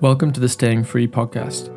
Welcome 0.00 0.32
to 0.32 0.40
the 0.40 0.48
Staying 0.48 0.84
Free 0.84 1.06
podcast. 1.06 1.68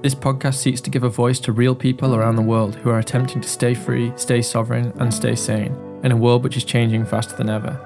This 0.00 0.14
podcast 0.14 0.58
seeks 0.58 0.80
to 0.82 0.90
give 0.90 1.02
a 1.02 1.08
voice 1.08 1.40
to 1.40 1.50
real 1.50 1.74
people 1.74 2.14
around 2.14 2.36
the 2.36 2.42
world 2.42 2.76
who 2.76 2.88
are 2.88 3.00
attempting 3.00 3.40
to 3.40 3.48
stay 3.48 3.74
free, 3.74 4.12
stay 4.14 4.42
sovereign, 4.42 4.92
and 5.00 5.12
stay 5.12 5.34
sane 5.34 5.76
in 6.04 6.12
a 6.12 6.16
world 6.16 6.44
which 6.44 6.56
is 6.56 6.62
changing 6.62 7.04
faster 7.04 7.34
than 7.34 7.50
ever. 7.50 7.76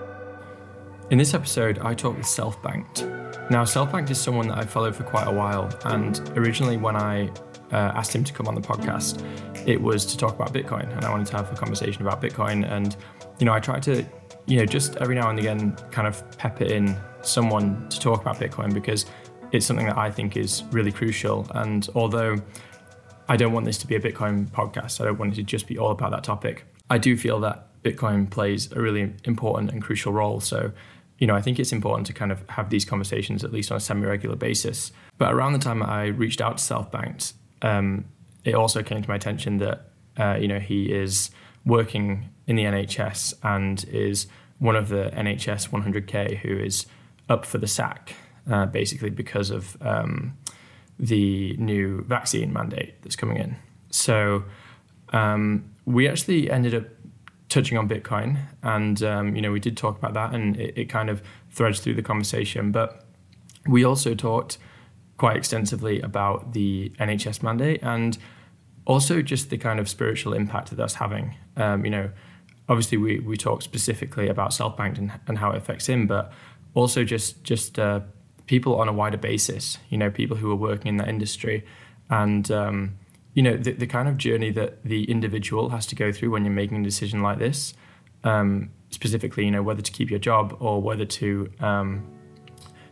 In 1.08 1.16
this 1.16 1.32
episode, 1.32 1.78
I 1.78 1.94
talk 1.94 2.18
with 2.18 2.26
Selfbankt. 2.26 3.50
Now, 3.50 3.64
Selfbankt 3.64 4.10
is 4.10 4.20
someone 4.20 4.48
that 4.48 4.58
I've 4.58 4.68
followed 4.68 4.94
for 4.94 5.04
quite 5.04 5.26
a 5.26 5.32
while, 5.32 5.74
and 5.86 6.20
originally, 6.36 6.76
when 6.76 6.94
I 6.94 7.28
uh, 7.72 7.92
asked 7.96 8.14
him 8.14 8.24
to 8.24 8.32
come 8.34 8.46
on 8.46 8.54
the 8.54 8.60
podcast, 8.60 9.24
it 9.66 9.80
was 9.80 10.04
to 10.04 10.18
talk 10.18 10.34
about 10.34 10.52
Bitcoin, 10.52 10.94
and 10.94 11.06
I 11.06 11.10
wanted 11.10 11.28
to 11.28 11.36
have 11.38 11.50
a 11.50 11.56
conversation 11.56 12.02
about 12.02 12.20
Bitcoin. 12.20 12.70
And 12.70 12.94
you 13.38 13.46
know, 13.46 13.54
I 13.54 13.60
tried 13.60 13.84
to, 13.84 14.04
you 14.44 14.58
know, 14.58 14.66
just 14.66 14.96
every 14.96 15.14
now 15.14 15.30
and 15.30 15.38
again, 15.38 15.76
kind 15.90 16.06
of 16.06 16.22
pepper 16.36 16.64
in 16.64 16.94
someone 17.22 17.88
to 17.88 17.98
talk 17.98 18.20
about 18.20 18.36
Bitcoin 18.36 18.74
because 18.74 19.06
it's 19.52 19.66
something 19.66 19.86
that 19.86 19.96
I 19.96 20.10
think 20.10 20.36
is 20.36 20.62
really 20.70 20.92
crucial. 20.92 21.46
And 21.54 21.88
although 21.94 22.36
I 23.28 23.36
don't 23.36 23.52
want 23.52 23.66
this 23.66 23.78
to 23.78 23.86
be 23.86 23.94
a 23.94 24.00
Bitcoin 24.00 24.48
podcast, 24.48 25.00
I 25.00 25.04
don't 25.04 25.18
want 25.18 25.32
it 25.32 25.36
to 25.36 25.42
just 25.42 25.66
be 25.66 25.78
all 25.78 25.90
about 25.90 26.10
that 26.10 26.24
topic. 26.24 26.64
I 26.90 26.98
do 26.98 27.16
feel 27.16 27.40
that 27.40 27.82
Bitcoin 27.82 28.28
plays 28.30 28.70
a 28.72 28.80
really 28.80 29.12
important 29.24 29.70
and 29.70 29.82
crucial 29.82 30.12
role. 30.12 30.40
So, 30.40 30.72
you 31.18 31.26
know, 31.26 31.34
I 31.34 31.42
think 31.42 31.58
it's 31.58 31.72
important 31.72 32.06
to 32.08 32.12
kind 32.12 32.32
of 32.32 32.42
have 32.50 32.70
these 32.70 32.84
conversations 32.84 33.44
at 33.44 33.52
least 33.52 33.70
on 33.70 33.76
a 33.76 33.80
semi-regular 33.80 34.36
basis. 34.36 34.92
But 35.18 35.32
around 35.32 35.52
the 35.52 35.58
time 35.58 35.82
I 35.82 36.06
reached 36.06 36.40
out 36.40 36.58
to 36.58 36.74
Selfbankt, 36.74 37.32
um, 37.62 38.04
it 38.44 38.54
also 38.54 38.82
came 38.82 39.02
to 39.02 39.08
my 39.08 39.16
attention 39.16 39.58
that 39.58 39.90
uh, 40.16 40.36
you 40.40 40.48
know 40.48 40.58
he 40.58 40.92
is 40.92 41.30
working 41.64 42.30
in 42.46 42.56
the 42.56 42.64
NHS 42.64 43.34
and 43.42 43.84
is 43.90 44.26
one 44.58 44.74
of 44.74 44.88
the 44.88 45.10
NHS 45.14 45.70
100k 45.70 46.38
who 46.38 46.56
is 46.58 46.86
up 47.28 47.44
for 47.44 47.58
the 47.58 47.66
sack 47.66 48.14
uh, 48.48 48.66
basically 48.66 49.10
because 49.10 49.50
of 49.50 49.76
um, 49.80 50.36
the 50.98 51.56
new 51.58 52.02
vaccine 52.04 52.52
mandate 52.52 53.00
that's 53.02 53.16
coming 53.16 53.36
in. 53.36 53.56
So 53.90 54.44
um, 55.12 55.70
we 55.84 56.08
actually 56.08 56.50
ended 56.50 56.74
up 56.74 56.84
touching 57.48 57.78
on 57.78 57.88
Bitcoin, 57.88 58.38
and 58.62 59.02
um, 59.02 59.34
you 59.34 59.42
know 59.42 59.52
we 59.52 59.60
did 59.60 59.76
talk 59.76 59.96
about 59.98 60.14
that, 60.14 60.34
and 60.34 60.56
it, 60.56 60.76
it, 60.76 60.84
kind 60.86 61.08
of 61.08 61.22
threads 61.50 61.80
through 61.80 61.94
the 61.94 62.02
conversation. 62.02 62.72
But 62.72 63.04
we 63.66 63.84
also 63.84 64.14
talked 64.14 64.58
quite 65.16 65.36
extensively 65.36 66.00
about 66.00 66.52
the 66.52 66.92
NHS 67.00 67.42
mandate 67.42 67.80
and 67.82 68.16
also 68.86 69.20
just 69.20 69.50
the 69.50 69.58
kind 69.58 69.80
of 69.80 69.88
spiritual 69.88 70.32
impact 70.32 70.70
that 70.70 70.76
that's 70.76 70.94
having. 70.94 71.36
Um, 71.56 71.84
you 71.84 71.90
know, 71.90 72.10
obviously 72.68 72.98
we 72.98 73.18
we 73.20 73.36
talked 73.36 73.62
specifically 73.62 74.28
about 74.28 74.50
Selfbankt 74.50 74.98
and, 74.98 75.12
and 75.26 75.38
how 75.38 75.50
it 75.50 75.56
affects 75.56 75.88
him, 75.88 76.06
but 76.06 76.32
also 76.74 77.04
just 77.04 77.44
just 77.44 77.78
uh, 77.78 78.00
people 78.48 78.80
on 78.80 78.88
a 78.88 78.92
wider 78.92 79.16
basis, 79.16 79.78
you 79.90 79.96
know, 79.96 80.10
people 80.10 80.36
who 80.36 80.50
are 80.50 80.56
working 80.56 80.88
in 80.88 80.96
that 80.96 81.08
industry 81.08 81.64
and, 82.10 82.50
um, 82.50 82.96
you 83.34 83.42
know, 83.42 83.56
the, 83.56 83.72
the, 83.72 83.86
kind 83.86 84.08
of 84.08 84.16
journey 84.16 84.50
that 84.50 84.82
the 84.84 85.08
individual 85.08 85.68
has 85.68 85.86
to 85.86 85.94
go 85.94 86.10
through 86.10 86.30
when 86.30 86.44
you're 86.44 86.52
making 86.52 86.80
a 86.80 86.82
decision 86.82 87.22
like 87.22 87.38
this, 87.38 87.74
um, 88.24 88.70
specifically, 88.90 89.44
you 89.44 89.50
know, 89.50 89.62
whether 89.62 89.82
to 89.82 89.92
keep 89.92 90.10
your 90.10 90.18
job 90.18 90.56
or 90.58 90.82
whether 90.82 91.04
to 91.04 91.48
um, 91.60 92.04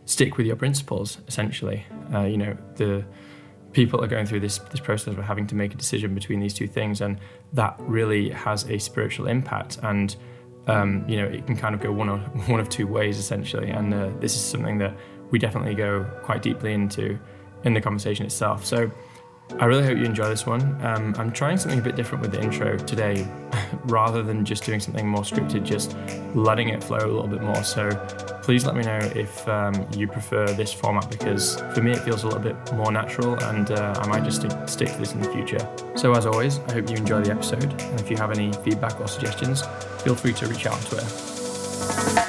stick 0.05 0.37
with 0.37 0.45
your 0.45 0.55
principles, 0.55 1.17
essentially. 1.27 1.85
Uh, 2.13 2.21
you 2.21 2.37
know, 2.37 2.55
the 2.75 3.03
people 3.73 4.01
are 4.01 4.07
going 4.07 4.25
through 4.25 4.39
this, 4.39 4.59
this 4.59 4.79
process 4.79 5.17
of 5.17 5.23
having 5.23 5.47
to 5.47 5.55
make 5.55 5.73
a 5.73 5.77
decision 5.77 6.13
between 6.13 6.39
these 6.39 6.53
two 6.53 6.67
things, 6.67 7.01
and 7.01 7.19
that 7.53 7.75
really 7.79 8.29
has 8.29 8.63
a 8.69 8.77
spiritual 8.77 9.27
impact. 9.27 9.79
And, 9.83 10.15
um, 10.67 11.03
you 11.09 11.17
know, 11.17 11.25
it 11.25 11.45
can 11.45 11.57
kind 11.57 11.75
of 11.75 11.81
go 11.81 11.91
one, 11.91 12.09
or, 12.09 12.19
one 12.47 12.59
of 12.59 12.69
two 12.69 12.87
ways, 12.87 13.17
essentially. 13.17 13.69
And 13.69 13.93
uh, 13.93 14.11
this 14.19 14.35
is 14.35 14.41
something 14.41 14.77
that 14.77 14.95
we 15.31 15.39
definitely 15.39 15.75
go 15.75 16.03
quite 16.23 16.41
deeply 16.41 16.73
into 16.73 17.19
in 17.63 17.73
the 17.73 17.81
conversation 17.81 18.25
itself. 18.25 18.65
So 18.65 18.91
I 19.59 19.65
really 19.65 19.83
hope 19.83 19.97
you 19.97 20.03
enjoy 20.03 20.29
this 20.29 20.45
one. 20.45 20.61
Um, 20.85 21.15
I'm 21.17 21.31
trying 21.31 21.57
something 21.57 21.79
a 21.79 21.81
bit 21.81 21.95
different 21.95 22.21
with 22.21 22.31
the 22.31 22.41
intro 22.41 22.77
today, 22.77 23.27
rather 23.85 24.21
than 24.21 24.45
just 24.45 24.63
doing 24.63 24.79
something 24.79 25.07
more 25.07 25.23
scripted, 25.23 25.63
just 25.63 25.95
letting 26.35 26.69
it 26.69 26.83
flow 26.83 26.97
a 26.97 27.07
little 27.07 27.27
bit 27.27 27.41
more. 27.41 27.63
So 27.63 27.89
please 28.43 28.65
let 28.65 28.75
me 28.75 28.83
know 28.83 28.99
if 29.15 29.47
um, 29.47 29.87
you 29.95 30.07
prefer 30.07 30.47
this 30.53 30.71
format 30.71 31.09
because 31.09 31.59
for 31.73 31.81
me 31.81 31.91
it 31.91 31.99
feels 31.99 32.23
a 32.23 32.27
little 32.27 32.41
bit 32.41 32.55
more 32.73 32.91
natural 32.91 33.33
and 33.45 33.71
uh, 33.71 33.95
I 33.97 34.07
might 34.07 34.23
just 34.23 34.41
stick, 34.41 34.51
stick 34.67 34.89
to 34.89 34.99
this 34.99 35.13
in 35.13 35.21
the 35.21 35.31
future. 35.31 35.67
So 35.95 36.13
as 36.13 36.25
always, 36.25 36.59
I 36.59 36.73
hope 36.73 36.89
you 36.89 36.97
enjoy 36.97 37.21
the 37.21 37.31
episode 37.31 37.63
and 37.63 37.99
if 37.99 38.11
you 38.11 38.17
have 38.17 38.31
any 38.31 38.53
feedback 38.53 38.99
or 38.99 39.07
suggestions, 39.07 39.63
feel 40.03 40.15
free 40.15 40.33
to 40.33 40.47
reach 40.47 40.65
out 40.67 40.73
on 40.73 40.81
Twitter. 40.81 42.26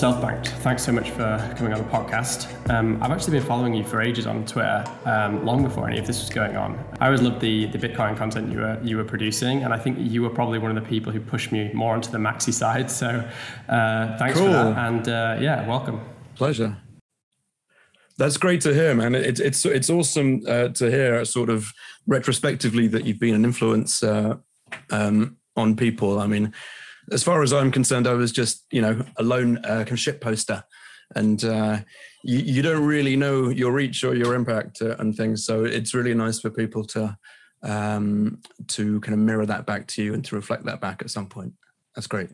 Selfbankt, 0.00 0.46
thanks 0.62 0.82
so 0.82 0.92
much 0.92 1.10
for 1.10 1.54
coming 1.58 1.74
on 1.74 1.78
the 1.78 1.88
podcast. 1.90 2.48
Um, 2.70 3.02
I've 3.02 3.10
actually 3.10 3.32
been 3.32 3.46
following 3.46 3.74
you 3.74 3.84
for 3.84 4.00
ages 4.00 4.26
on 4.26 4.46
Twitter, 4.46 4.82
um, 5.04 5.44
long 5.44 5.62
before 5.62 5.86
any 5.86 5.98
of 5.98 6.06
this 6.06 6.22
was 6.22 6.30
going 6.30 6.56
on. 6.56 6.82
I 7.00 7.04
always 7.04 7.20
loved 7.20 7.42
the 7.42 7.66
the 7.66 7.76
Bitcoin 7.76 8.16
content 8.16 8.50
you 8.50 8.60
were 8.60 8.80
you 8.82 8.96
were 8.96 9.04
producing, 9.04 9.62
and 9.62 9.74
I 9.74 9.78
think 9.78 9.98
you 10.00 10.22
were 10.22 10.30
probably 10.30 10.58
one 10.58 10.74
of 10.74 10.82
the 10.82 10.88
people 10.88 11.12
who 11.12 11.20
pushed 11.20 11.52
me 11.52 11.70
more 11.74 11.92
onto 11.92 12.10
the 12.10 12.16
maxi 12.16 12.50
side. 12.50 12.90
So 12.90 13.08
uh, 13.68 14.16
thanks 14.16 14.38
cool. 14.38 14.46
for 14.46 14.52
that, 14.52 14.88
and 14.88 15.06
uh, 15.06 15.36
yeah, 15.38 15.68
welcome. 15.68 16.00
Pleasure. 16.34 16.78
That's 18.16 18.38
great 18.38 18.62
to 18.62 18.72
hear, 18.72 18.94
man. 18.94 19.14
It's 19.14 19.38
it's 19.38 19.66
it's 19.66 19.90
awesome 19.90 20.40
uh, 20.48 20.68
to 20.68 20.90
hear, 20.90 21.26
sort 21.26 21.50
of 21.50 21.70
retrospectively, 22.06 22.86
that 22.86 23.04
you've 23.04 23.20
been 23.20 23.34
an 23.34 23.44
influence 23.44 24.02
uh, 24.02 24.36
um, 24.88 25.36
on 25.56 25.76
people. 25.76 26.20
I 26.20 26.26
mean 26.26 26.54
as 27.10 27.22
far 27.22 27.42
as 27.42 27.52
I'm 27.52 27.70
concerned, 27.70 28.06
I 28.06 28.14
was 28.14 28.32
just 28.32 28.64
you 28.70 28.82
know 28.82 29.04
a 29.16 29.22
lone 29.22 29.58
uh, 29.58 29.84
ship 29.94 30.20
poster, 30.20 30.64
and 31.14 31.42
uh, 31.44 31.80
you, 32.22 32.38
you 32.38 32.62
don't 32.62 32.84
really 32.84 33.16
know 33.16 33.48
your 33.48 33.72
reach 33.72 34.04
or 34.04 34.14
your 34.14 34.34
impact 34.34 34.82
uh, 34.82 34.96
and 34.98 35.16
things. 35.16 35.44
So 35.44 35.64
it's 35.64 35.94
really 35.94 36.14
nice 36.14 36.40
for 36.40 36.50
people 36.50 36.84
to 36.86 37.16
um, 37.62 38.40
to 38.68 39.00
kind 39.00 39.14
of 39.14 39.20
mirror 39.20 39.46
that 39.46 39.66
back 39.66 39.86
to 39.88 40.02
you 40.02 40.14
and 40.14 40.24
to 40.24 40.34
reflect 40.36 40.64
that 40.64 40.80
back 40.80 41.02
at 41.02 41.10
some 41.10 41.26
point. 41.26 41.52
That's 41.94 42.06
great. 42.06 42.30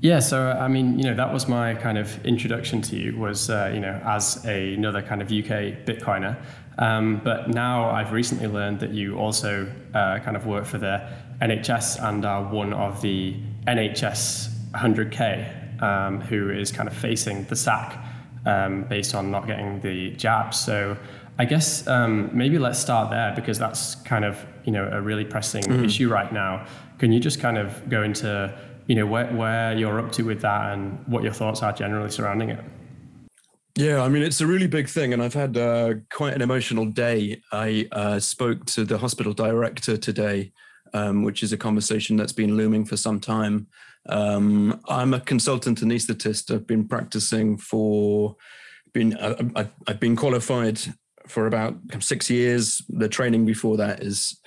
Yeah, 0.00 0.20
so 0.20 0.50
I 0.52 0.68
mean, 0.68 0.98
you 0.98 1.04
know, 1.06 1.14
that 1.14 1.32
was 1.32 1.48
my 1.48 1.74
kind 1.74 1.98
of 1.98 2.24
introduction 2.24 2.80
to 2.82 2.96
you 2.96 3.16
was, 3.16 3.50
uh, 3.50 3.70
you 3.74 3.80
know, 3.80 4.00
as 4.04 4.44
a, 4.46 4.74
another 4.74 5.02
kind 5.02 5.20
of 5.20 5.28
UK 5.28 5.84
Bitcoiner. 5.84 6.36
Um, 6.78 7.20
but 7.24 7.48
now 7.48 7.90
I've 7.90 8.12
recently 8.12 8.46
learned 8.46 8.80
that 8.80 8.90
you 8.90 9.18
also 9.18 9.66
uh, 9.94 10.18
kind 10.20 10.36
of 10.36 10.46
work 10.46 10.66
for 10.66 10.78
the 10.78 11.08
NHS 11.40 12.02
and 12.02 12.24
are 12.24 12.44
one 12.44 12.72
of 12.72 13.00
the 13.00 13.36
NHS 13.66 14.48
100K 14.72 15.82
um, 15.82 16.20
who 16.20 16.50
is 16.50 16.72
kind 16.72 16.88
of 16.88 16.96
facing 16.96 17.44
the 17.44 17.56
sack 17.56 18.02
um, 18.44 18.84
based 18.84 19.14
on 19.14 19.30
not 19.30 19.46
getting 19.46 19.80
the 19.80 20.10
jab. 20.12 20.54
So 20.54 20.96
I 21.38 21.44
guess 21.44 21.86
um, 21.86 22.30
maybe 22.32 22.58
let's 22.58 22.78
start 22.78 23.10
there 23.10 23.32
because 23.34 23.58
that's 23.58 23.96
kind 23.96 24.24
of 24.24 24.44
you 24.64 24.72
know 24.72 24.88
a 24.90 25.00
really 25.00 25.24
pressing 25.24 25.64
mm. 25.64 25.84
issue 25.84 26.08
right 26.08 26.32
now. 26.32 26.66
Can 26.98 27.12
you 27.12 27.20
just 27.20 27.40
kind 27.40 27.58
of 27.58 27.88
go 27.88 28.02
into 28.02 28.56
you 28.86 28.94
know 28.94 29.06
where, 29.06 29.32
where 29.32 29.76
you're 29.76 29.98
up 29.98 30.12
to 30.12 30.22
with 30.22 30.40
that 30.42 30.72
and 30.72 30.98
what 31.06 31.22
your 31.22 31.32
thoughts 31.32 31.62
are 31.62 31.72
generally 31.72 32.10
surrounding 32.10 32.50
it? 32.50 32.64
Yeah, 33.78 34.02
I 34.02 34.08
mean, 34.08 34.22
it's 34.22 34.40
a 34.40 34.46
really 34.46 34.68
big 34.68 34.88
thing, 34.88 35.12
and 35.12 35.22
I've 35.22 35.34
had 35.34 35.54
uh, 35.58 35.94
quite 36.10 36.32
an 36.32 36.40
emotional 36.40 36.86
day. 36.86 37.42
I 37.52 37.86
uh, 37.92 38.18
spoke 38.20 38.64
to 38.66 38.86
the 38.86 38.96
hospital 38.96 39.34
director 39.34 39.98
today 39.98 40.52
um, 40.94 41.22
which 41.22 41.42
is 41.42 41.52
a 41.52 41.56
conversation 41.56 42.16
that's 42.16 42.32
been 42.32 42.56
looming 42.56 42.84
for 42.84 42.96
some 42.96 43.20
time. 43.20 43.66
Um, 44.08 44.80
I'm 44.88 45.14
a 45.14 45.20
consultant 45.20 45.80
anaesthetist. 45.80 46.54
I've 46.54 46.66
been 46.66 46.86
practicing 46.86 47.58
for 47.58 48.36
been 48.92 49.16
uh, 49.16 49.36
I've, 49.54 49.70
I've 49.86 50.00
been 50.00 50.16
qualified 50.16 50.80
for 51.26 51.46
about 51.46 51.76
six 52.00 52.30
years. 52.30 52.82
The 52.88 53.08
training 53.08 53.44
before 53.44 53.76
that 53.76 54.02
is 54.02 54.40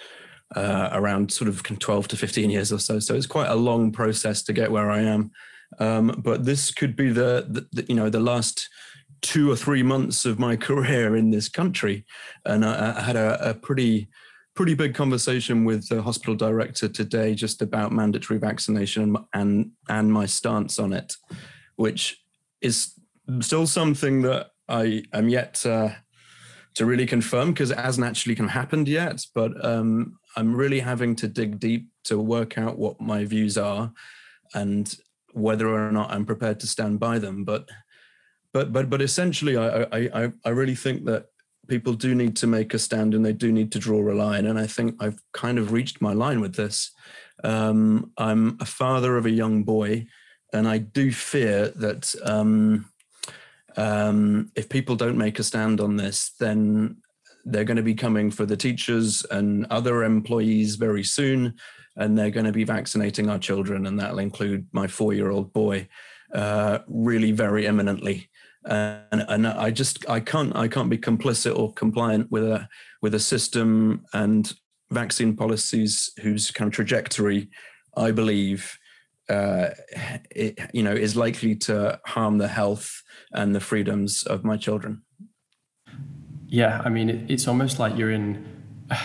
uh, 0.55 0.89
around 0.93 1.31
sort 1.31 1.47
of 1.47 1.61
12 1.61 2.07
to 2.07 2.17
15 2.17 2.49
years 2.49 2.71
or 2.71 2.79
so. 2.79 2.99
So 2.99 3.13
it's 3.13 3.27
quite 3.27 3.49
a 3.49 3.55
long 3.55 3.91
process 3.91 4.41
to 4.43 4.53
get 4.53 4.71
where 4.71 4.89
I 4.89 5.01
am. 5.01 5.31
Um, 5.77 6.21
but 6.23 6.45
this 6.45 6.71
could 6.71 6.95
be 6.95 7.09
the, 7.11 7.45
the, 7.47 7.67
the, 7.71 7.85
you 7.87 7.95
know 7.95 8.09
the 8.09 8.19
last 8.19 8.67
two 9.21 9.51
or 9.51 9.55
three 9.55 9.83
months 9.83 10.25
of 10.25 10.39
my 10.39 10.55
career 10.67 11.15
in 11.15 11.29
this 11.29 11.47
country, 11.47 12.05
and 12.45 12.65
I, 12.65 12.97
I 12.97 13.01
had 13.01 13.15
a, 13.15 13.51
a 13.51 13.53
pretty 13.53 14.09
pretty 14.59 14.73
big 14.73 14.93
conversation 14.93 15.63
with 15.63 15.87
the 15.87 16.01
hospital 16.01 16.35
director 16.35 16.89
today 16.89 17.33
just 17.33 17.61
about 17.61 17.93
mandatory 17.93 18.37
vaccination 18.37 19.15
and 19.31 19.71
and 19.87 20.11
my 20.11 20.25
stance 20.25 20.77
on 20.77 20.91
it, 20.91 21.13
which 21.77 22.21
is 22.59 22.93
still 23.39 23.65
something 23.65 24.21
that 24.21 24.47
I 24.67 25.03
am 25.13 25.29
yet 25.29 25.53
to 25.63 25.95
really 26.77 27.05
confirm 27.05 27.53
because 27.53 27.71
it 27.71 27.79
hasn't 27.79 28.05
actually 28.05 28.35
happened 28.35 28.89
yet. 28.89 29.25
But 29.33 29.63
um, 29.63 30.19
I'm 30.35 30.53
really 30.53 30.81
having 30.81 31.15
to 31.15 31.29
dig 31.29 31.57
deep 31.61 31.87
to 32.03 32.19
work 32.19 32.57
out 32.57 32.77
what 32.77 32.99
my 32.99 33.23
views 33.23 33.57
are 33.57 33.93
and 34.53 34.93
whether 35.31 35.69
or 35.69 35.89
not 35.89 36.11
I'm 36.11 36.25
prepared 36.25 36.59
to 36.59 36.67
stand 36.67 36.99
by 36.99 37.17
them. 37.17 37.45
But 37.45 37.69
but 38.51 38.73
but 38.73 38.89
but 38.89 39.01
essentially, 39.01 39.55
I 39.55 39.83
I, 39.93 40.31
I 40.43 40.49
really 40.49 40.75
think 40.75 41.05
that 41.05 41.27
people 41.69 41.93
do 41.93 42.15
need 42.15 42.35
to 42.37 42.47
make 42.47 42.73
a 42.73 42.79
stand 42.79 43.13
and 43.13 43.23
they 43.23 43.33
do 43.33 43.51
need 43.51 43.71
to 43.71 43.79
draw 43.79 44.01
a 44.11 44.13
line. 44.13 44.47
And 44.47 44.59
I 44.59 44.67
think 44.67 44.95
I've 44.99 45.19
kind 45.33 45.57
of 45.57 45.71
reached 45.71 46.01
my 46.01 46.13
line 46.13 46.41
with 46.41 46.55
this. 46.55 46.91
Um, 47.43 48.11
I'm 48.17 48.57
a 48.59 48.65
father 48.65 49.15
of 49.15 49.25
a 49.25 49.31
young 49.31 49.63
boy, 49.63 50.07
and 50.51 50.67
I 50.67 50.79
do 50.79 51.11
fear 51.11 51.69
that 51.69 52.13
um, 52.23 52.89
um, 53.77 54.51
if 54.55 54.67
people 54.67 54.95
don't 54.95 55.17
make 55.17 55.39
a 55.39 55.43
stand 55.43 55.79
on 55.79 55.95
this, 55.95 56.31
then 56.39 56.97
they're 57.45 57.63
going 57.63 57.77
to 57.77 57.83
be 57.83 57.95
coming 57.95 58.31
for 58.31 58.45
the 58.45 58.57
teachers 58.57 59.25
and 59.31 59.65
other 59.69 60.03
employees 60.03 60.75
very 60.75 61.03
soon, 61.03 61.53
and 61.95 62.17
they're 62.17 62.29
going 62.29 62.45
to 62.45 62.51
be 62.51 62.65
vaccinating 62.65 63.29
our 63.29 63.39
children, 63.39 63.85
and 63.85 63.99
that'll 63.99 64.19
include 64.19 64.67
my 64.73 64.87
four-year-old 64.87 65.53
boy, 65.53 65.87
uh, 66.33 66.79
really 66.87 67.31
very 67.31 67.65
imminently. 67.65 68.29
And, 68.69 69.25
and 69.27 69.47
I 69.47 69.71
just 69.71 70.07
I 70.07 70.19
can't 70.19 70.55
I 70.55 70.67
can't 70.67 70.89
be 70.89 70.97
complicit 70.97 71.57
or 71.57 71.73
compliant 71.73 72.31
with 72.31 72.43
a 72.43 72.67
with 73.01 73.15
a 73.15 73.19
system 73.19 74.05
and 74.13 74.53
vaccine 74.91 75.35
policies 75.35 76.11
whose 76.21 76.51
kind 76.51 76.67
of 76.67 76.73
trajectory 76.73 77.49
I 77.97 78.11
believe 78.11 78.77
uh, 79.29 79.69
it, 80.31 80.59
you 80.73 80.83
know 80.83 80.91
is 80.91 81.15
likely 81.15 81.55
to 81.55 81.99
harm 82.05 82.37
the 82.37 82.47
health 82.47 83.03
and 83.31 83.55
the 83.55 83.59
freedoms 83.59 84.23
of 84.23 84.43
my 84.43 84.57
children. 84.57 85.03
Yeah, 86.47 86.81
I 86.83 86.89
mean, 86.89 87.25
it's 87.29 87.47
almost 87.47 87.79
like 87.79 87.97
you're 87.97 88.11
in. 88.11 88.45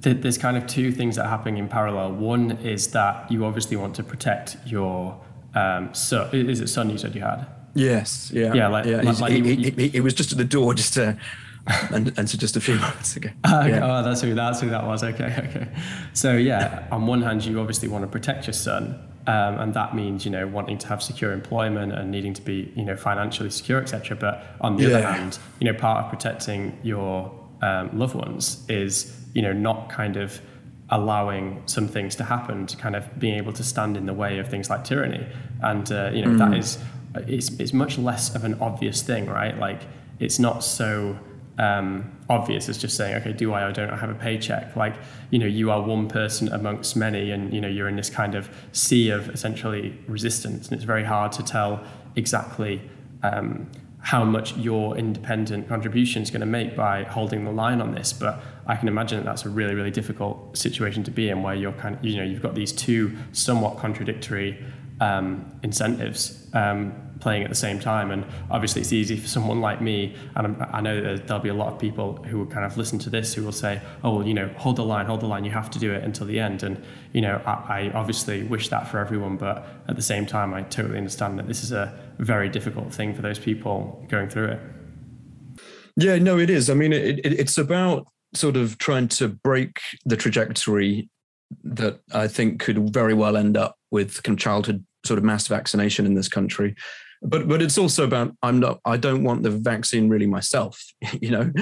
There's 0.00 0.38
kind 0.38 0.56
of 0.56 0.68
two 0.68 0.92
things 0.92 1.16
that 1.16 1.26
are 1.26 1.28
happening 1.28 1.58
in 1.58 1.68
parallel. 1.68 2.12
One 2.12 2.52
is 2.58 2.92
that 2.92 3.30
you 3.32 3.44
obviously 3.44 3.76
want 3.76 3.96
to 3.96 4.04
protect 4.04 4.56
your 4.64 5.20
um, 5.56 5.92
son. 5.92 6.32
Is 6.32 6.60
it 6.60 6.68
son 6.68 6.88
you 6.88 6.98
said 6.98 7.16
you 7.16 7.22
had? 7.22 7.46
Yes. 7.74 8.30
Yeah. 8.32 8.54
Yeah. 8.54 8.68
Like, 8.68 8.86
yeah. 8.86 9.02
like, 9.02 9.20
like 9.20 9.32
he, 9.32 9.38
you, 9.38 9.70
he, 9.72 9.88
he, 9.88 10.00
was 10.00 10.14
just 10.14 10.32
at 10.32 10.38
the 10.38 10.44
door 10.44 10.74
just 10.74 10.94
to, 10.94 11.18
and, 11.90 12.16
and 12.18 12.28
so 12.28 12.38
just 12.38 12.56
a 12.56 12.60
few 12.60 12.76
moments 12.76 13.16
ago. 13.16 13.30
Okay. 13.46 13.70
Yeah. 13.70 13.98
Oh, 13.98 14.02
that's 14.02 14.20
who 14.20 14.34
that's 14.34 14.60
who 14.60 14.70
that 14.70 14.84
was. 14.84 15.02
Okay. 15.02 15.48
Okay. 15.48 15.68
So 16.12 16.36
yeah, 16.36 16.86
on 16.90 17.06
one 17.06 17.22
hand, 17.22 17.44
you 17.44 17.58
obviously 17.60 17.88
want 17.88 18.02
to 18.02 18.08
protect 18.08 18.46
your 18.46 18.54
son, 18.54 18.98
um, 19.26 19.58
and 19.58 19.74
that 19.74 19.94
means 19.94 20.24
you 20.24 20.30
know 20.30 20.46
wanting 20.46 20.78
to 20.78 20.86
have 20.88 21.02
secure 21.02 21.32
employment 21.32 21.92
and 21.92 22.10
needing 22.10 22.34
to 22.34 22.42
be 22.42 22.72
you 22.76 22.84
know 22.84 22.96
financially 22.96 23.50
secure, 23.50 23.80
etc. 23.80 24.16
But 24.16 24.44
on 24.60 24.76
the 24.76 24.84
yeah. 24.84 24.96
other 24.96 25.06
hand, 25.12 25.38
you 25.60 25.70
know 25.70 25.78
part 25.78 26.04
of 26.04 26.10
protecting 26.10 26.78
your 26.82 27.32
um, 27.62 27.96
loved 27.98 28.14
ones 28.14 28.64
is 28.68 29.14
you 29.34 29.42
know 29.42 29.52
not 29.52 29.90
kind 29.90 30.16
of 30.16 30.40
allowing 30.90 31.62
some 31.66 31.86
things 31.86 32.16
to 32.16 32.24
happen 32.24 32.66
to 32.66 32.76
kind 32.76 32.96
of 32.96 33.18
being 33.18 33.36
able 33.36 33.52
to 33.52 33.62
stand 33.62 33.96
in 33.96 34.06
the 34.06 34.14
way 34.14 34.38
of 34.38 34.48
things 34.48 34.70
like 34.70 34.84
tyranny 34.84 35.26
and 35.60 35.92
uh, 35.92 36.10
you 36.14 36.24
know 36.24 36.30
mm. 36.30 36.38
that 36.38 36.56
is 36.56 36.78
it's, 37.16 37.50
it's 37.58 37.72
much 37.72 37.98
less 37.98 38.34
of 38.34 38.44
an 38.44 38.54
obvious 38.60 39.02
thing 39.02 39.26
right 39.26 39.58
like 39.58 39.82
it's 40.18 40.38
not 40.38 40.64
so 40.64 41.18
um, 41.58 42.16
obvious 42.28 42.68
as 42.68 42.78
just 42.78 42.96
saying, 42.96 43.16
okay, 43.16 43.32
do 43.32 43.52
I 43.52 43.64
or 43.64 43.72
don't 43.72 43.90
I 43.90 43.96
have 43.96 44.10
a 44.10 44.14
paycheck? 44.14 44.76
Like, 44.76 44.94
you 45.30 45.38
know, 45.38 45.46
you 45.46 45.70
are 45.70 45.82
one 45.82 46.08
person 46.08 46.48
amongst 46.48 46.96
many, 46.96 47.32
and 47.32 47.52
you 47.52 47.60
know, 47.60 47.68
you're 47.68 47.88
in 47.88 47.96
this 47.96 48.10
kind 48.10 48.34
of 48.34 48.48
sea 48.72 49.10
of 49.10 49.28
essentially 49.30 49.98
resistance, 50.06 50.68
and 50.68 50.76
it's 50.76 50.84
very 50.84 51.04
hard 51.04 51.32
to 51.32 51.42
tell 51.42 51.84
exactly 52.14 52.80
um, 53.22 53.68
how 54.00 54.24
much 54.24 54.56
your 54.56 54.96
independent 54.96 55.68
contribution 55.68 56.22
is 56.22 56.30
going 56.30 56.40
to 56.40 56.46
make 56.46 56.76
by 56.76 57.02
holding 57.02 57.44
the 57.44 57.50
line 57.50 57.80
on 57.80 57.92
this. 57.92 58.12
But 58.12 58.40
I 58.66 58.76
can 58.76 58.86
imagine 58.86 59.18
that 59.18 59.24
that's 59.24 59.44
a 59.44 59.48
really, 59.48 59.74
really 59.74 59.90
difficult 59.90 60.56
situation 60.56 61.02
to 61.04 61.10
be 61.10 61.28
in, 61.28 61.42
where 61.42 61.56
you're 61.56 61.72
kind 61.72 61.96
of, 61.96 62.04
you 62.04 62.18
know, 62.18 62.22
you've 62.22 62.42
got 62.42 62.54
these 62.54 62.70
two 62.70 63.16
somewhat 63.32 63.78
contradictory 63.78 64.64
um, 65.00 65.58
incentives 65.62 66.46
um, 66.54 66.92
playing 67.20 67.42
at 67.42 67.48
the 67.48 67.56
same 67.56 67.78
time. 67.80 68.10
And 68.10 68.24
obviously, 68.50 68.80
it's 68.82 68.92
easy 68.92 69.16
for 69.16 69.26
someone 69.26 69.60
like 69.60 69.80
me. 69.80 70.14
And 70.36 70.62
i 70.62 70.80
know 70.80 71.00
that 71.00 71.26
there'll 71.26 71.42
be 71.42 71.48
a 71.48 71.54
lot 71.54 71.72
of 71.72 71.78
people 71.78 72.22
who 72.24 72.38
will 72.38 72.46
kind 72.46 72.64
of 72.64 72.76
listen 72.76 72.98
to 73.00 73.10
this 73.10 73.34
who 73.34 73.44
will 73.44 73.52
say, 73.52 73.80
"Oh, 74.02 74.16
well, 74.16 74.26
you 74.26 74.34
know, 74.34 74.48
hold 74.56 74.76
the 74.76 74.84
line, 74.84 75.06
hold 75.06 75.20
the 75.20 75.26
line. 75.26 75.44
You 75.44 75.50
have 75.52 75.70
to 75.70 75.78
do 75.78 75.92
it 75.92 76.04
until 76.04 76.26
the 76.26 76.40
end." 76.40 76.62
And 76.62 76.82
you 77.12 77.20
know, 77.20 77.40
I, 77.46 77.90
I 77.90 77.92
obviously 77.94 78.42
wish 78.44 78.68
that 78.68 78.88
for 78.88 78.98
everyone, 78.98 79.36
but 79.36 79.66
at 79.88 79.96
the 79.96 80.02
same 80.02 80.26
time, 80.26 80.54
I 80.54 80.62
totally 80.62 80.98
understand 80.98 81.38
that 81.38 81.46
this 81.46 81.62
is 81.62 81.72
a 81.72 81.98
very 82.18 82.48
difficult 82.48 82.92
thing 82.92 83.14
for 83.14 83.22
those 83.22 83.38
people 83.38 84.04
going 84.08 84.28
through 84.28 84.48
it. 84.48 84.60
Yeah, 85.96 86.16
no, 86.18 86.38
it 86.38 86.48
is. 86.48 86.70
I 86.70 86.74
mean, 86.74 86.92
it, 86.92 87.18
it, 87.24 87.32
it's 87.40 87.58
about 87.58 88.06
sort 88.34 88.56
of 88.56 88.78
trying 88.78 89.08
to 89.08 89.28
break 89.28 89.80
the 90.04 90.16
trajectory 90.16 91.08
that 91.64 92.00
I 92.12 92.28
think 92.28 92.60
could 92.60 92.92
very 92.92 93.14
well 93.14 93.36
end 93.36 93.56
up 93.56 93.76
with 93.90 94.22
kind 94.22 94.38
of 94.38 94.40
childhood 94.40 94.84
sort 95.04 95.18
of 95.18 95.24
mass 95.24 95.46
vaccination 95.46 96.06
in 96.06 96.14
this 96.14 96.28
country. 96.28 96.74
But 97.22 97.48
but 97.48 97.62
it's 97.62 97.78
also 97.78 98.04
about 98.04 98.32
i'm 98.42 98.60
not 98.60 98.80
i 98.84 98.96
don't 98.96 99.24
want 99.24 99.42
the 99.42 99.50
vaccine 99.50 100.08
really 100.08 100.26
myself 100.26 100.80
you 101.20 101.30
know? 101.30 101.52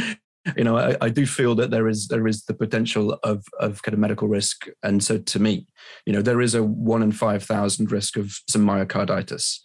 You 0.57 0.63
know 0.63 0.77
I, 0.77 0.97
I, 1.01 1.09
do 1.09 1.27
feel 1.27 1.57
that 1.57 1.73
there 1.73 1.89
is 1.89 2.07
there 2.07 2.29
is 2.29 2.45
the 2.45 2.55
potential 2.55 3.19
of 3.25 3.43
of 3.59 3.83
kind 3.83 3.95
of 3.95 3.99
medical 3.99 4.29
risk. 4.29 4.69
And 4.85 5.03
so 5.03 5.19
to 5.19 5.39
me 5.41 5.67
you 6.05 6.13
know 6.13 6.23
there 6.23 6.41
is 6.41 6.55
a 6.55 6.63
one 6.63 7.03
in 7.03 7.11
5000 7.11 7.91
risk 7.91 8.17
of 8.17 8.39
some 8.49 8.65
myocarditis. 8.65 9.59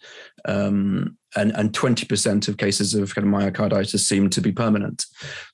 Um, 0.44 1.16
and 1.36 1.52
and 1.52 1.72
20% 1.72 2.48
of 2.48 2.56
cases 2.56 2.94
of 2.94 3.14
kind 3.14 3.28
of 3.28 3.32
myocarditis 3.32 4.00
seem 4.00 4.28
to 4.30 4.40
be 4.40 4.50
permanent. 4.50 5.04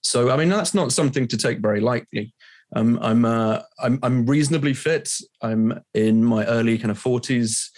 So 0.02 0.30
i 0.30 0.36
mean 0.36 0.48
that's 0.48 0.72
not 0.72 0.92
something 0.92 1.28
to 1.28 1.36
take 1.36 1.58
very 1.58 1.80
lightly. 1.80 2.32
Um, 2.74 2.98
I'm 3.00 3.24
uh, 3.24 3.60
I'm 3.80 3.98
I'm 4.02 4.26
reasonably 4.26 4.74
fit. 4.74 5.10
I'm 5.42 5.80
in 5.94 6.24
my 6.24 6.44
early 6.46 6.78
kind 6.78 6.90
of 6.90 7.02
40s. 7.02 7.68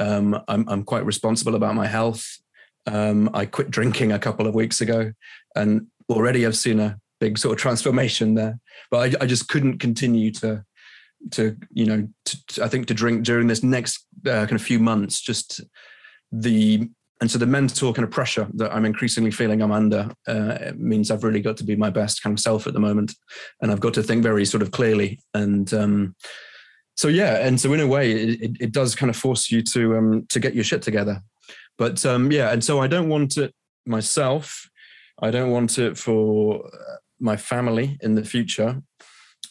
Um, 0.00 0.42
I'm, 0.48 0.66
I'm 0.68 0.82
quite 0.82 1.04
responsible 1.04 1.54
about 1.54 1.74
my 1.74 1.86
health. 1.86 2.26
Um, 2.86 3.28
I 3.34 3.44
quit 3.44 3.70
drinking 3.70 4.12
a 4.12 4.18
couple 4.18 4.46
of 4.46 4.54
weeks 4.54 4.80
ago, 4.80 5.12
and 5.54 5.86
already 6.08 6.46
I've 6.46 6.56
seen 6.56 6.80
a 6.80 6.98
big 7.20 7.36
sort 7.36 7.52
of 7.52 7.58
transformation 7.60 8.34
there. 8.34 8.58
But 8.90 8.98
I, 8.98 9.24
I 9.24 9.26
just 9.26 9.48
couldn't 9.48 9.78
continue 9.78 10.30
to, 10.32 10.64
to 11.32 11.54
you 11.70 11.84
know, 11.84 12.08
to, 12.24 12.46
to, 12.46 12.64
I 12.64 12.68
think 12.68 12.86
to 12.86 12.94
drink 12.94 13.24
during 13.24 13.46
this 13.46 13.62
next 13.62 14.06
uh, 14.26 14.46
kind 14.46 14.52
of 14.52 14.62
few 14.62 14.78
months. 14.78 15.20
Just 15.20 15.60
the 16.32 16.88
and 17.20 17.30
so 17.30 17.38
the 17.38 17.44
mental 17.44 17.92
kind 17.92 18.04
of 18.04 18.10
pressure 18.10 18.48
that 18.54 18.72
I'm 18.72 18.86
increasingly 18.86 19.30
feeling 19.30 19.60
I'm 19.60 19.72
under 19.72 20.10
uh, 20.26 20.72
means 20.76 21.10
I've 21.10 21.24
really 21.24 21.42
got 21.42 21.58
to 21.58 21.64
be 21.64 21.76
my 21.76 21.90
best 21.90 22.22
kind 22.22 22.32
of 22.32 22.40
self 22.40 22.66
at 22.66 22.72
the 22.72 22.80
moment, 22.80 23.14
and 23.60 23.70
I've 23.70 23.80
got 23.80 23.92
to 23.94 24.02
think 24.02 24.22
very 24.22 24.46
sort 24.46 24.62
of 24.62 24.70
clearly 24.70 25.20
and. 25.34 25.72
Um, 25.74 26.16
so 27.00 27.08
yeah, 27.08 27.46
and 27.46 27.58
so 27.58 27.72
in 27.72 27.80
a 27.80 27.86
way, 27.86 28.12
it, 28.12 28.58
it 28.60 28.72
does 28.72 28.94
kind 28.94 29.08
of 29.08 29.16
force 29.16 29.50
you 29.50 29.62
to 29.62 29.96
um, 29.96 30.26
to 30.28 30.38
get 30.38 30.54
your 30.54 30.64
shit 30.64 30.82
together. 30.82 31.22
But 31.78 32.04
um, 32.04 32.30
yeah, 32.30 32.52
and 32.52 32.62
so 32.62 32.78
I 32.80 32.88
don't 32.88 33.08
want 33.08 33.38
it 33.38 33.54
myself. 33.86 34.68
I 35.22 35.30
don't 35.30 35.50
want 35.50 35.78
it 35.78 35.96
for 35.96 36.66
uh, 36.66 36.96
my 37.18 37.38
family 37.38 37.96
in 38.02 38.16
the 38.16 38.24
future. 38.24 38.82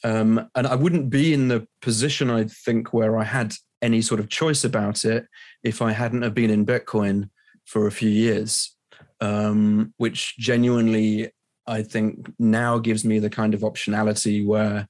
Um, 0.04 0.48
and 0.54 0.68
I 0.68 0.76
wouldn't 0.76 1.10
be 1.10 1.34
in 1.34 1.48
the 1.48 1.68
position, 1.82 2.30
I 2.30 2.44
think, 2.44 2.94
where 2.94 3.18
I 3.18 3.24
had 3.24 3.56
any 3.82 4.04
sort 4.04 4.20
of 4.20 4.30
choice 4.30 4.64
about 4.64 5.04
it 5.04 5.26
if 5.64 5.82
I 5.82 5.92
hadn't 5.92 6.22
have 6.22 6.36
been 6.36 6.52
in 6.52 6.68
Bitcoin 6.68 7.32
for 7.66 7.88
a 7.88 7.92
few 7.92 8.12
years, 8.12 8.76
um, 9.22 9.92
which 9.98 10.38
genuinely 10.38 11.32
I 11.66 11.82
think 11.82 12.32
now 12.38 12.78
gives 12.78 13.04
me 13.04 13.18
the 13.18 13.32
kind 13.32 13.56
of 13.56 13.62
optionality 13.62 14.46
where 14.46 14.88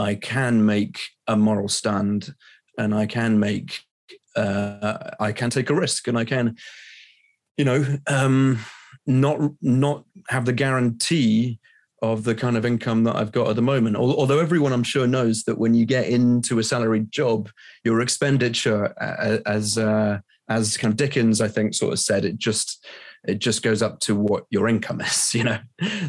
I 0.00 0.14
can 0.14 0.64
make 0.64 0.98
a 1.26 1.36
moral 1.36 1.68
stand 1.68 2.34
and 2.78 2.94
I 2.94 3.04
can 3.04 3.38
make 3.38 3.80
uh, 4.34 5.10
I 5.20 5.32
can 5.32 5.50
take 5.50 5.68
a 5.68 5.74
risk 5.74 6.08
and 6.08 6.16
I 6.16 6.24
can 6.24 6.56
you 7.58 7.64
know 7.66 7.84
um, 8.06 8.60
not 9.06 9.38
not 9.60 10.04
have 10.28 10.46
the 10.46 10.54
guarantee 10.54 11.58
of 12.02 12.24
the 12.24 12.34
kind 12.34 12.56
of 12.56 12.64
income 12.64 13.04
that 13.04 13.16
I've 13.16 13.32
got 13.32 13.48
at 13.50 13.56
the 13.56 13.62
moment. 13.62 13.94
Although 13.94 14.38
everyone 14.38 14.72
I'm 14.72 14.82
sure 14.82 15.06
knows 15.06 15.44
that 15.44 15.58
when 15.58 15.74
you 15.74 15.84
get 15.84 16.08
into 16.08 16.58
a 16.58 16.64
salaried 16.64 17.12
job, 17.12 17.50
your 17.84 18.00
expenditure, 18.00 18.94
as 19.44 19.76
uh, 19.76 20.20
as 20.48 20.78
kind 20.78 20.92
of 20.92 20.96
Dickens 20.96 21.42
I 21.42 21.48
think 21.48 21.74
sort 21.74 21.92
of 21.92 21.98
said, 21.98 22.24
it 22.24 22.38
just 22.38 22.86
it 23.24 23.38
just 23.38 23.62
goes 23.62 23.82
up 23.82 24.00
to 24.00 24.14
what 24.14 24.44
your 24.50 24.68
income 24.68 25.00
is 25.00 25.34
you 25.34 25.44
know? 25.44 25.58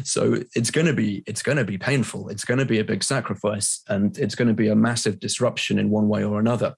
So 0.04 0.38
it's 0.54 0.70
going 0.70 0.86
to 0.86 0.92
be 0.92 1.22
it's 1.26 1.42
going 1.42 1.58
to 1.58 1.64
be 1.64 1.78
painful. 1.78 2.28
It's 2.28 2.44
going 2.44 2.58
to 2.58 2.66
be 2.66 2.78
a 2.78 2.84
big 2.84 3.04
sacrifice 3.04 3.82
and 3.88 4.16
it's 4.18 4.34
going 4.34 4.48
to 4.48 4.54
be 4.54 4.68
a 4.68 4.76
massive 4.76 5.20
disruption 5.20 5.78
in 5.78 5.90
one 5.90 6.08
way 6.08 6.24
or 6.24 6.40
another. 6.40 6.74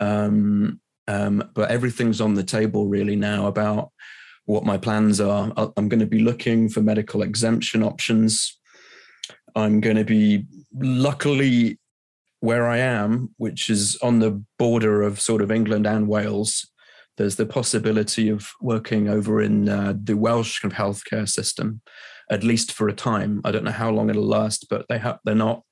Um, 0.00 0.80
um, 1.08 1.50
but 1.54 1.70
everything's 1.70 2.20
on 2.20 2.34
the 2.34 2.44
table 2.44 2.86
really 2.86 3.16
now 3.16 3.46
about 3.46 3.90
what 4.44 4.64
my 4.64 4.78
plans 4.78 5.20
are. 5.20 5.52
I'm 5.76 5.88
going 5.88 6.00
to 6.00 6.06
be 6.06 6.20
looking 6.20 6.68
for 6.68 6.80
medical 6.80 7.22
exemption 7.22 7.82
options. 7.82 8.58
I'm 9.56 9.80
going 9.80 9.96
to 9.96 10.04
be 10.04 10.46
luckily 10.72 11.78
where 12.40 12.66
i 12.66 12.78
am 12.78 13.34
which 13.36 13.68
is 13.68 13.98
on 14.02 14.18
the 14.18 14.42
border 14.58 15.02
of 15.02 15.20
sort 15.20 15.42
of 15.42 15.50
england 15.50 15.86
and 15.86 16.08
wales 16.08 16.69
there's 17.20 17.36
the 17.36 17.44
possibility 17.44 18.30
of 18.30 18.48
working 18.62 19.06
over 19.06 19.42
in 19.42 19.68
uh, 19.68 19.92
the 20.02 20.16
Welsh 20.16 20.60
kind 20.60 20.72
of 20.72 20.78
healthcare 20.78 21.28
system, 21.28 21.82
at 22.30 22.42
least 22.42 22.72
for 22.72 22.88
a 22.88 22.94
time. 22.94 23.42
I 23.44 23.50
don't 23.50 23.62
know 23.62 23.70
how 23.70 23.90
long 23.90 24.08
it'll 24.08 24.26
last, 24.26 24.68
but 24.70 24.86
they 24.88 24.96
have 24.96 25.18
they're 25.26 25.34
not 25.34 25.62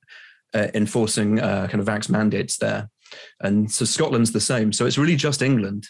uh, 0.53 0.67
enforcing 0.75 1.39
uh, 1.39 1.67
kind 1.67 1.81
of 1.81 1.87
vax 1.87 2.07
mandates 2.07 2.57
there, 2.57 2.91
and 3.41 3.71
so 3.71 3.83
Scotland's 3.83 4.31
the 4.31 4.39
same. 4.39 4.71
So 4.71 4.85
it's 4.85 4.99
really 4.99 5.15
just 5.15 5.41
England. 5.41 5.87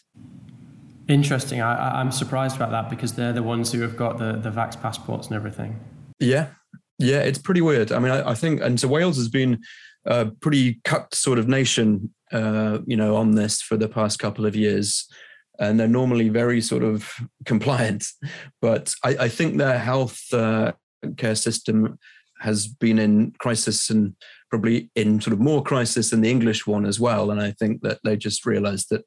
Interesting. 1.10 1.60
I, 1.60 2.00
am 2.00 2.10
surprised 2.14 2.56
about 2.56 2.72
that 2.72 2.90
because 2.90 3.12
they're 3.12 3.34
the 3.34 3.44
ones 3.44 3.74
who 3.74 3.82
have 3.82 3.98
got 3.98 4.18
the 4.18 4.38
the 4.38 4.52
vax 4.52 4.82
passports 4.82 5.28
and 5.28 5.36
everything. 5.36 5.78
Yeah, 6.22 6.52
Yeah, 7.00 7.20
it's 7.20 7.40
pretty 7.40 7.60
weird. 7.60 7.92
I 7.92 8.00
mean, 8.00 8.14
I, 8.14 8.30
I 8.30 8.34
think, 8.34 8.62
and 8.62 8.80
so 8.80 8.88
Wales 8.88 9.18
has 9.18 9.28
been 9.28 9.60
a 10.06 10.28
pretty 10.28 10.80
cut 10.86 11.14
sort 11.14 11.38
of 11.38 11.50
nation, 11.50 12.14
uh, 12.32 12.78
you 12.86 12.96
know, 12.96 13.18
on 13.18 13.32
this 13.36 13.62
for 13.62 13.76
the 13.76 13.90
past 13.90 14.20
couple 14.20 14.46
of 14.46 14.56
years. 14.56 15.06
And 15.60 15.80
they're 15.80 15.88
normally 15.88 16.30
very 16.30 16.62
sort 16.62 16.84
of 16.84 17.12
compliant. 17.46 18.06
But 18.62 18.94
I, 19.04 19.10
I 19.22 19.30
think 19.30 19.58
their 19.58 19.78
health 19.78 20.22
uh, 20.34 20.72
care 21.18 21.36
system 21.36 21.98
has 22.40 22.68
been 22.68 23.00
in 23.00 23.34
crisis 23.40 23.90
and 23.90 24.16
probably 24.50 24.90
in 24.96 25.22
sort 25.22 25.34
of 25.34 25.40
more 25.40 25.62
crisis 25.62 26.10
than 26.10 26.22
the 26.22 26.32
English 26.32 26.66
one 26.66 26.86
as 26.86 27.00
well. 27.00 27.32
And 27.32 27.42
I 27.42 27.52
think 27.52 27.82
that 27.82 28.00
they 28.04 28.18
just 28.18 28.46
realized 28.46 28.88
that 28.90 29.04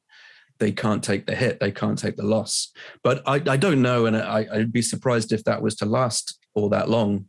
they 0.60 0.70
can't 0.70 1.02
take 1.02 1.26
the 1.26 1.34
hit, 1.34 1.58
they 1.58 1.72
can't 1.72 1.98
take 1.98 2.16
the 2.16 2.22
loss. 2.22 2.70
But 3.02 3.22
I, 3.26 3.42
I 3.46 3.56
don't 3.56 3.82
know, 3.82 4.06
and 4.06 4.16
I, 4.16 4.46
would 4.52 4.72
be 4.72 4.82
surprised 4.82 5.32
if 5.32 5.42
that 5.44 5.62
was 5.62 5.74
to 5.76 5.86
last 5.86 6.38
all 6.54 6.68
that 6.68 6.88
long. 6.88 7.26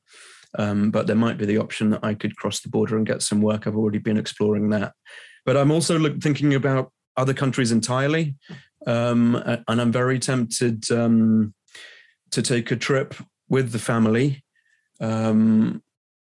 Um, 0.60 0.92
but 0.92 1.08
there 1.08 1.15
might 1.15 1.39
be 1.39 1.48
the 1.48 1.58
option 1.58 1.89
that 1.92 2.03
I 2.03 2.13
could 2.13 2.38
cross 2.38 2.60
the 2.60 2.70
border 2.70 2.96
and 2.96 3.08
get 3.08 3.24
some 3.24 3.42
work. 3.42 3.65
I've 3.65 3.75
already 3.75 3.98
been 3.98 4.18
exploring 4.18 4.70
that. 4.70 4.94
But 5.46 5.58
I'm 5.58 5.72
also 5.72 5.98
look, 5.98 6.22
thinking 6.22 6.53
about 6.53 6.92
other 7.18 7.34
countries 7.34 7.72
entirely, 7.72 8.36
um, 8.88 9.36
and 9.68 9.82
I'm 9.82 9.92
very 9.92 10.20
tempted 10.20 10.90
um, 10.92 11.54
to 12.32 12.42
take 12.42 12.72
a 12.72 12.75
trip 12.75 13.16
with 13.50 13.72
the 13.72 13.80
family 13.80 14.44
um, 15.00 15.82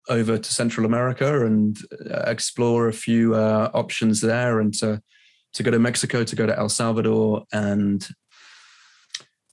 over 0.08 0.38
to 0.38 0.52
Central 0.52 0.86
America 0.86 1.46
and 1.46 1.78
uh, 2.10 2.22
explore 2.26 2.88
a 2.88 2.92
few 2.92 3.34
uh, 3.34 3.70
options 3.74 4.20
there, 4.20 4.60
and 4.60 4.74
to 4.74 5.00
to 5.52 5.62
go 5.62 5.70
to 5.70 5.78
Mexico, 5.78 6.22
to 6.24 6.36
go 6.36 6.46
to 6.46 6.56
El 6.58 6.68
Salvador, 6.68 7.44
and 7.52 8.06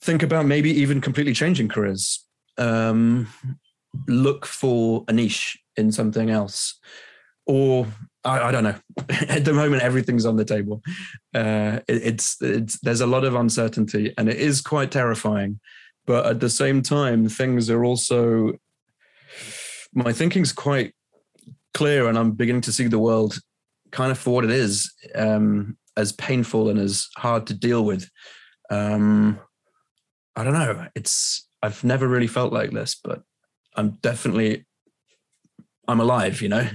think 0.02 0.22
about 0.22 0.46
maybe 0.46 0.70
even 0.70 1.00
completely 1.00 1.34
changing 1.34 1.68
careers. 1.68 2.24
Um, 2.56 3.28
look 4.06 4.46
for 4.46 5.04
a 5.08 5.12
niche 5.12 5.58
in 5.76 5.92
something 5.92 6.30
else, 6.30 6.78
or 7.46 7.86
I, 8.28 8.48
I 8.48 8.52
don't 8.52 8.64
know. 8.64 8.74
At 9.28 9.44
the 9.44 9.52
moment, 9.52 9.82
everything's 9.82 10.26
on 10.26 10.36
the 10.36 10.44
table. 10.44 10.82
Uh, 11.34 11.80
it, 11.88 12.02
it's 12.04 12.36
it's 12.40 12.78
there's 12.80 13.00
a 13.00 13.06
lot 13.06 13.24
of 13.24 13.34
uncertainty, 13.34 14.14
and 14.18 14.28
it 14.28 14.36
is 14.36 14.60
quite 14.60 14.90
terrifying. 14.90 15.60
But 16.06 16.24
at 16.24 16.40
the 16.40 16.48
same 16.48 16.80
time, 16.80 17.28
things 17.28 17.68
are 17.68 17.84
also 17.84 18.52
my 19.92 20.12
thinking's 20.12 20.52
quite 20.52 20.94
clear, 21.74 22.08
and 22.08 22.16
I'm 22.16 22.32
beginning 22.32 22.62
to 22.62 22.72
see 22.72 22.86
the 22.86 22.98
world 22.98 23.38
kind 23.90 24.10
of 24.10 24.18
for 24.18 24.34
what 24.34 24.44
it 24.44 24.50
is. 24.50 24.90
Um, 25.14 25.76
as 25.98 26.12
painful 26.12 26.68
and 26.68 26.78
as 26.78 27.08
hard 27.16 27.48
to 27.48 27.54
deal 27.54 27.84
with. 27.84 28.08
Um, 28.70 29.40
I 30.36 30.44
don't 30.44 30.52
know. 30.52 30.86
It's 30.94 31.48
I've 31.60 31.82
never 31.82 32.06
really 32.06 32.28
felt 32.28 32.52
like 32.52 32.70
this, 32.70 32.98
but 33.02 33.22
I'm 33.74 33.98
definitely 34.00 34.64
I'm 35.88 36.00
alive. 36.00 36.40
You 36.42 36.50
know, 36.50 36.68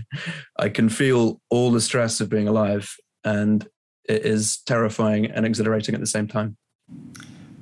I 0.60 0.70
can 0.70 0.90
feel 0.90 1.40
all 1.50 1.72
the 1.72 1.82
stress 1.82 2.20
of 2.20 2.30
being 2.30 2.48
alive, 2.48 2.96
and 3.24 3.66
it 4.10 4.26
is 4.26 4.58
terrifying 4.66 5.28
and 5.28 5.46
exhilarating 5.46 5.96
at 5.96 6.02
the 6.02 6.08
same 6.08 6.28
time. 6.28 6.58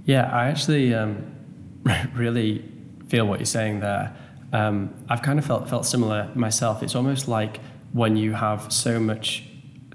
Yeah, 0.05 0.31
I 0.31 0.47
actually 0.47 0.93
um, 0.95 1.23
really 2.15 2.63
feel 3.07 3.27
what 3.27 3.39
you're 3.39 3.45
saying 3.45 3.81
there. 3.81 4.15
Um, 4.53 4.93
I've 5.09 5.21
kind 5.21 5.37
of 5.37 5.45
felt 5.45 5.69
felt 5.69 5.85
similar 5.85 6.31
myself. 6.33 6.81
It's 6.81 6.95
almost 6.95 7.27
like 7.27 7.59
when 7.93 8.15
you 8.15 8.33
have 8.33 8.71
so 8.71 8.99
much 8.99 9.43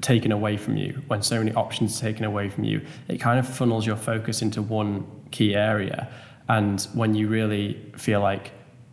taken 0.00 0.30
away 0.30 0.56
from 0.56 0.76
you, 0.76 1.02
when 1.06 1.22
so 1.22 1.38
many 1.38 1.52
options 1.54 1.98
taken 1.98 2.25
away 2.25 2.48
from 2.50 2.64
you, 2.64 2.82
it 3.08 3.18
kind 3.18 3.38
of 3.38 3.48
funnels 3.48 3.86
your 3.86 3.96
focus 3.96 4.42
into 4.42 4.62
one 4.62 5.06
key 5.30 5.54
area. 5.54 6.08
And 6.48 6.80
when 6.94 7.14
you 7.14 7.28
really 7.28 7.82
feel 7.96 8.20
like, 8.20 8.52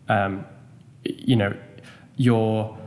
um, 0.10 0.46
you 1.04 1.36
know, 1.36 1.56
your 2.16 2.78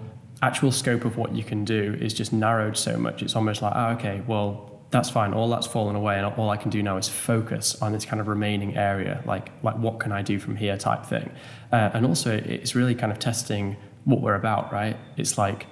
actual 0.43 0.71
scope 0.71 1.05
of 1.05 1.17
what 1.17 1.35
you 1.35 1.43
can 1.43 1.65
do 1.65 1.97
is 2.01 2.13
just 2.15 2.33
narrowed 2.33 2.77
so 2.77 2.97
much, 2.97 3.23
it's 3.23 3.35
almost 3.35 3.63
like, 3.63 3.73
oh, 3.75 3.89
okay, 3.93 4.23
well, 4.27 4.73
that's 4.91 5.11
fine. 5.11 5.35
All 5.35 5.49
that's 5.49 5.67
fallen 5.67 5.97
away, 5.97 6.17
and 6.17 6.27
all 6.27 6.51
I 6.51 6.57
can 6.57 6.71
do 6.71 6.83
now 6.83 6.97
is 6.97 7.09
focus 7.09 7.81
on 7.83 7.93
this 7.93 8.05
kind 8.05 8.21
of 8.21 8.29
remaining 8.29 8.77
area, 8.77 9.23
like 9.27 9.51
like 9.63 9.77
what 9.79 9.99
can 9.99 10.13
I 10.13 10.23
do 10.23 10.39
from 10.39 10.57
here, 10.57 10.77
type 10.77 11.05
thing. 11.05 11.31
Uh, 11.73 11.91
and 11.93 12.07
also, 12.07 12.37
it's 12.37 12.75
really 12.75 12.95
kind 12.95 13.11
of 13.11 13.19
testing 13.19 13.77
what 14.05 14.21
we're 14.21 14.37
about, 14.37 14.73
right? 14.73 14.97
It's 15.17 15.37
like 15.37 15.67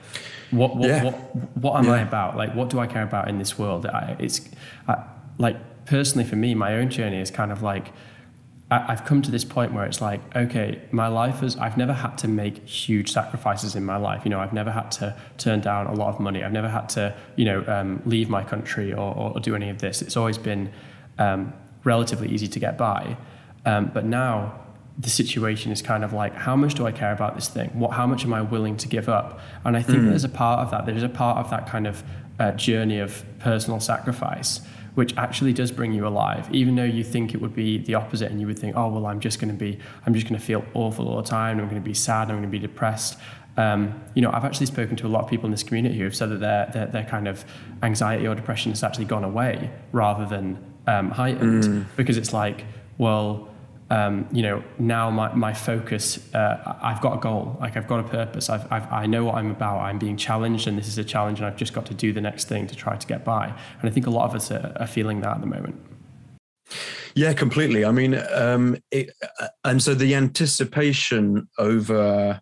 what 0.51 0.77
what 0.77 0.89
yeah. 0.89 1.05
what, 1.05 1.15
what 1.57 1.77
am 1.77 1.85
yeah. 1.85 1.93
I 1.93 2.01
about? 2.01 2.37
Like, 2.37 2.55
what 2.55 2.71
do 2.71 2.81
I 2.81 2.87
care 2.87 3.03
about 3.03 3.29
in 3.29 3.39
this 3.39 3.59
world? 3.59 3.87
I, 3.87 4.17
it's 4.19 4.41
I, 4.89 5.05
like 5.39 5.57
personally 5.87 6.29
for 6.29 6.37
me, 6.37 6.55
my 6.55 6.75
own 6.75 6.91
journey 6.91 7.21
is 7.21 7.31
kind 7.31 7.53
of 7.53 7.63
like 7.63 7.93
I, 8.75 8.93
I've 8.93 9.05
come 9.05 9.23
to 9.23 9.31
this 9.31 9.45
point 9.45 9.73
where 9.73 9.85
it's 9.85 10.01
like, 10.01 10.21
okay, 10.35 10.81
my 10.91 11.07
life 11.07 11.43
is. 11.43 11.57
I've 11.57 11.77
never 11.77 11.93
had 11.93 12.19
to 12.19 12.29
make 12.29 12.67
huge 12.67 13.13
sacrifices 13.13 13.77
in 13.77 13.85
my 13.85 13.97
life. 13.97 14.23
You 14.25 14.31
know, 14.31 14.41
I've 14.41 14.53
never 14.53 14.73
had 14.73 14.91
to 14.93 15.17
turn 15.39 15.61
down 15.61 15.87
a 15.87 15.95
lot 15.95 16.13
of 16.13 16.21
money. 16.21 16.43
I've 16.43 16.53
never 16.53 16.69
had 16.69 16.89
to, 16.91 17.15
you 17.37 17.45
know, 17.45 17.65
um, 17.69 18.03
leave 18.05 18.29
my 18.29 18.43
country 18.43 18.93
or, 18.93 19.15
or, 19.17 19.41
do 19.41 19.55
any 19.55 19.71
of 19.71 19.79
this. 19.79 20.03
It's 20.03 20.17
always 20.17 20.39
been 20.39 20.73
um, 21.19 21.53
relatively 21.85 22.29
easy 22.29 22.49
to 22.49 22.59
get 22.59 22.77
by. 22.77 23.17
Um, 23.65 23.91
but 23.95 24.05
now 24.05 24.59
the 24.99 25.11
situation 25.11 25.71
is 25.71 25.81
kind 25.81 26.05
of 26.05 26.13
like 26.13 26.35
how 26.35 26.57
much 26.57 26.75
do 26.75 26.87
I 26.87 26.93
care 26.93 27.13
about 27.13 27.35
this 27.37 27.49
thing? 27.49 27.71
What 27.79 27.93
how 27.93 28.07
much 28.07 28.25
am 28.25 28.33
I 28.33 28.43
willing 28.43 28.77
to 28.79 28.89
give 28.89 29.09
up? 29.09 29.41
And 29.65 29.77
I 29.77 29.83
think 29.83 30.01
mm. 30.01 30.09
there's 30.09 30.25
a 30.25 30.29
part 30.29 30.61
of 30.61 30.71
that. 30.73 30.87
There's 30.87 31.03
a 31.03 31.09
part 31.09 31.39
of 31.39 31.51
that 31.51 31.69
kind 31.69 31.87
of 31.87 32.03
uh, 32.41 32.53
journey 32.53 32.99
of 32.99 33.25
personal 33.39 33.79
sacrifice 33.81 34.61
which 34.95 35.17
actually 35.17 35.53
does 35.53 35.73
bring 35.73 35.93
you 35.93 36.07
alive, 36.07 36.49
even 36.53 36.77
though 36.77 36.85
you 36.85 37.03
think 37.03 37.35
it 37.35 37.41
would 37.41 37.55
be 37.55 37.79
the 37.79 37.95
opposite, 37.95 38.31
and 38.31 38.41
you 38.41 38.47
would 38.47 38.59
think, 38.59 38.77
oh 38.77 38.89
well, 38.89 39.07
I'm 39.07 39.21
just 39.21 39.41
going 39.41 39.53
to 39.53 39.59
be, 39.59 39.79
I'm 40.07 40.15
just 40.15 40.27
going 40.29 40.39
to 40.39 40.45
feel 40.45 40.65
awful 40.75 41.09
all 41.09 41.17
the 41.17 41.29
time. 41.29 41.59
I'm 41.59 41.69
going 41.69 41.83
to 41.83 41.89
be 41.89 41.95
sad. 41.95 42.29
I'm 42.29 42.37
going 42.37 42.43
to 42.43 42.49
be 42.49 42.59
depressed. 42.59 43.19
Um, 43.57 44.01
you 44.15 44.23
know, 44.23 44.31
I've 44.33 44.45
actually 44.45 44.67
spoken 44.67 44.97
to 44.97 45.07
a 45.07 45.09
lot 45.09 45.23
of 45.25 45.31
people 45.31 45.47
in 45.47 45.53
this 45.53 45.63
community 45.63 45.99
who 45.99 46.05
have 46.05 46.17
said 46.17 46.31
that 46.31 46.41
their 46.41 46.71
their, 46.73 46.87
their 46.87 47.05
kind 47.05 47.29
of 47.29 47.45
anxiety 47.83 48.27
or 48.27 48.35
depression 48.35 48.73
has 48.73 48.83
actually 48.83 49.05
gone 49.05 49.25
away 49.25 49.71
rather 49.93 50.27
than 50.27 50.59
um, 50.87 51.11
heightened, 51.11 51.65
mm. 51.65 51.87
because 51.97 52.17
it's 52.17 52.33
like, 52.33 52.65
well 52.99 53.49
um, 53.95 54.27
you 54.33 54.43
know, 54.43 54.65
now 54.77 55.09
my, 55.09 55.33
my 55.35 55.55
focus, 55.55 56.19
uh, 56.35 56.77
I've 56.83 57.01
got 57.01 57.19
a 57.19 57.21
goal, 57.21 57.57
like 57.61 57.77
I've 57.77 57.87
got 57.87 58.01
a 58.01 58.09
purpose, 58.09 58.51
I've, 58.51 58.67
I've, 58.73 58.93
I 58.93 59.07
know 59.07 59.25
what 59.25 59.37
I'm 59.37 59.53
about, 59.53 59.79
I'm 59.83 60.01
being 60.01 60.17
challenged 60.17 60.67
and 60.67 60.77
this 60.77 60.89
is 60.89 60.99
a 60.99 61.05
challenge 61.05 61.39
and 61.39 61.47
I've 61.47 61.57
just 61.57 61.73
got 61.73 61.87
to 61.87 61.95
do 61.95 62.13
the 62.13 62.21
next 62.21 62.49
thing 62.49 62.67
to 62.67 62.75
try 62.75 62.97
to 62.97 63.07
get 63.07 63.25
by. 63.25 63.47
And 63.47 63.89
I 63.89 63.91
think 63.91 64.09
a 64.09 64.11
lot 64.11 64.29
of 64.29 64.35
us 64.35 64.51
are, 64.51 64.73
are 64.81 64.89
feeling 64.89 65.21
that 65.21 65.37
at 65.37 65.41
the 65.41 65.47
moment. 65.47 65.81
Yeah, 67.15 67.35
completely. 67.35 67.85
I 67.85 67.93
mean, 67.93 68.21
um, 68.33 68.77
it, 68.91 69.11
uh, 69.41 69.47
and 69.63 69.81
so 69.81 69.95
the 69.95 70.17
anticipation 70.17 71.49
over 71.59 72.41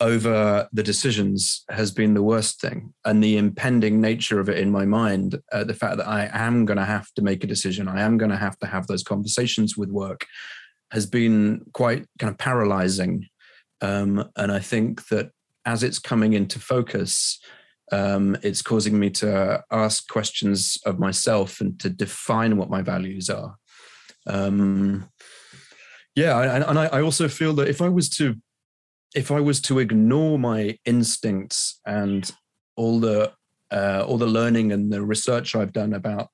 over 0.00 0.68
the 0.72 0.82
decisions 0.82 1.64
has 1.70 1.92
been 1.92 2.14
the 2.14 2.22
worst 2.22 2.60
thing, 2.60 2.92
and 3.04 3.22
the 3.22 3.36
impending 3.36 4.00
nature 4.00 4.40
of 4.40 4.48
it 4.48 4.58
in 4.58 4.70
my 4.70 4.84
mind, 4.84 5.40
uh, 5.52 5.64
the 5.64 5.72
fact 5.72 5.96
that 5.96 6.08
I 6.08 6.28
am 6.32 6.64
going 6.64 6.78
to 6.78 6.84
have 6.84 7.12
to 7.14 7.22
make 7.22 7.44
a 7.44 7.46
decision, 7.46 7.88
I 7.88 8.02
am 8.02 8.18
going 8.18 8.32
to 8.32 8.36
have 8.36 8.58
to 8.58 8.66
have 8.66 8.86
those 8.88 9.04
conversations 9.04 9.76
with 9.76 9.90
work, 9.90 10.26
has 10.94 11.06
been 11.06 11.60
quite 11.72 12.06
kind 12.18 12.30
of 12.30 12.38
paralyzing. 12.38 13.26
Um, 13.80 14.30
and 14.36 14.52
I 14.52 14.60
think 14.60 15.08
that 15.08 15.30
as 15.66 15.82
it's 15.82 15.98
coming 15.98 16.34
into 16.34 16.58
focus, 16.60 17.40
um, 17.90 18.36
it's 18.42 18.62
causing 18.62 18.98
me 18.98 19.10
to 19.10 19.62
ask 19.70 20.08
questions 20.08 20.78
of 20.86 20.98
myself 20.98 21.60
and 21.60 21.78
to 21.80 21.90
define 21.90 22.56
what 22.56 22.70
my 22.70 22.80
values 22.80 23.28
are. 23.28 23.56
Um, 24.26 25.10
yeah, 26.14 26.54
and, 26.54 26.64
and 26.64 26.78
I, 26.78 26.86
I 26.86 27.02
also 27.02 27.28
feel 27.28 27.52
that 27.54 27.68
if 27.68 27.82
I 27.82 27.88
was 27.88 28.08
to 28.10 28.36
if 29.16 29.30
I 29.30 29.40
was 29.40 29.60
to 29.62 29.78
ignore 29.78 30.38
my 30.38 30.78
instincts 30.84 31.80
and 31.86 32.30
all 32.76 33.00
the 33.00 33.32
uh, 33.70 34.04
all 34.06 34.18
the 34.18 34.26
learning 34.26 34.72
and 34.72 34.92
the 34.92 35.02
research 35.02 35.56
I've 35.56 35.72
done 35.72 35.92
about 35.92 36.28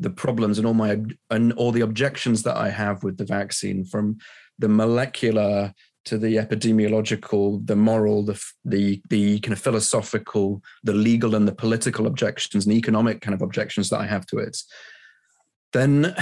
the 0.00 0.10
problems 0.10 0.58
and 0.58 0.66
all 0.66 0.74
my 0.74 0.98
and 1.30 1.52
all 1.52 1.70
the 1.70 1.82
objections 1.82 2.42
that 2.42 2.56
I 2.56 2.70
have 2.70 3.04
with 3.04 3.18
the 3.18 3.24
vaccine, 3.24 3.84
from 3.84 4.18
the 4.58 4.68
molecular 4.68 5.72
to 6.06 6.16
the 6.16 6.36
epidemiological, 6.36 7.64
the 7.66 7.76
moral, 7.76 8.24
the 8.24 8.42
the 8.64 9.02
the 9.10 9.38
kind 9.40 9.52
of 9.52 9.60
philosophical, 9.60 10.62
the 10.82 10.94
legal 10.94 11.34
and 11.34 11.46
the 11.46 11.54
political 11.54 12.06
objections 12.06 12.66
and 12.66 12.74
economic 12.74 13.20
kind 13.20 13.34
of 13.34 13.42
objections 13.42 13.90
that 13.90 14.00
I 14.00 14.06
have 14.06 14.26
to 14.26 14.38
it, 14.38 14.56
then, 15.72 16.16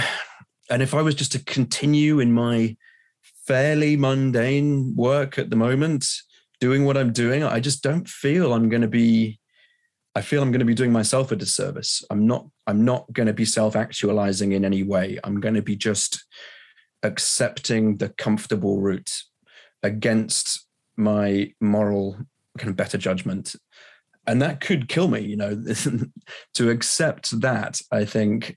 and 0.69 0.83
if 0.83 0.93
I 0.93 1.01
was 1.01 1.15
just 1.15 1.31
to 1.31 1.43
continue 1.43 2.19
in 2.19 2.33
my 2.33 2.75
fairly 3.47 3.95
mundane 3.95 4.93
work 4.95 5.39
at 5.39 5.49
the 5.49 5.55
moment, 5.55 6.05
doing 6.59 6.85
what 6.85 6.97
I'm 6.97 7.13
doing, 7.13 7.43
I 7.43 7.59
just 7.59 7.81
don't 7.81 8.07
feel 8.07 8.53
I'm 8.53 8.69
going 8.69 8.81
to 8.81 8.87
be 8.89 9.39
I 10.15 10.21
feel 10.21 10.41
I'm 10.41 10.51
going 10.51 10.59
to 10.59 10.65
be 10.65 10.73
doing 10.73 10.91
myself 10.91 11.31
a 11.31 11.35
disservice. 11.35 12.03
I'm 12.09 12.27
not 12.27 12.47
I'm 12.69 12.85
not 12.85 13.11
going 13.11 13.25
to 13.25 13.33
be 13.33 13.45
self-actualizing 13.45 14.51
in 14.51 14.63
any 14.63 14.83
way. 14.83 15.17
I'm 15.23 15.39
going 15.39 15.55
to 15.55 15.61
be 15.63 15.75
just 15.75 16.23
accepting 17.01 17.97
the 17.97 18.09
comfortable 18.09 18.79
route 18.79 19.11
against 19.81 20.67
my 20.95 21.51
moral 21.59 22.19
kind 22.59 22.69
of 22.69 22.75
better 22.75 22.99
judgment. 22.99 23.55
And 24.27 24.39
that 24.43 24.61
could 24.61 24.87
kill 24.87 25.07
me, 25.07 25.21
you 25.21 25.35
know. 25.35 25.63
to 26.53 26.69
accept 26.69 27.41
that, 27.41 27.81
I 27.91 28.05
think 28.05 28.55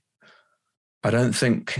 I 1.03 1.09
don't 1.09 1.33
think 1.33 1.79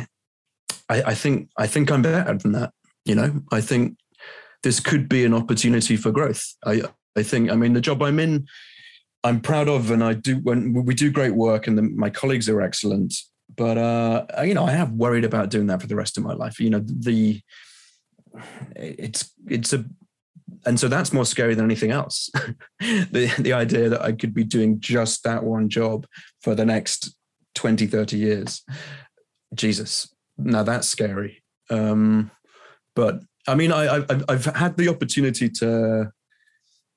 I, 0.89 1.03
I 1.03 1.13
think 1.13 1.49
I 1.55 1.67
think 1.67 1.91
I'm 1.91 2.01
better 2.01 2.35
than 2.35 2.53
that. 2.53 2.71
You 3.05 3.13
know, 3.13 3.41
I 3.51 3.61
think 3.61 3.97
this 4.63 4.79
could 4.79 5.07
be 5.07 5.23
an 5.23 5.35
opportunity 5.35 5.97
for 5.97 6.11
growth. 6.11 6.43
I 6.65 6.81
I 7.15 7.21
think 7.21 7.51
I 7.51 7.55
mean 7.55 7.73
the 7.73 7.81
job 7.81 8.01
I'm 8.01 8.17
in, 8.17 8.47
I'm 9.23 9.39
proud 9.39 9.69
of, 9.69 9.91
and 9.91 10.03
I 10.03 10.13
do 10.13 10.37
when 10.37 10.73
we 10.73 10.93
do 10.93 11.11
great 11.11 11.35
work, 11.35 11.67
and 11.67 11.77
the, 11.77 11.83
my 11.83 12.09
colleagues 12.09 12.49
are 12.49 12.61
excellent. 12.61 13.15
But 13.55 13.77
uh, 13.77 14.25
you 14.43 14.53
know, 14.53 14.65
I 14.65 14.71
have 14.71 14.91
worried 14.91 15.23
about 15.23 15.49
doing 15.49 15.67
that 15.67 15.81
for 15.81 15.87
the 15.87 15.95
rest 15.95 16.17
of 16.17 16.23
my 16.23 16.33
life. 16.33 16.59
You 16.59 16.69
know, 16.69 16.81
the 16.83 17.41
it's 18.75 19.31
it's 19.47 19.73
a 19.73 19.85
and 20.65 20.79
so 20.79 20.87
that's 20.87 21.13
more 21.13 21.25
scary 21.25 21.55
than 21.55 21.65
anything 21.65 21.91
else. 21.91 22.29
the 22.79 23.33
the 23.39 23.53
idea 23.53 23.89
that 23.89 24.01
I 24.01 24.11
could 24.11 24.33
be 24.33 24.43
doing 24.43 24.79
just 24.79 25.23
that 25.23 25.43
one 25.43 25.69
job 25.69 26.05
for 26.41 26.55
the 26.55 26.65
next 26.65 27.15
20, 27.55 27.87
30 27.87 28.17
years. 28.17 28.63
Jesus, 29.53 30.13
now 30.37 30.63
that's 30.63 30.87
scary. 30.87 31.43
Um, 31.69 32.31
but 32.95 33.19
I 33.47 33.55
mean, 33.55 33.71
I, 33.71 33.97
I, 33.97 34.05
I've 34.29 34.45
had 34.45 34.77
the 34.77 34.89
opportunity 34.89 35.49
to 35.49 36.11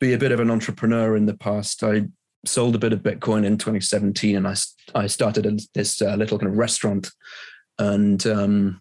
be 0.01 0.13
a 0.13 0.19
bit 0.19 0.33
of 0.33 0.41
an 0.41 0.51
entrepreneur 0.51 1.17
in 1.17 1.27
the 1.27 1.37
past. 1.37 1.83
I 1.83 2.07
sold 2.47 2.75
a 2.75 2.79
bit 2.79 2.93
of 2.93 3.03
Bitcoin 3.03 3.45
in 3.45 3.59
2017, 3.59 4.37
and 4.37 4.47
I 4.47 4.55
I 4.95 5.07
started 5.07 5.61
this 5.75 6.01
uh, 6.01 6.15
little 6.15 6.39
kind 6.39 6.51
of 6.51 6.59
restaurant, 6.59 7.11
and 7.79 8.27
um, 8.27 8.81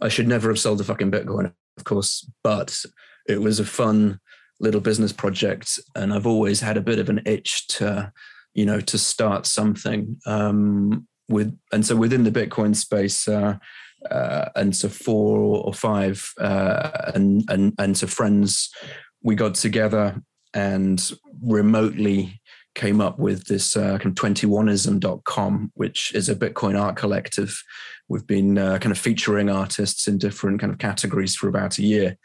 I 0.00 0.08
should 0.08 0.28
never 0.28 0.48
have 0.48 0.58
sold 0.58 0.80
a 0.80 0.84
fucking 0.84 1.10
Bitcoin, 1.10 1.52
of 1.76 1.84
course, 1.84 2.28
but 2.42 2.84
it 3.28 3.40
was 3.40 3.60
a 3.60 3.64
fun 3.64 4.20
little 4.60 4.80
business 4.80 5.12
project, 5.12 5.78
and 5.94 6.12
I've 6.12 6.26
always 6.26 6.60
had 6.60 6.76
a 6.76 6.82
bit 6.82 6.98
of 6.98 7.08
an 7.08 7.22
itch 7.26 7.66
to, 7.68 8.12
you 8.54 8.66
know, 8.66 8.80
to 8.80 8.98
start 8.98 9.46
something. 9.46 10.18
Um, 10.26 11.06
with 11.28 11.56
and 11.72 11.84
so 11.84 11.94
within 11.96 12.24
the 12.24 12.30
Bitcoin 12.30 12.74
space, 12.74 13.28
uh, 13.28 13.58
uh, 14.10 14.48
and 14.56 14.74
so 14.74 14.88
four 14.88 15.38
or 15.64 15.74
five 15.74 16.32
uh, 16.40 17.12
and 17.14 17.44
and 17.48 17.74
and 17.78 17.96
so 17.96 18.06
friends, 18.06 18.70
we 19.22 19.34
got 19.34 19.54
together 19.54 20.22
and 20.54 21.12
remotely 21.42 22.40
came 22.78 23.00
up 23.00 23.18
with 23.18 23.44
this 23.46 23.76
uh, 23.76 23.98
kind 23.98 24.06
of 24.06 24.14
21ism.com, 24.14 25.72
which 25.74 26.14
is 26.14 26.28
a 26.28 26.34
Bitcoin 26.34 26.80
art 26.80 26.96
collective. 26.96 27.62
We've 28.08 28.26
been 28.26 28.56
uh, 28.56 28.78
kind 28.78 28.92
of 28.92 28.98
featuring 28.98 29.50
artists 29.50 30.08
in 30.08 30.16
different 30.16 30.60
kind 30.60 30.72
of 30.72 30.78
categories 30.78 31.36
for 31.36 31.48
about 31.48 31.76
a 31.78 31.82
year. 31.82 32.16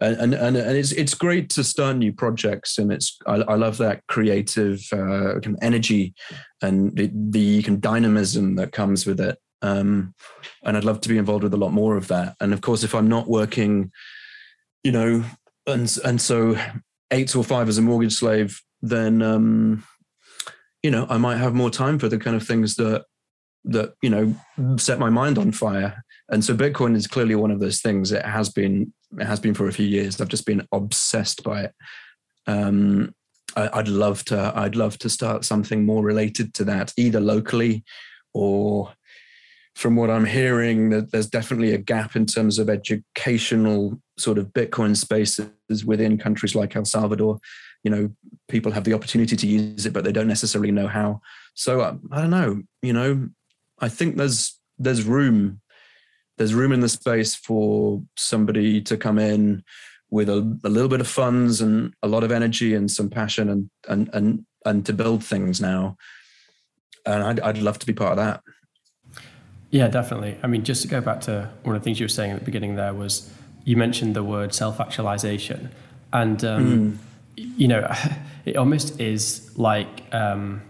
And, 0.00 0.34
and, 0.34 0.56
and 0.56 0.76
it's, 0.76 0.92
it's 0.92 1.14
great 1.14 1.48
to 1.50 1.62
start 1.64 1.96
new 1.96 2.12
projects. 2.12 2.78
And 2.78 2.92
it's, 2.92 3.16
I, 3.26 3.36
I 3.36 3.54
love 3.54 3.78
that 3.78 4.02
creative 4.08 4.80
uh, 4.92 5.38
kind 5.40 5.54
of 5.54 5.58
energy 5.62 6.14
and 6.60 6.94
the, 6.96 7.10
the 7.14 7.62
kind 7.62 7.76
of 7.76 7.80
dynamism 7.80 8.56
that 8.56 8.72
comes 8.72 9.06
with 9.06 9.20
it. 9.20 9.38
Um, 9.62 10.14
and 10.64 10.76
I'd 10.76 10.84
love 10.84 11.00
to 11.02 11.08
be 11.08 11.18
involved 11.18 11.44
with 11.44 11.54
a 11.54 11.58
lot 11.58 11.72
more 11.72 11.96
of 11.96 12.08
that. 12.08 12.34
And 12.40 12.52
of 12.52 12.60
course, 12.60 12.82
if 12.82 12.94
I'm 12.94 13.08
not 13.08 13.28
working, 13.28 13.92
you 14.82 14.90
know, 14.90 15.24
and 15.68 15.96
and 16.04 16.20
so 16.20 16.56
eight 17.12 17.28
till 17.28 17.44
five 17.44 17.68
as 17.68 17.78
a 17.78 17.82
mortgage 17.82 18.14
slave, 18.14 18.60
then 18.80 19.22
um, 19.22 19.84
you 20.82 20.90
know 20.90 21.06
I 21.08 21.16
might 21.16 21.36
have 21.36 21.54
more 21.54 21.70
time 21.70 21.98
for 21.98 22.08
the 22.08 22.18
kind 22.18 22.36
of 22.36 22.46
things 22.46 22.76
that 22.76 23.04
that 23.64 23.94
you 24.02 24.10
know 24.10 24.34
set 24.76 24.98
my 24.98 25.10
mind 25.10 25.38
on 25.38 25.52
fire. 25.52 26.04
And 26.28 26.44
so 26.44 26.54
Bitcoin 26.54 26.96
is 26.96 27.06
clearly 27.06 27.34
one 27.34 27.50
of 27.50 27.60
those 27.60 27.80
things. 27.80 28.12
It 28.12 28.24
has 28.24 28.48
been 28.48 28.92
it 29.18 29.26
has 29.26 29.40
been 29.40 29.54
for 29.54 29.68
a 29.68 29.72
few 29.72 29.86
years. 29.86 30.20
I've 30.20 30.28
just 30.28 30.46
been 30.46 30.66
obsessed 30.72 31.42
by 31.44 31.64
it. 31.64 31.74
Um, 32.46 33.14
I, 33.56 33.70
I'd 33.74 33.88
love 33.88 34.24
to 34.26 34.52
I'd 34.54 34.76
love 34.76 34.98
to 34.98 35.08
start 35.08 35.44
something 35.44 35.84
more 35.84 36.02
related 36.02 36.54
to 36.54 36.64
that, 36.64 36.92
either 36.96 37.20
locally 37.20 37.84
or 38.34 38.92
from 39.74 39.96
what 39.96 40.10
I'm 40.10 40.26
hearing, 40.26 40.90
that 40.90 41.12
there's 41.12 41.28
definitely 41.28 41.72
a 41.72 41.78
gap 41.78 42.14
in 42.14 42.26
terms 42.26 42.58
of 42.58 42.68
educational 42.68 43.98
sort 44.18 44.36
of 44.36 44.52
Bitcoin 44.52 44.96
spaces 44.96 45.84
within 45.84 46.18
countries 46.18 46.54
like 46.54 46.76
El 46.76 46.84
Salvador. 46.84 47.38
You 47.82 47.90
know, 47.90 48.10
people 48.48 48.72
have 48.72 48.84
the 48.84 48.94
opportunity 48.94 49.36
to 49.36 49.46
use 49.46 49.86
it, 49.86 49.92
but 49.92 50.04
they 50.04 50.12
don't 50.12 50.28
necessarily 50.28 50.70
know 50.70 50.88
how. 50.88 51.20
So 51.54 51.80
I, 51.80 51.94
I 52.10 52.20
don't 52.20 52.30
know. 52.30 52.62
You 52.82 52.92
know, 52.92 53.28
I 53.80 53.88
think 53.88 54.16
there's 54.16 54.58
there's 54.78 55.04
room 55.04 55.60
there's 56.38 56.54
room 56.54 56.72
in 56.72 56.80
the 56.80 56.88
space 56.88 57.34
for 57.34 58.02
somebody 58.16 58.80
to 58.80 58.96
come 58.96 59.18
in 59.18 59.62
with 60.10 60.28
a, 60.28 60.58
a 60.64 60.68
little 60.68 60.88
bit 60.88 61.00
of 61.00 61.08
funds 61.08 61.60
and 61.60 61.94
a 62.02 62.08
lot 62.08 62.24
of 62.24 62.32
energy 62.32 62.74
and 62.74 62.90
some 62.90 63.08
passion 63.08 63.48
and 63.48 63.70
and 63.88 64.10
and 64.12 64.46
and 64.64 64.86
to 64.86 64.92
build 64.92 65.24
things 65.24 65.60
now. 65.60 65.96
And 67.04 67.22
I'd, 67.22 67.40
I'd 67.40 67.58
love 67.58 67.78
to 67.80 67.86
be 67.86 67.92
part 67.92 68.12
of 68.12 68.16
that. 68.18 69.22
Yeah, 69.70 69.88
definitely. 69.88 70.36
I 70.42 70.46
mean, 70.46 70.64
just 70.64 70.82
to 70.82 70.88
go 70.88 71.00
back 71.00 71.22
to 71.22 71.50
one 71.62 71.74
of 71.74 71.82
the 71.82 71.84
things 71.84 71.98
you 71.98 72.04
were 72.04 72.08
saying 72.08 72.30
at 72.30 72.38
the 72.38 72.44
beginning 72.44 72.76
there 72.76 72.92
was 72.92 73.30
you 73.64 73.76
mentioned 73.76 74.14
the 74.14 74.22
word 74.22 74.54
self 74.54 74.80
actualization. 74.80 75.70
And, 76.12 76.44
um, 76.44 76.92
mm. 76.92 76.98
You 77.36 77.68
know, 77.68 77.90
it 78.44 78.56
almost 78.56 79.00
is 79.00 79.56
like 79.56 80.02
um, 80.12 80.62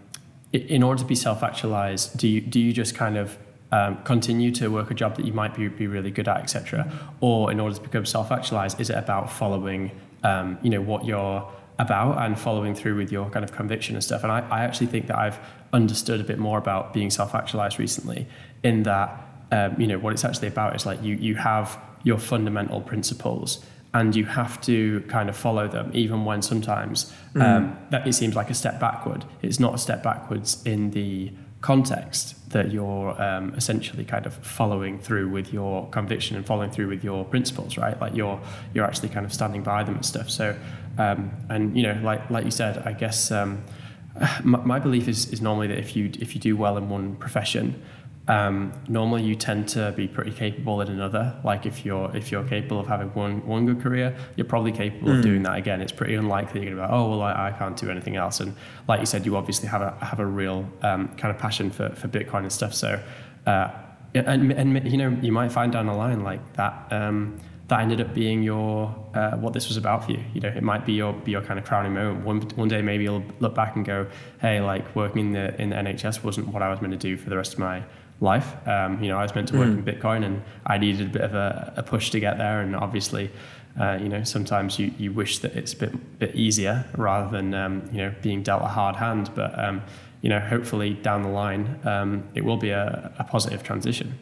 in 0.53 0.83
order 0.83 1.01
to 1.01 1.07
be 1.07 1.15
self 1.15 1.43
actualized, 1.43 2.17
do 2.19 2.29
you, 2.29 2.41
do 2.41 2.61
you 2.61 2.73
just 2.73 2.95
kind 2.95 3.17
of 3.17 3.39
um, 3.73 4.03
continue 4.05 4.53
to 4.53 4.69
work 4.69 4.91
a 4.91 4.95
job 4.95 5.17
that 5.17 5.25
you 5.25 5.33
might 5.33 5.55
be, 5.55 5.67
be 5.69 5.87
really 5.87 6.11
good 6.11 6.29
at, 6.29 6.39
etc. 6.39 6.93
Or 7.21 7.51
in 7.51 7.59
order 7.59 7.75
to 7.75 7.81
become 7.81 8.05
self-actualized, 8.05 8.79
is 8.79 8.91
it 8.91 8.97
about 8.97 9.33
following, 9.33 9.99
um, 10.23 10.59
you 10.63 10.69
know, 10.69 10.83
what 10.83 11.07
you're 11.07 11.51
about 11.79 12.19
and 12.19 12.39
following 12.39 12.75
through 12.75 12.99
with 12.99 13.11
your 13.11 13.31
kind 13.31 13.43
of 13.43 13.53
conviction 13.53 13.97
and 13.97 14.05
stuff? 14.05 14.25
And 14.25 14.31
I, 14.31 14.41
I 14.51 14.65
actually 14.65 14.89
think 14.89 15.07
that 15.07 15.19
I've 15.19 15.39
understood 15.73 16.21
a 16.21 16.25
bit 16.25 16.39
more 16.39 16.59
about 16.59 16.93
being 16.93 17.09
self-actualized 17.09 17.79
recently 17.79 18.27
in 18.63 18.83
that 18.83 19.27
um, 19.51 19.79
you 19.81 19.87
know 19.87 19.99
what 19.99 20.13
it's 20.13 20.25
actually 20.25 20.49
about 20.49 20.77
is 20.77 20.87
like 20.87 21.03
you 21.03 21.15
you 21.17 21.35
have 21.35 21.79
your 22.05 22.19
fundamental 22.19 22.81
principles 22.81 23.65
and 23.95 24.17
you 24.17 24.25
have 24.25 24.61
to 24.63 25.01
kind 25.03 25.29
of 25.29 25.37
follow 25.37 25.69
them 25.69 25.91
even 25.93 26.25
when 26.25 26.41
sometimes 26.41 27.13
mm. 27.35 27.43
um, 27.43 27.77
that 27.91 28.07
it 28.07 28.15
seems 28.15 28.35
like 28.35 28.51
a 28.51 28.55
step 28.55 28.81
backward. 28.81 29.25
It's 29.43 29.61
not 29.61 29.75
a 29.75 29.79
step 29.79 30.03
backwards 30.03 30.63
in 30.65 30.91
the 30.93 31.33
context 31.61 32.51
that 32.51 32.73
you're 32.73 33.21
um, 33.23 33.55
essentially 33.55 34.05
kind 34.05 34.27
of 34.27 34.35
following 34.35 34.99
through 34.99 35.29
with 35.29 35.53
your 35.53 35.89
conviction 35.91 36.37
and 36.37 36.45
following 36.45 36.71
through 36.71 36.89
with 36.89 37.05
your 37.05 37.25
principles 37.25 37.79
right? 37.79 38.01
Like 38.01 38.15
you're 38.15 38.41
you're 38.75 38.85
actually 38.85 39.11
kind 39.11 39.25
of 39.25 39.33
standing 39.33 39.63
by 39.63 39.85
them 39.85 39.97
and 39.97 40.05
stuff. 40.05 40.29
So 40.31 40.57
um, 40.99 41.31
and 41.49 41.77
you 41.77 41.83
know 41.83 41.99
like 42.03 42.29
like 42.31 42.45
you 42.45 42.51
said 42.51 42.79
i 42.87 42.93
guess 42.93 43.31
um, 43.31 43.63
my, 44.43 44.59
my 44.59 44.79
belief 44.79 45.09
is 45.09 45.33
is 45.33 45.41
normally 45.41 45.67
that 45.69 45.79
if 45.79 45.97
you 45.97 46.11
if 46.21 46.35
you 46.35 46.41
do 46.41 46.57
well 46.57 46.77
in 46.77 46.89
one 46.89 47.17
profession 47.17 47.81
um, 48.29 48.73
normally 48.89 49.25
you 49.25 49.35
tend 49.35 49.69
to 49.71 49.93
be 49.97 50.07
pretty 50.07 50.31
capable 50.31 50.81
in 50.81 50.89
another. 50.89 51.37
Like 51.43 51.67
if 51.67 51.85
you're 51.85 52.15
if 52.17 52.31
you're 52.31 52.45
capable 52.45 52.79
of 52.79 52.87
having 52.87 53.09
one 53.09 53.45
one 53.47 53.67
good 53.67 53.81
career, 53.81 54.17
you're 54.37 54.47
probably 54.47 54.71
capable 54.71 55.09
mm. 55.09 55.19
of 55.19 55.23
doing 55.23 55.43
that 55.43 55.59
again. 55.59 55.81
It's 55.81 55.93
pretty 55.93 56.15
unlikely 56.15 56.61
you're 56.61 56.71
gonna 56.71 56.83
be 56.83 56.93
like, 56.93 56.97
oh 56.97 57.11
well, 57.11 57.23
I, 57.23 57.49
I, 57.49 57.53
can't 57.53 57.77
do 57.77 57.91
anything 57.91 58.15
else. 58.17 58.39
And 58.39 58.55
like 58.87 59.01
you 59.01 59.07
said, 59.07 59.27
you 59.27 59.37
obviously 59.37 59.69
have 59.69 59.83
a 59.83 59.97
have 60.05 60.21
a 60.21 60.27
real 60.27 60.69
um, 60.83 61.09
kind 61.17 61.35
of 61.35 61.39
passion 61.39 61.71
for 61.71 61.91
for 61.91 62.07
Bitcoin 62.07 62.41
and 62.41 62.53
stuff. 62.53 62.75
So 62.75 63.03
uh, 63.47 63.71
and 64.15 64.53
and 64.53 64.91
you 64.91 64.99
know 64.99 65.17
you 65.21 65.33
might 65.33 65.51
find 65.51 65.73
down 65.73 65.87
the 65.87 65.95
line 65.95 66.23
like 66.23 66.53
that. 66.55 66.93
Um, 66.93 67.41
that 67.69 67.81
ended 67.81 68.03
up 68.03 68.13
being 68.13 68.43
your 68.43 68.95
uh, 69.15 69.31
what 69.39 69.55
this 69.55 69.69
was 69.69 69.79
about 69.79 70.05
for 70.05 70.13
you. 70.13 70.23
You 70.35 70.43
know, 70.43 70.49
it 70.49 70.63
might 70.63 70.85
be 70.85 70.93
your 70.93 71.13
be 71.13 71.31
your 71.33 71.43
kind 71.43 71.59
of 71.59 71.65
crowning 71.65 71.95
moment. 71.95 72.25
One 72.25 72.41
one 72.55 72.69
day 72.69 72.83
maybe 72.83 73.05
you'll 73.05 73.25
look 73.41 73.55
back 73.55 73.77
and 73.77 73.85
go, 73.85 74.07
hey, 74.41 74.61
like 74.61 74.95
working 74.95 75.27
in 75.27 75.33
the 75.33 75.61
in 75.61 75.71
the 75.71 75.77
NHS 75.77 76.23
wasn't 76.23 76.49
what 76.49 76.63
I 76.63 76.69
was 76.69 76.81
meant 76.81 76.93
to 76.93 76.99
do 76.99 77.17
for 77.17 77.31
the 77.31 77.37
rest 77.37 77.55
of 77.55 77.59
my 77.59 77.83
life. 78.23 78.67
Um, 78.67 79.03
you 79.03 79.09
know, 79.09 79.19
I 79.19 79.23
was 79.23 79.35
meant 79.35 79.49
to 79.49 79.59
work 79.59 79.69
mm. 79.69 79.79
in 79.79 79.85
Bitcoin, 79.85 80.25
and 80.25 80.43
I 80.65 80.79
needed 80.79 81.09
a 81.09 81.11
bit 81.11 81.23
of 81.23 81.35
a, 81.35 81.75
a 81.77 81.83
push 81.83 82.11
to 82.11 82.21
get 82.21 82.39
there. 82.39 82.61
And 82.61 82.75
obviously, 82.75 83.31
uh, 83.79 83.99
you 84.01 84.09
know, 84.09 84.23
sometimes 84.25 84.79
you, 84.79 84.93
you 84.97 85.13
wish 85.13 85.41
that 85.41 85.55
it's 85.57 85.73
a 85.73 85.77
bit 85.77 86.19
bit 86.19 86.35
easier 86.35 86.87
rather 86.97 87.31
than 87.31 87.53
um, 87.53 87.89
you 87.93 87.99
know 87.99 88.15
being 88.23 88.43
dealt 88.43 88.63
a 88.63 88.69
hard 88.69 88.97
hand. 88.97 89.31
But 89.35 89.59
um, 89.59 89.83
you 90.23 90.29
know, 90.29 90.39
hopefully 90.39 90.95
down 90.95 91.23
the 91.23 91.29
line, 91.29 91.81
um, 91.85 92.29
it 92.35 92.45
will 92.45 92.57
be 92.57 92.71
a, 92.71 93.13
a 93.19 93.25
positive 93.25 93.63
transition. 93.63 94.19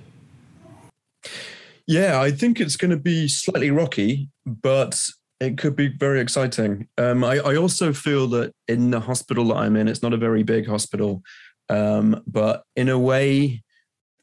Yeah, 1.86 2.20
I 2.20 2.30
think 2.30 2.60
it's 2.60 2.76
going 2.76 2.92
to 2.92 2.96
be 2.96 3.28
slightly 3.28 3.70
rocky, 3.70 4.30
but 4.46 5.02
it 5.40 5.58
could 5.58 5.74
be 5.74 5.88
very 5.88 6.20
exciting. 6.20 6.86
Um, 6.96 7.24
I, 7.24 7.38
I, 7.38 7.56
also 7.56 7.92
feel 7.92 8.28
that 8.28 8.52
in 8.68 8.90
the 8.90 9.00
hospital 9.00 9.48
that 9.48 9.56
I'm 9.56 9.74
in, 9.74 9.88
it's 9.88 10.02
not 10.02 10.12
a 10.12 10.16
very 10.16 10.42
big 10.42 10.68
hospital, 10.68 11.22
um, 11.68 12.22
but 12.26 12.62
in 12.76 12.88
a 12.88 12.98
way, 12.98 13.62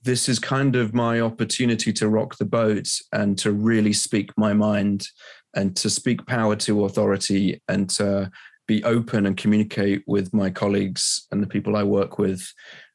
this 0.07 0.29
is 0.29 0.39
kind 0.39 0.77
of 0.77 0.93
my 0.93 1.19
opportunity 1.19 1.91
to 1.91 2.07
rock 2.07 2.37
the 2.37 2.45
boat 2.45 2.87
and 3.11 3.37
to 3.37 3.51
really 3.51 3.91
speak 3.91 4.31
my 4.37 4.53
mind 4.53 5.05
and 5.53 5.75
to 5.75 5.89
speak 5.89 6.25
power 6.25 6.55
to 6.55 6.85
authority 6.85 7.61
and 7.67 7.89
to 7.89 8.31
be 8.69 8.81
open 8.85 9.25
and 9.25 9.35
communicate 9.35 10.03
with 10.07 10.33
my 10.33 10.49
colleagues 10.49 11.27
and 11.29 11.43
the 11.43 11.47
people 11.47 11.75
I 11.75 11.83
work 11.83 12.17
with 12.17 12.41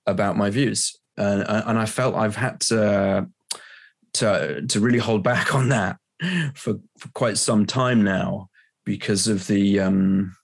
about 0.06 0.38
my 0.38 0.48
views. 0.48 0.96
And, 1.18 1.44
and 1.46 1.78
I 1.78 1.84
felt 1.84 2.14
I've 2.14 2.36
had 2.36 2.60
to, 2.60 3.28
to, 4.14 4.62
to 4.66 4.80
really 4.80 4.98
hold 4.98 5.22
back 5.22 5.54
on 5.54 5.68
that 5.68 5.98
for, 6.54 6.76
for 6.98 7.08
quite 7.12 7.36
some 7.36 7.66
time 7.66 8.02
now 8.02 8.48
because 8.86 9.28
of 9.28 9.46
the, 9.48 9.80
um, 9.80 10.34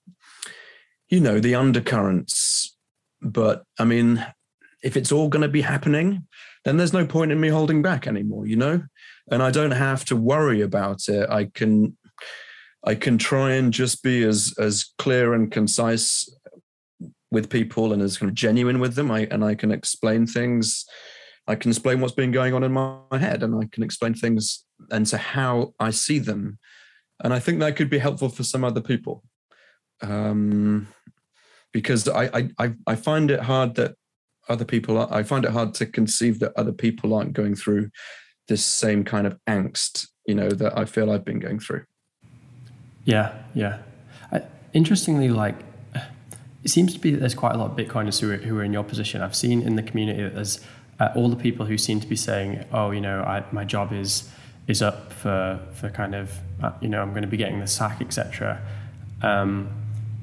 you 1.09 1.21
know, 1.21 1.41
the 1.41 1.55
undercurrents. 1.55 2.77
But 3.23 3.65
I 3.79 3.87
mean, 3.87 4.27
if 4.83 4.99
it's 4.99 5.11
all 5.11 5.29
going 5.29 5.43
to 5.43 5.49
be 5.49 5.63
happening, 5.63 6.27
then 6.64 6.77
there's 6.77 6.92
no 6.92 7.07
point 7.07 7.33
in 7.33 7.40
me 7.40 7.49
holding 7.49 7.83
back 7.83 8.07
anymore, 8.07 8.47
you 8.47 8.57
know? 8.57 8.83
And 9.31 9.42
I 9.42 9.51
don't 9.51 9.73
have 9.73 10.05
to 10.07 10.16
worry 10.16 10.61
about 10.61 11.09
it. 11.09 11.29
I 11.31 11.44
can, 11.44 11.97
I 12.85 12.94
can 12.94 13.18
try 13.18 13.53
and 13.53 13.73
just 13.73 14.03
be 14.03 14.23
as 14.23 14.55
as 14.59 14.92
clear 14.99 15.35
and 15.35 15.51
concise 15.51 16.29
with 17.31 17.51
people 17.51 17.92
and 17.92 18.01
as 18.03 18.16
kind 18.16 18.31
of 18.31 18.35
genuine 18.35 18.81
with 18.81 18.94
them. 18.94 19.11
I 19.11 19.27
and 19.31 19.44
I 19.44 19.55
can 19.55 19.71
explain 19.71 20.27
things. 20.27 20.85
I 21.47 21.55
can 21.55 21.71
explain 21.71 22.01
what's 22.01 22.14
been 22.14 22.33
going 22.33 22.55
on 22.55 22.62
in 22.62 22.73
my, 22.73 22.99
head, 23.12 23.42
and 23.42 23.55
I 23.55 23.66
can 23.73 23.83
explain 23.83 24.14
things 24.14 24.64
and 24.90 25.07
to 25.07 25.16
how 25.16 25.75
I 25.81 25.90
see 25.90 26.18
them. 26.18 26.59
And 27.25 27.33
I 27.33 27.38
think 27.38 27.59
that 27.61 27.75
could 27.75 27.90
be 27.90 27.99
helpful 27.99 28.29
for 28.29 28.44
some 28.44 28.64
other 28.64 28.83
people, 28.83 29.25
um, 30.03 30.88
because 31.73 32.09
I, 32.09 32.51
I 32.59 32.75
I 32.87 32.94
find 32.94 33.31
it 33.31 33.40
hard 33.40 33.75
that 33.75 33.97
other 34.49 34.65
people. 34.65 34.99
Are, 34.99 35.09
I 35.13 35.23
find 35.23 35.45
it 35.45 35.51
hard 35.51 35.75
to 35.75 35.87
conceive 35.87 36.39
that 36.41 36.53
other 36.57 36.73
people 36.73 37.15
aren't 37.15 37.33
going 37.33 37.55
through 37.55 37.91
this 38.49 38.65
same 38.65 39.05
kind 39.05 39.27
of 39.27 39.39
angst, 39.49 40.09
you 40.27 40.35
know, 40.35 40.51
that 40.51 40.77
I 40.77 40.85
feel 40.85 41.11
I've 41.11 41.25
been 41.25 41.39
going 41.39 41.61
through. 41.61 41.85
Yeah, 43.05 43.35
yeah. 43.55 43.79
I, 44.33 44.43
interestingly, 44.73 45.29
like 45.29 45.57
it 46.65 46.71
seems 46.71 46.93
to 46.93 46.99
be 46.99 47.11
that 47.13 47.21
there's 47.21 47.35
quite 47.35 47.55
a 47.55 47.59
lot 47.59 47.71
of 47.71 47.77
Bitcoiners 47.77 48.21
who 48.21 48.33
are, 48.33 48.37
who 48.37 48.59
are 48.59 48.65
in 48.65 48.73
your 48.73 48.85
position. 48.85 49.23
I've 49.23 49.37
seen 49.37 49.63
in 49.63 49.77
the 49.77 49.83
community 49.83 50.23
that 50.23 50.35
there's 50.35 50.61
uh, 51.01 51.11
all 51.15 51.29
the 51.29 51.37
people 51.37 51.67
who 51.67 51.79
seem 51.79 52.01
to 52.01 52.07
be 52.07 52.17
saying, 52.17 52.65
"Oh, 52.73 52.91
you 52.91 53.01
know, 53.01 53.23
I, 53.23 53.45
my 53.53 53.65
job 53.65 53.93
is 53.93 54.29
is 54.67 54.83
up 54.83 55.13
for 55.13 55.61
for 55.73 55.89
kind 55.91 56.15
of 56.15 56.39
uh, 56.63 56.73
you 56.81 56.89
know 56.89 57.01
I'm 57.01 57.11
going 57.11 57.23
to 57.23 57.29
be 57.29 57.37
getting 57.37 57.61
the 57.61 57.67
sack, 57.67 58.01
etc." 58.01 58.61
Um, 59.23 59.69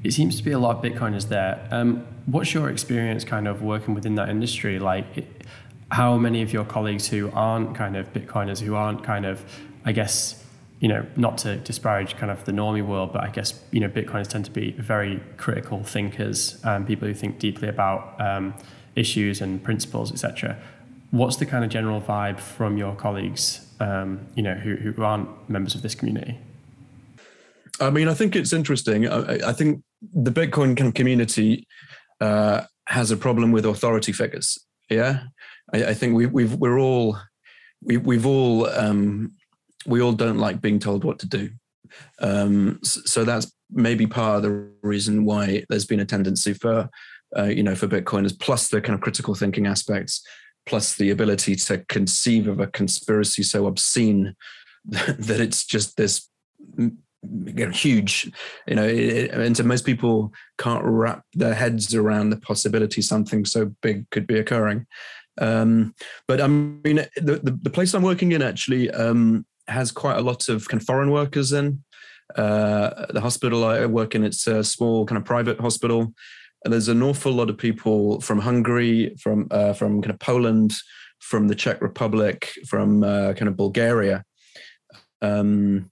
it 0.04 0.12
seems 0.12 0.36
to 0.36 0.44
be 0.44 0.52
a 0.52 0.58
lot 0.58 0.76
of 0.76 0.82
Bitcoiners 0.82 1.28
there. 1.28 1.66
Um, 1.70 2.06
what's 2.26 2.54
your 2.54 2.70
experience, 2.70 3.24
kind 3.24 3.48
of 3.48 3.62
working 3.62 3.94
within 3.94 4.14
that 4.16 4.28
industry? 4.28 4.78
Like, 4.78 5.04
it, 5.16 5.44
how 5.90 6.16
many 6.16 6.42
of 6.42 6.52
your 6.52 6.64
colleagues 6.64 7.08
who 7.08 7.30
aren't 7.32 7.74
kind 7.74 7.96
of 7.96 8.12
Bitcoiners, 8.12 8.60
who 8.60 8.74
aren't 8.74 9.04
kind 9.04 9.24
of, 9.24 9.44
I 9.84 9.92
guess, 9.92 10.44
you 10.80 10.88
know, 10.88 11.06
not 11.16 11.38
to 11.38 11.56
disparage 11.56 12.16
kind 12.16 12.30
of 12.30 12.44
the 12.44 12.52
normie 12.52 12.84
world, 12.84 13.12
but 13.12 13.22
I 13.22 13.28
guess, 13.28 13.62
you 13.70 13.80
know, 13.80 13.88
Bitcoiners 13.88 14.28
tend 14.28 14.44
to 14.44 14.50
be 14.50 14.72
very 14.72 15.22
critical 15.36 15.82
thinkers, 15.82 16.60
um, 16.64 16.84
people 16.84 17.08
who 17.08 17.14
think 17.14 17.38
deeply 17.38 17.68
about 17.68 18.20
um, 18.20 18.54
issues 18.94 19.40
and 19.40 19.62
principles, 19.62 20.12
etc. 20.12 20.58
What's 21.12 21.36
the 21.36 21.46
kind 21.46 21.64
of 21.64 21.70
general 21.70 22.00
vibe 22.00 22.40
from 22.40 22.76
your 22.76 22.94
colleagues, 22.94 23.66
um, 23.80 24.26
you 24.34 24.42
know, 24.42 24.54
who, 24.54 24.76
who 24.76 25.02
aren't 25.02 25.48
members 25.48 25.74
of 25.74 25.82
this 25.82 25.94
community? 25.94 26.38
I 27.80 27.90
mean, 27.90 28.08
I 28.08 28.14
think 28.14 28.36
it's 28.36 28.52
interesting. 28.52 29.08
I, 29.08 29.48
I 29.48 29.52
think 29.52 29.82
the 30.14 30.30
Bitcoin 30.30 30.76
kind 30.76 30.88
of 30.88 30.94
community 30.94 31.66
uh, 32.20 32.62
has 32.88 33.10
a 33.10 33.16
problem 33.16 33.52
with 33.52 33.66
authority 33.66 34.12
figures. 34.12 34.58
Yeah, 34.90 35.24
I, 35.72 35.86
I 35.86 35.94
think 35.94 36.14
we, 36.14 36.26
we've 36.26 36.54
we're 36.54 36.78
all 36.78 37.18
we, 37.82 37.96
we've 37.96 38.26
all 38.26 38.68
um, 38.68 39.32
we 39.86 40.00
all 40.00 40.12
don't 40.12 40.38
like 40.38 40.60
being 40.60 40.78
told 40.78 41.04
what 41.04 41.18
to 41.20 41.28
do. 41.28 41.50
Um, 42.20 42.80
so 42.82 43.24
that's 43.24 43.52
maybe 43.70 44.06
part 44.06 44.36
of 44.36 44.42
the 44.42 44.70
reason 44.82 45.24
why 45.24 45.64
there's 45.68 45.86
been 45.86 46.00
a 46.00 46.04
tendency 46.04 46.52
for, 46.52 46.88
uh, 47.36 47.44
you 47.44 47.62
know, 47.62 47.74
for 47.74 47.88
Bitcoiners, 47.88 48.38
plus 48.38 48.68
the 48.68 48.80
kind 48.80 48.94
of 48.94 49.00
critical 49.00 49.34
thinking 49.34 49.66
aspects, 49.66 50.22
plus 50.66 50.96
the 50.96 51.10
ability 51.10 51.56
to 51.56 51.78
conceive 51.88 52.48
of 52.48 52.60
a 52.60 52.66
conspiracy 52.66 53.42
so 53.42 53.66
obscene 53.66 54.34
that 54.84 55.40
it's 55.40 55.64
just 55.64 55.96
this 55.96 56.28
huge, 57.72 58.30
you 58.66 58.74
know, 58.74 58.86
it, 58.86 59.30
and 59.30 59.56
so 59.56 59.62
most 59.62 59.84
people 59.84 60.32
can't 60.58 60.84
wrap 60.84 61.24
their 61.34 61.54
heads 61.54 61.94
around 61.94 62.30
the 62.30 62.36
possibility 62.36 63.02
something 63.02 63.44
so 63.44 63.72
big 63.82 64.08
could 64.10 64.26
be 64.26 64.38
occurring. 64.38 64.86
Um, 65.38 65.94
but 66.26 66.40
I 66.40 66.46
mean, 66.46 66.96
the, 67.16 67.40
the, 67.42 67.58
the, 67.62 67.70
place 67.70 67.92
I'm 67.92 68.02
working 68.02 68.32
in 68.32 68.40
actually 68.40 68.90
um, 68.90 69.44
has 69.68 69.92
quite 69.92 70.16
a 70.16 70.22
lot 70.22 70.48
of 70.48 70.66
kind 70.68 70.80
of 70.80 70.86
foreign 70.86 71.10
workers 71.10 71.52
in. 71.52 71.84
Uh, 72.34 73.06
the 73.10 73.20
hospital 73.20 73.64
I 73.64 73.86
work 73.86 74.14
in, 74.14 74.24
it's 74.24 74.46
a 74.46 74.64
small 74.64 75.04
kind 75.06 75.18
of 75.18 75.24
private 75.24 75.60
hospital. 75.60 76.12
And 76.64 76.72
there's 76.72 76.88
an 76.88 77.02
awful 77.02 77.32
lot 77.32 77.50
of 77.50 77.58
people 77.58 78.20
from 78.20 78.40
Hungary, 78.40 79.14
from 79.20 79.46
uh, 79.50 79.72
from 79.72 80.02
kind 80.02 80.12
of 80.12 80.18
Poland, 80.18 80.72
from 81.20 81.48
the 81.48 81.54
Czech 81.54 81.80
Republic, 81.80 82.50
from 82.66 83.04
uh, 83.04 83.34
kind 83.34 83.48
of 83.48 83.56
Bulgaria. 83.56 84.24
Um, 85.22 85.90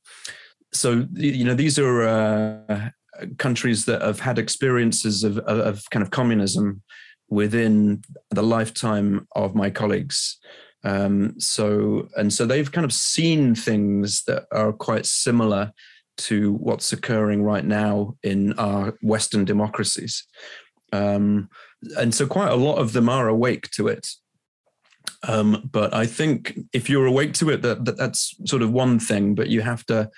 so 0.74 1.06
you 1.12 1.44
know 1.44 1.54
these 1.54 1.78
are 1.78 2.02
uh, 2.02 2.90
countries 3.38 3.84
that 3.86 4.02
have 4.02 4.20
had 4.20 4.38
experiences 4.38 5.24
of, 5.24 5.38
of 5.38 5.88
kind 5.90 6.02
of 6.02 6.10
communism 6.10 6.82
within 7.28 8.02
the 8.30 8.42
lifetime 8.42 9.26
of 9.34 9.54
my 9.54 9.70
colleagues. 9.70 10.38
Um, 10.84 11.34
so 11.38 12.08
and 12.16 12.32
so 12.32 12.44
they've 12.44 12.70
kind 12.70 12.84
of 12.84 12.92
seen 12.92 13.54
things 13.54 14.24
that 14.24 14.44
are 14.52 14.72
quite 14.72 15.06
similar 15.06 15.72
to 16.16 16.52
what's 16.54 16.92
occurring 16.92 17.42
right 17.42 17.64
now 17.64 18.16
in 18.22 18.52
our 18.58 18.94
Western 19.02 19.44
democracies. 19.44 20.24
Um, 20.92 21.48
and 21.96 22.14
so 22.14 22.26
quite 22.26 22.52
a 22.52 22.56
lot 22.56 22.76
of 22.76 22.92
them 22.92 23.08
are 23.08 23.28
awake 23.28 23.70
to 23.72 23.88
it. 23.88 24.06
Um, 25.26 25.68
but 25.72 25.92
I 25.94 26.06
think 26.06 26.58
if 26.72 26.88
you're 26.88 27.06
awake 27.06 27.32
to 27.34 27.50
it, 27.50 27.62
that, 27.62 27.84
that 27.84 27.96
that's 27.96 28.36
sort 28.46 28.62
of 28.62 28.70
one 28.70 28.98
thing, 28.98 29.34
but 29.34 29.48
you 29.48 29.62
have 29.62 29.84
to 29.86 30.10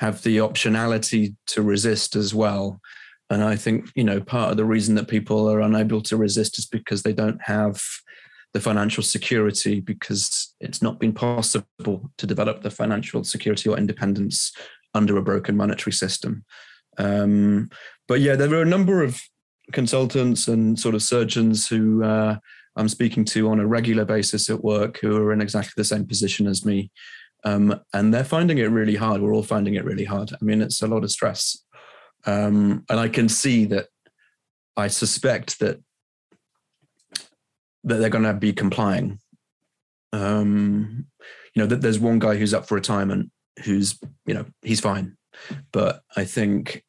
have 0.00 0.22
the 0.22 0.38
optionality 0.38 1.36
to 1.46 1.60
resist 1.60 2.16
as 2.16 2.34
well. 2.34 2.80
And 3.28 3.44
I 3.44 3.54
think, 3.54 3.90
you 3.94 4.02
know, 4.02 4.18
part 4.18 4.50
of 4.50 4.56
the 4.56 4.64
reason 4.64 4.94
that 4.94 5.08
people 5.08 5.48
are 5.48 5.60
unable 5.60 6.00
to 6.02 6.16
resist 6.16 6.58
is 6.58 6.64
because 6.64 7.02
they 7.02 7.12
don't 7.12 7.40
have 7.42 7.82
the 8.54 8.62
financial 8.62 9.02
security 9.02 9.78
because 9.78 10.54
it's 10.58 10.80
not 10.80 10.98
been 10.98 11.12
possible 11.12 12.10
to 12.16 12.26
develop 12.26 12.62
the 12.62 12.70
financial 12.70 13.22
security 13.24 13.68
or 13.68 13.76
independence 13.76 14.52
under 14.94 15.18
a 15.18 15.22
broken 15.22 15.54
monetary 15.54 15.92
system. 15.92 16.44
Um, 16.96 17.68
but 18.08 18.20
yeah, 18.20 18.36
there 18.36 18.52
are 18.54 18.62
a 18.62 18.64
number 18.76 19.04
of 19.04 19.20
consultants 19.70 20.48
and 20.48 20.80
sort 20.80 20.94
of 20.94 21.02
surgeons 21.02 21.68
who 21.68 22.02
uh, 22.02 22.38
I'm 22.74 22.88
speaking 22.88 23.26
to 23.26 23.50
on 23.50 23.60
a 23.60 23.66
regular 23.66 24.06
basis 24.06 24.48
at 24.48 24.64
work 24.64 24.98
who 24.98 25.14
are 25.18 25.32
in 25.34 25.42
exactly 25.42 25.74
the 25.76 25.84
same 25.84 26.06
position 26.06 26.46
as 26.46 26.64
me. 26.64 26.90
Um, 27.44 27.80
and 27.92 28.12
they're 28.12 28.24
finding 28.24 28.58
it 28.58 28.70
really 28.70 28.96
hard. 28.96 29.20
We're 29.20 29.34
all 29.34 29.42
finding 29.42 29.74
it 29.74 29.84
really 29.84 30.04
hard. 30.04 30.32
I 30.32 30.44
mean, 30.44 30.60
it's 30.60 30.82
a 30.82 30.86
lot 30.86 31.04
of 31.04 31.10
stress. 31.10 31.64
Um, 32.26 32.84
and 32.90 33.00
I 33.00 33.08
can 33.08 33.28
see 33.28 33.64
that 33.66 33.86
I 34.76 34.88
suspect 34.88 35.58
that 35.60 35.80
that 37.84 37.96
they're 37.96 38.10
going 38.10 38.24
to 38.24 38.34
be 38.34 38.52
complying. 38.52 39.20
Um, 40.12 41.06
you 41.54 41.62
know, 41.62 41.66
that 41.66 41.80
there's 41.80 41.98
one 41.98 42.18
guy 42.18 42.36
who's 42.36 42.52
up 42.52 42.68
for 42.68 42.74
retirement 42.74 43.30
who's, 43.64 43.98
you 44.26 44.34
know, 44.34 44.44
he's 44.62 44.80
fine. 44.80 45.16
But 45.72 46.02
I 46.16 46.24
think, 46.24 46.84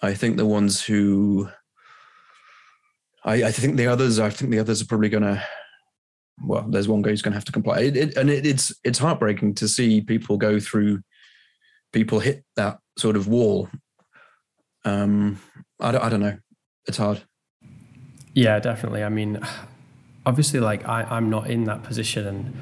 I 0.00 0.14
think 0.14 0.36
the 0.36 0.46
ones 0.46 0.82
who, 0.82 1.48
I, 3.24 3.44
I 3.44 3.52
think 3.52 3.76
the 3.76 3.88
others, 3.88 4.18
I 4.18 4.30
think 4.30 4.50
the 4.50 4.60
others 4.60 4.80
are 4.80 4.86
probably 4.86 5.08
going 5.08 5.24
to, 5.24 5.42
well, 6.40 6.64
there's 6.68 6.88
one 6.88 7.02
guy 7.02 7.10
who's 7.10 7.22
going 7.22 7.32
to 7.32 7.36
have 7.36 7.44
to 7.44 7.52
comply. 7.52 7.80
It, 7.80 7.96
it, 7.96 8.16
and 8.16 8.30
it, 8.30 8.46
it's, 8.46 8.72
it's 8.84 8.98
heartbreaking 8.98 9.54
to 9.56 9.68
see 9.68 10.00
people 10.00 10.36
go 10.36 10.60
through, 10.60 11.02
people 11.92 12.20
hit 12.20 12.44
that 12.56 12.78
sort 12.98 13.16
of 13.16 13.28
wall. 13.28 13.68
Um, 14.84 15.40
I 15.80 15.92
don't, 15.92 16.04
I 16.04 16.08
don't 16.08 16.20
know. 16.20 16.38
It's 16.86 16.98
hard. 16.98 17.22
Yeah, 18.34 18.58
definitely. 18.60 19.04
I 19.04 19.08
mean, 19.08 19.40
obviously 20.24 20.60
like 20.60 20.86
I, 20.88 21.02
I'm 21.02 21.30
not 21.30 21.48
in 21.50 21.64
that 21.64 21.82
position 21.82 22.26
and 22.26 22.54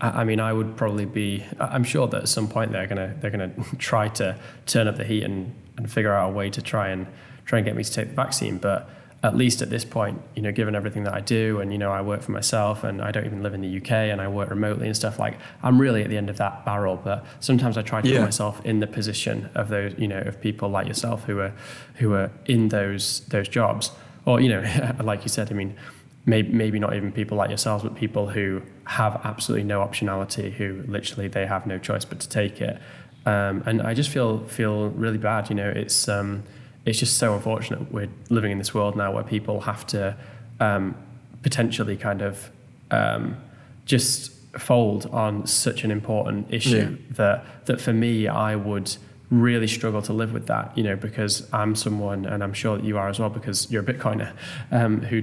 I, 0.00 0.20
I 0.20 0.24
mean 0.24 0.40
I 0.40 0.52
would 0.52 0.76
probably 0.76 1.06
be 1.06 1.44
I'm 1.58 1.84
sure 1.84 2.06
that 2.08 2.22
at 2.22 2.28
some 2.28 2.48
point 2.48 2.72
they're 2.72 2.86
gonna 2.86 3.16
they're 3.20 3.30
gonna 3.30 3.52
try 3.78 4.08
to 4.08 4.38
turn 4.66 4.88
up 4.88 4.96
the 4.96 5.04
heat 5.04 5.22
and, 5.24 5.54
and 5.76 5.90
figure 5.90 6.12
out 6.12 6.30
a 6.30 6.32
way 6.32 6.50
to 6.50 6.62
try 6.62 6.88
and 6.88 7.06
try 7.44 7.58
and 7.58 7.66
get 7.66 7.76
me 7.76 7.84
to 7.84 7.92
take 7.92 8.08
the 8.08 8.14
vaccine 8.14 8.58
but 8.58 8.88
at 9.22 9.36
least 9.36 9.60
at 9.60 9.68
this 9.68 9.84
point, 9.84 10.20
you 10.34 10.40
know, 10.40 10.50
given 10.50 10.74
everything 10.74 11.04
that 11.04 11.12
I 11.12 11.20
do, 11.20 11.60
and 11.60 11.70
you 11.72 11.78
know, 11.78 11.92
I 11.92 12.00
work 12.00 12.22
for 12.22 12.32
myself, 12.32 12.84
and 12.84 13.02
I 13.02 13.10
don't 13.10 13.26
even 13.26 13.42
live 13.42 13.52
in 13.52 13.60
the 13.60 13.76
UK, 13.76 13.90
and 13.90 14.20
I 14.20 14.28
work 14.28 14.48
remotely 14.48 14.86
and 14.86 14.96
stuff. 14.96 15.18
Like, 15.18 15.38
I'm 15.62 15.78
really 15.78 16.02
at 16.02 16.08
the 16.08 16.16
end 16.16 16.30
of 16.30 16.38
that 16.38 16.64
barrel. 16.64 16.96
But 16.96 17.26
sometimes 17.40 17.76
I 17.76 17.82
try 17.82 18.00
to 18.00 18.08
yeah. 18.08 18.18
put 18.18 18.24
myself 18.24 18.64
in 18.64 18.80
the 18.80 18.86
position 18.86 19.50
of 19.54 19.68
those, 19.68 19.94
you 19.98 20.08
know, 20.08 20.20
of 20.20 20.40
people 20.40 20.70
like 20.70 20.86
yourself 20.86 21.24
who 21.24 21.38
are, 21.40 21.52
who 21.96 22.14
are 22.14 22.30
in 22.46 22.68
those 22.68 23.20
those 23.28 23.48
jobs, 23.48 23.90
or 24.24 24.40
you 24.40 24.48
know, 24.48 24.94
like 25.04 25.22
you 25.22 25.28
said, 25.28 25.50
I 25.50 25.54
mean, 25.54 25.76
maybe, 26.24 26.50
maybe 26.52 26.78
not 26.78 26.94
even 26.94 27.12
people 27.12 27.36
like 27.36 27.50
yourselves, 27.50 27.82
but 27.82 27.94
people 27.96 28.28
who 28.28 28.62
have 28.84 29.20
absolutely 29.24 29.64
no 29.64 29.80
optionality, 29.80 30.50
who 30.50 30.82
literally 30.86 31.28
they 31.28 31.44
have 31.44 31.66
no 31.66 31.78
choice 31.78 32.06
but 32.06 32.20
to 32.20 32.28
take 32.28 32.62
it. 32.62 32.80
Um, 33.26 33.62
and 33.66 33.82
I 33.82 33.92
just 33.92 34.08
feel 34.08 34.46
feel 34.46 34.88
really 34.88 35.18
bad. 35.18 35.50
You 35.50 35.56
know, 35.56 35.68
it's 35.68 36.08
um, 36.08 36.42
it's 36.86 36.98
just 36.98 37.18
so 37.18 37.34
unfortunate 37.34 37.92
we're 37.92 38.08
living 38.28 38.52
in 38.52 38.58
this 38.58 38.74
world 38.74 38.96
now 38.96 39.12
where 39.12 39.24
people 39.24 39.60
have 39.60 39.86
to 39.86 40.16
um, 40.60 40.94
potentially 41.42 41.96
kind 41.96 42.22
of 42.22 42.50
um, 42.90 43.36
just 43.84 44.32
fold 44.58 45.06
on 45.06 45.46
such 45.46 45.84
an 45.84 45.90
important 45.90 46.52
issue 46.52 46.96
yeah. 46.98 47.14
that 47.14 47.66
that 47.66 47.80
for 47.80 47.92
me 47.92 48.26
I 48.26 48.56
would 48.56 48.96
really 49.30 49.68
struggle 49.68 50.02
to 50.02 50.12
live 50.12 50.32
with 50.32 50.46
that. 50.46 50.76
You 50.76 50.84
know, 50.84 50.96
because 50.96 51.48
I'm 51.52 51.74
someone, 51.74 52.26
and 52.26 52.42
I'm 52.42 52.52
sure 52.52 52.76
that 52.76 52.84
you 52.84 52.98
are 52.98 53.08
as 53.08 53.18
well, 53.18 53.30
because 53.30 53.70
you're 53.70 53.82
a 53.82 53.86
Bitcoiner, 53.86 54.32
um, 54.70 55.00
who 55.02 55.22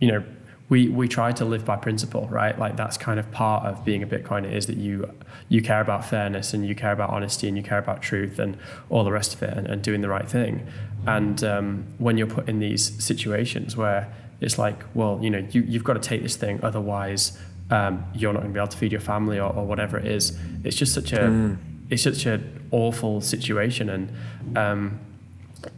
you 0.00 0.12
know 0.12 0.24
we 0.68 0.88
we 0.88 1.08
try 1.08 1.32
to 1.32 1.44
live 1.44 1.64
by 1.64 1.76
principle, 1.76 2.28
right? 2.28 2.58
Like 2.58 2.76
that's 2.76 2.96
kind 2.96 3.18
of 3.20 3.30
part 3.30 3.66
of 3.66 3.84
being 3.84 4.02
a 4.02 4.06
Bitcoiner 4.06 4.50
is 4.50 4.66
that 4.66 4.76
you 4.76 5.10
you 5.48 5.62
care 5.62 5.80
about 5.80 6.04
fairness 6.04 6.52
and 6.52 6.66
you 6.66 6.74
care 6.74 6.92
about 6.92 7.10
honesty 7.10 7.48
and 7.48 7.56
you 7.56 7.62
care 7.62 7.78
about 7.78 8.02
truth 8.02 8.38
and 8.38 8.56
all 8.90 9.04
the 9.04 9.12
rest 9.12 9.34
of 9.34 9.42
it 9.42 9.56
and, 9.56 9.66
and 9.66 9.82
doing 9.82 10.00
the 10.00 10.08
right 10.08 10.28
thing. 10.28 10.66
And 11.06 11.42
um, 11.42 11.86
when 11.98 12.18
you're 12.18 12.26
put 12.26 12.48
in 12.48 12.58
these 12.58 13.02
situations 13.02 13.76
where 13.76 14.12
it's 14.40 14.58
like, 14.58 14.82
well, 14.94 15.18
you 15.22 15.30
know, 15.30 15.46
you 15.50 15.62
you've 15.62 15.84
got 15.84 15.94
to 15.94 16.00
take 16.00 16.22
this 16.22 16.36
thing, 16.36 16.60
otherwise 16.62 17.38
um, 17.70 18.04
you're 18.14 18.32
not 18.32 18.40
going 18.40 18.52
to 18.52 18.54
be 18.54 18.60
able 18.60 18.68
to 18.68 18.76
feed 18.76 18.92
your 18.92 19.00
family 19.00 19.38
or, 19.38 19.52
or 19.52 19.64
whatever 19.64 19.98
it 19.98 20.06
is. 20.06 20.38
It's 20.64 20.76
just 20.76 20.92
such 20.94 21.12
a 21.12 21.20
mm. 21.20 21.56
it's 21.90 22.02
such 22.02 22.26
an 22.26 22.68
awful 22.70 23.20
situation 23.20 23.88
and. 23.90 24.12
Um, 24.56 25.00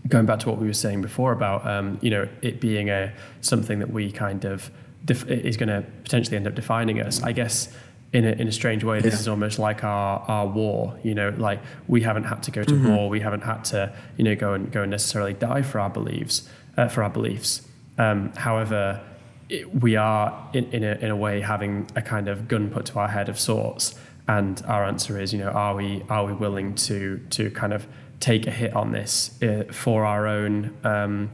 going 0.08 0.26
back 0.26 0.38
to 0.38 0.48
what 0.50 0.58
we 0.58 0.66
were 0.66 0.74
saying 0.74 1.00
before 1.00 1.32
about 1.32 1.66
um, 1.66 1.98
you 2.02 2.10
know 2.10 2.28
it 2.42 2.60
being 2.60 2.90
a 2.90 3.10
something 3.40 3.78
that 3.78 3.90
we 3.90 4.12
kind 4.12 4.44
of 4.44 4.70
def- 5.06 5.26
is 5.26 5.56
going 5.56 5.70
to 5.70 5.82
potentially 6.02 6.36
end 6.36 6.46
up 6.46 6.54
defining 6.54 7.00
us. 7.00 7.22
I 7.22 7.32
guess 7.32 7.74
in 8.12 8.24
a, 8.24 8.32
in 8.32 8.48
a 8.48 8.52
strange 8.52 8.82
way, 8.82 9.00
this 9.00 9.14
yeah. 9.14 9.20
is 9.20 9.28
almost 9.28 9.58
like 9.58 9.84
our, 9.84 10.20
our 10.20 10.46
war. 10.46 10.98
You 11.02 11.14
know, 11.14 11.34
like 11.36 11.60
we 11.86 12.00
haven't 12.02 12.24
had 12.24 12.42
to 12.44 12.50
go 12.50 12.64
to 12.64 12.74
mm-hmm. 12.74 12.94
war, 12.94 13.08
we 13.08 13.20
haven't 13.20 13.42
had 13.42 13.64
to 13.66 13.92
you 14.16 14.24
know 14.24 14.34
go 14.34 14.54
and 14.54 14.70
go 14.70 14.82
and 14.82 14.90
necessarily 14.90 15.32
die 15.34 15.62
for 15.62 15.78
our 15.80 15.90
beliefs 15.90 16.48
uh, 16.76 16.88
for 16.88 17.02
our 17.02 17.10
beliefs. 17.10 17.62
Um, 17.98 18.32
however, 18.32 19.00
it, 19.48 19.82
we 19.82 19.96
are 19.96 20.48
in, 20.52 20.64
in 20.72 20.84
a, 20.84 20.92
in 20.94 21.10
a 21.10 21.16
way 21.16 21.40
having 21.40 21.88
a 21.96 22.02
kind 22.02 22.28
of 22.28 22.48
gun 22.48 22.70
put 22.70 22.86
to 22.86 22.98
our 22.98 23.08
head 23.08 23.28
of 23.28 23.38
sorts. 23.38 23.94
And 24.28 24.62
our 24.66 24.84
answer 24.84 25.20
is, 25.20 25.32
you 25.32 25.40
know, 25.40 25.50
are 25.50 25.74
we 25.74 26.04
are 26.08 26.24
we 26.24 26.32
willing 26.32 26.74
to 26.86 27.20
to 27.30 27.50
kind 27.50 27.72
of 27.72 27.86
take 28.20 28.46
a 28.46 28.50
hit 28.50 28.74
on 28.74 28.92
this 28.92 29.40
uh, 29.42 29.64
for 29.72 30.04
our 30.04 30.26
own 30.26 30.76
um, 30.84 31.30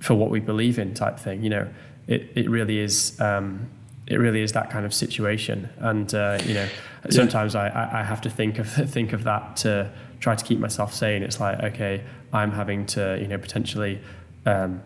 for 0.00 0.14
what 0.14 0.30
we 0.30 0.40
believe 0.40 0.78
in 0.78 0.92
type 0.92 1.18
thing? 1.18 1.42
You 1.42 1.50
know, 1.50 1.68
it, 2.08 2.30
it 2.34 2.50
really 2.50 2.78
is 2.78 3.20
um, 3.20 3.70
it 4.06 4.16
really 4.16 4.42
is 4.42 4.52
that 4.52 4.70
kind 4.70 4.84
of 4.84 4.92
situation. 4.92 5.68
And 5.78 6.12
uh, 6.14 6.38
you 6.44 6.54
know 6.54 6.68
sometimes 7.10 7.54
yeah. 7.54 7.88
I, 7.92 8.00
I 8.00 8.02
have 8.02 8.20
to 8.22 8.30
think 8.30 8.58
of 8.58 8.68
think 8.90 9.12
of 9.12 9.24
that 9.24 9.56
to 9.58 9.90
try 10.20 10.34
to 10.34 10.44
keep 10.44 10.58
myself 10.58 10.94
sane. 10.94 11.22
It's 11.22 11.40
like 11.40 11.60
okay 11.62 12.04
I'm 12.32 12.52
having 12.52 12.86
to 12.86 13.18
you 13.20 13.28
know 13.28 13.38
potentially 13.38 14.00
um, 14.46 14.82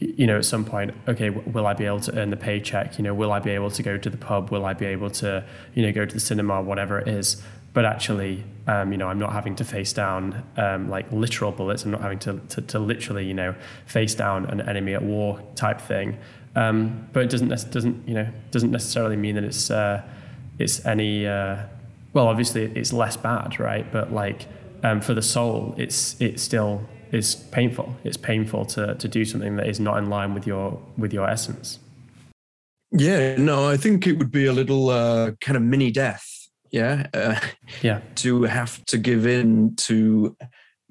you 0.00 0.26
know 0.26 0.36
at 0.36 0.44
some 0.44 0.64
point 0.64 0.94
okay 1.08 1.30
will 1.30 1.66
I 1.66 1.74
be 1.74 1.84
able 1.84 2.00
to 2.00 2.18
earn 2.18 2.30
the 2.30 2.36
paycheck? 2.36 2.98
You 2.98 3.04
know 3.04 3.14
will 3.14 3.32
I 3.32 3.40
be 3.40 3.50
able 3.50 3.70
to 3.70 3.82
go 3.82 3.98
to 3.98 4.10
the 4.10 4.18
pub? 4.18 4.50
Will 4.50 4.64
I 4.64 4.74
be 4.74 4.86
able 4.86 5.10
to 5.10 5.44
you 5.74 5.82
know 5.82 5.92
go 5.92 6.06
to 6.06 6.14
the 6.14 6.20
cinema 6.20 6.62
whatever 6.62 6.98
it 6.98 7.08
is? 7.08 7.42
But 7.74 7.84
actually 7.84 8.44
um, 8.66 8.92
you 8.92 8.98
know 8.98 9.08
I'm 9.08 9.18
not 9.18 9.32
having 9.32 9.56
to 9.56 9.64
face 9.64 9.92
down 9.92 10.44
um, 10.56 10.88
like 10.88 11.10
literal 11.10 11.50
bullets. 11.50 11.84
I'm 11.84 11.90
not 11.90 12.00
having 12.00 12.18
to, 12.20 12.40
to, 12.50 12.62
to 12.62 12.78
literally 12.78 13.26
you 13.26 13.34
know 13.34 13.54
face 13.86 14.14
down 14.14 14.46
an 14.46 14.60
enemy 14.60 14.94
at 14.94 15.02
war 15.02 15.40
type 15.56 15.80
thing 15.80 16.18
um, 16.56 17.08
but 17.12 17.24
it 17.24 17.30
doesn't 17.30 17.48
doesn't 17.70 18.08
you 18.08 18.14
know 18.14 18.28
doesn't 18.50 18.70
necessarily 18.70 19.16
mean 19.16 19.34
that 19.34 19.44
it's 19.44 19.70
uh, 19.70 20.02
it's 20.58 20.84
any 20.86 21.26
uh, 21.26 21.64
well 22.12 22.28
obviously 22.28 22.64
it's 22.74 22.92
less 22.92 23.16
bad 23.16 23.58
right? 23.58 23.90
But 23.90 24.12
like 24.12 24.46
um, 24.82 25.00
for 25.00 25.14
the 25.14 25.22
soul 25.22 25.74
it's 25.76 26.20
it 26.20 26.40
still 26.40 26.82
is 27.12 27.34
painful. 27.34 27.96
It's 28.04 28.16
painful 28.16 28.66
to 28.66 28.94
to 28.94 29.08
do 29.08 29.24
something 29.24 29.56
that 29.56 29.66
is 29.66 29.80
not 29.80 29.98
in 29.98 30.08
line 30.08 30.34
with 30.34 30.46
your 30.46 30.80
with 30.96 31.12
your 31.12 31.28
essence. 31.28 31.78
Yeah 32.90 33.36
no 33.36 33.68
I 33.68 33.76
think 33.76 34.06
it 34.06 34.18
would 34.18 34.30
be 34.30 34.46
a 34.46 34.52
little 34.52 34.88
uh, 34.88 35.32
kind 35.40 35.56
of 35.56 35.62
mini 35.62 35.90
death 35.90 36.38
yeah? 36.70 37.06
Uh, 37.14 37.40
yeah. 37.82 38.00
to 38.16 38.42
have 38.44 38.84
to 38.86 38.98
give 38.98 39.26
in 39.26 39.76
to 39.76 40.36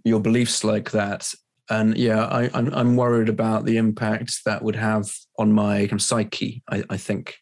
your 0.04 0.20
beliefs 0.20 0.64
like 0.64 0.92
that. 0.92 1.34
And 1.70 1.98
yeah, 1.98 2.26
I, 2.26 2.50
I'm 2.54 2.74
I'm 2.74 2.96
worried 2.96 3.30
about 3.30 3.66
the 3.66 3.78
impact 3.78 4.46
that 4.46 4.64
would 4.64 4.78
have 4.78 5.12
on 5.38 5.52
my 5.52 5.80
kind 5.80 5.94
of 5.94 6.02
psyche. 6.02 6.64
I, 6.70 6.84
I 6.90 6.98
think 6.98 7.38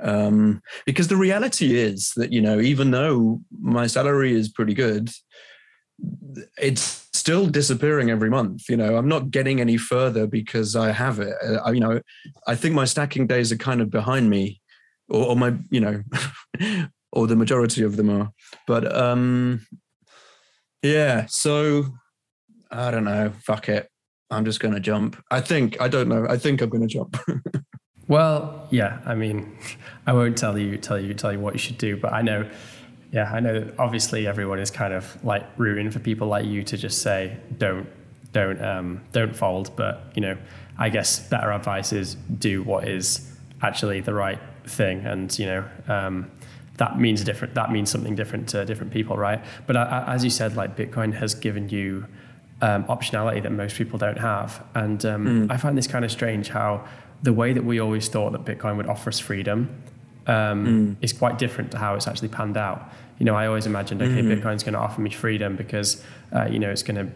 um, 0.00 0.62
because 0.86 1.08
the 1.08 1.16
reality 1.16 1.76
is 1.76 2.12
that 2.16 2.32
you 2.32 2.40
know 2.40 2.60
even 2.60 2.90
though 2.90 3.40
my 3.60 3.86
salary 3.86 4.32
is 4.32 4.48
pretty 4.48 4.74
good, 4.74 5.10
it's 6.58 7.08
still 7.12 7.46
disappearing 7.46 8.10
every 8.10 8.30
month. 8.30 8.68
You 8.68 8.76
know, 8.76 8.96
I'm 8.96 9.08
not 9.08 9.30
getting 9.30 9.60
any 9.60 9.76
further 9.76 10.26
because 10.26 10.76
I 10.76 10.92
have 10.92 11.20
it. 11.20 11.34
I, 11.64 11.72
you 11.72 11.80
know, 11.80 12.00
I 12.46 12.54
think 12.54 12.74
my 12.74 12.84
stacking 12.84 13.26
days 13.26 13.52
are 13.52 13.56
kind 13.56 13.80
of 13.80 13.90
behind 13.90 14.30
me, 14.30 14.60
or, 15.08 15.26
or 15.26 15.36
my 15.36 15.54
you 15.70 15.80
know, 15.80 16.02
or 17.12 17.26
the 17.26 17.36
majority 17.36 17.82
of 17.82 17.96
them 17.96 18.10
are. 18.10 18.32
But 18.66 18.94
um, 18.96 19.66
yeah, 20.82 21.26
so 21.28 21.86
I 22.70 22.90
don't 22.90 23.04
know. 23.04 23.32
Fuck 23.44 23.68
it. 23.68 23.88
I'm 24.32 24.44
just 24.44 24.60
going 24.60 24.74
to 24.74 24.80
jump. 24.80 25.22
I 25.30 25.40
think, 25.40 25.80
I 25.80 25.88
don't 25.88 26.08
know. 26.08 26.26
I 26.28 26.38
think 26.38 26.62
I'm 26.62 26.70
going 26.70 26.86
to 26.86 26.88
jump. 26.88 27.16
well, 28.08 28.66
yeah. 28.70 29.00
I 29.04 29.14
mean, 29.14 29.56
I 30.06 30.12
won't 30.12 30.36
tell 30.36 30.58
you, 30.58 30.76
tell 30.78 30.98
you, 30.98 31.14
tell 31.14 31.32
you 31.32 31.38
what 31.38 31.52
you 31.52 31.58
should 31.58 31.78
do, 31.78 31.96
but 31.96 32.12
I 32.12 32.22
know, 32.22 32.48
yeah, 33.12 33.30
I 33.30 33.40
know 33.40 33.70
obviously 33.78 34.26
everyone 34.26 34.58
is 34.58 34.70
kind 34.70 34.94
of 34.94 35.22
like 35.22 35.44
rooting 35.58 35.90
for 35.90 35.98
people 35.98 36.28
like 36.28 36.46
you 36.46 36.62
to 36.64 36.76
just 36.76 37.02
say, 37.02 37.36
don't, 37.58 37.86
don't, 38.32 38.62
um, 38.64 39.02
don't 39.12 39.36
fold. 39.36 39.76
But, 39.76 40.04
you 40.14 40.22
know, 40.22 40.38
I 40.78 40.88
guess 40.88 41.20
better 41.20 41.52
advice 41.52 41.92
is 41.92 42.14
do 42.14 42.62
what 42.62 42.88
is 42.88 43.30
actually 43.60 44.00
the 44.00 44.14
right 44.14 44.40
thing. 44.64 45.04
And, 45.04 45.38
you 45.38 45.46
know, 45.46 45.64
um, 45.88 46.30
that 46.78 46.98
means 46.98 47.22
different, 47.22 47.54
that 47.54 47.70
means 47.70 47.90
something 47.90 48.14
different 48.14 48.48
to 48.48 48.64
different 48.64 48.92
people. 48.92 49.18
Right. 49.18 49.44
But 49.66 49.76
uh, 49.76 50.04
as 50.06 50.24
you 50.24 50.30
said, 50.30 50.56
like 50.56 50.74
Bitcoin 50.74 51.12
has 51.14 51.34
given 51.34 51.68
you, 51.68 52.06
um, 52.62 52.84
optionality 52.84 53.42
that 53.42 53.50
most 53.50 53.76
people 53.76 53.98
don't 53.98 54.18
have. 54.18 54.64
And 54.74 55.04
um, 55.04 55.26
mm. 55.26 55.52
I 55.52 55.56
find 55.58 55.76
this 55.76 55.88
kind 55.88 56.04
of 56.04 56.10
strange 56.10 56.48
how 56.48 56.86
the 57.22 57.32
way 57.32 57.52
that 57.52 57.64
we 57.64 57.80
always 57.80 58.08
thought 58.08 58.32
that 58.32 58.44
Bitcoin 58.44 58.76
would 58.76 58.86
offer 58.86 59.10
us 59.10 59.18
freedom 59.18 59.82
um, 60.26 60.66
mm. 60.66 61.04
is 61.04 61.12
quite 61.12 61.38
different 61.38 61.72
to 61.72 61.78
how 61.78 61.94
it's 61.94 62.06
actually 62.06 62.28
panned 62.28 62.56
out. 62.56 62.88
You 63.18 63.26
know, 63.26 63.34
I 63.34 63.46
always 63.46 63.66
imagined, 63.66 64.00
okay, 64.00 64.22
mm. 64.22 64.40
Bitcoin's 64.40 64.62
going 64.62 64.72
to 64.74 64.78
offer 64.78 65.00
me 65.00 65.10
freedom 65.10 65.56
because, 65.56 66.02
uh, 66.34 66.46
you 66.46 66.58
know, 66.58 66.70
it's 66.70 66.82
going 66.82 67.06
to 67.06 67.12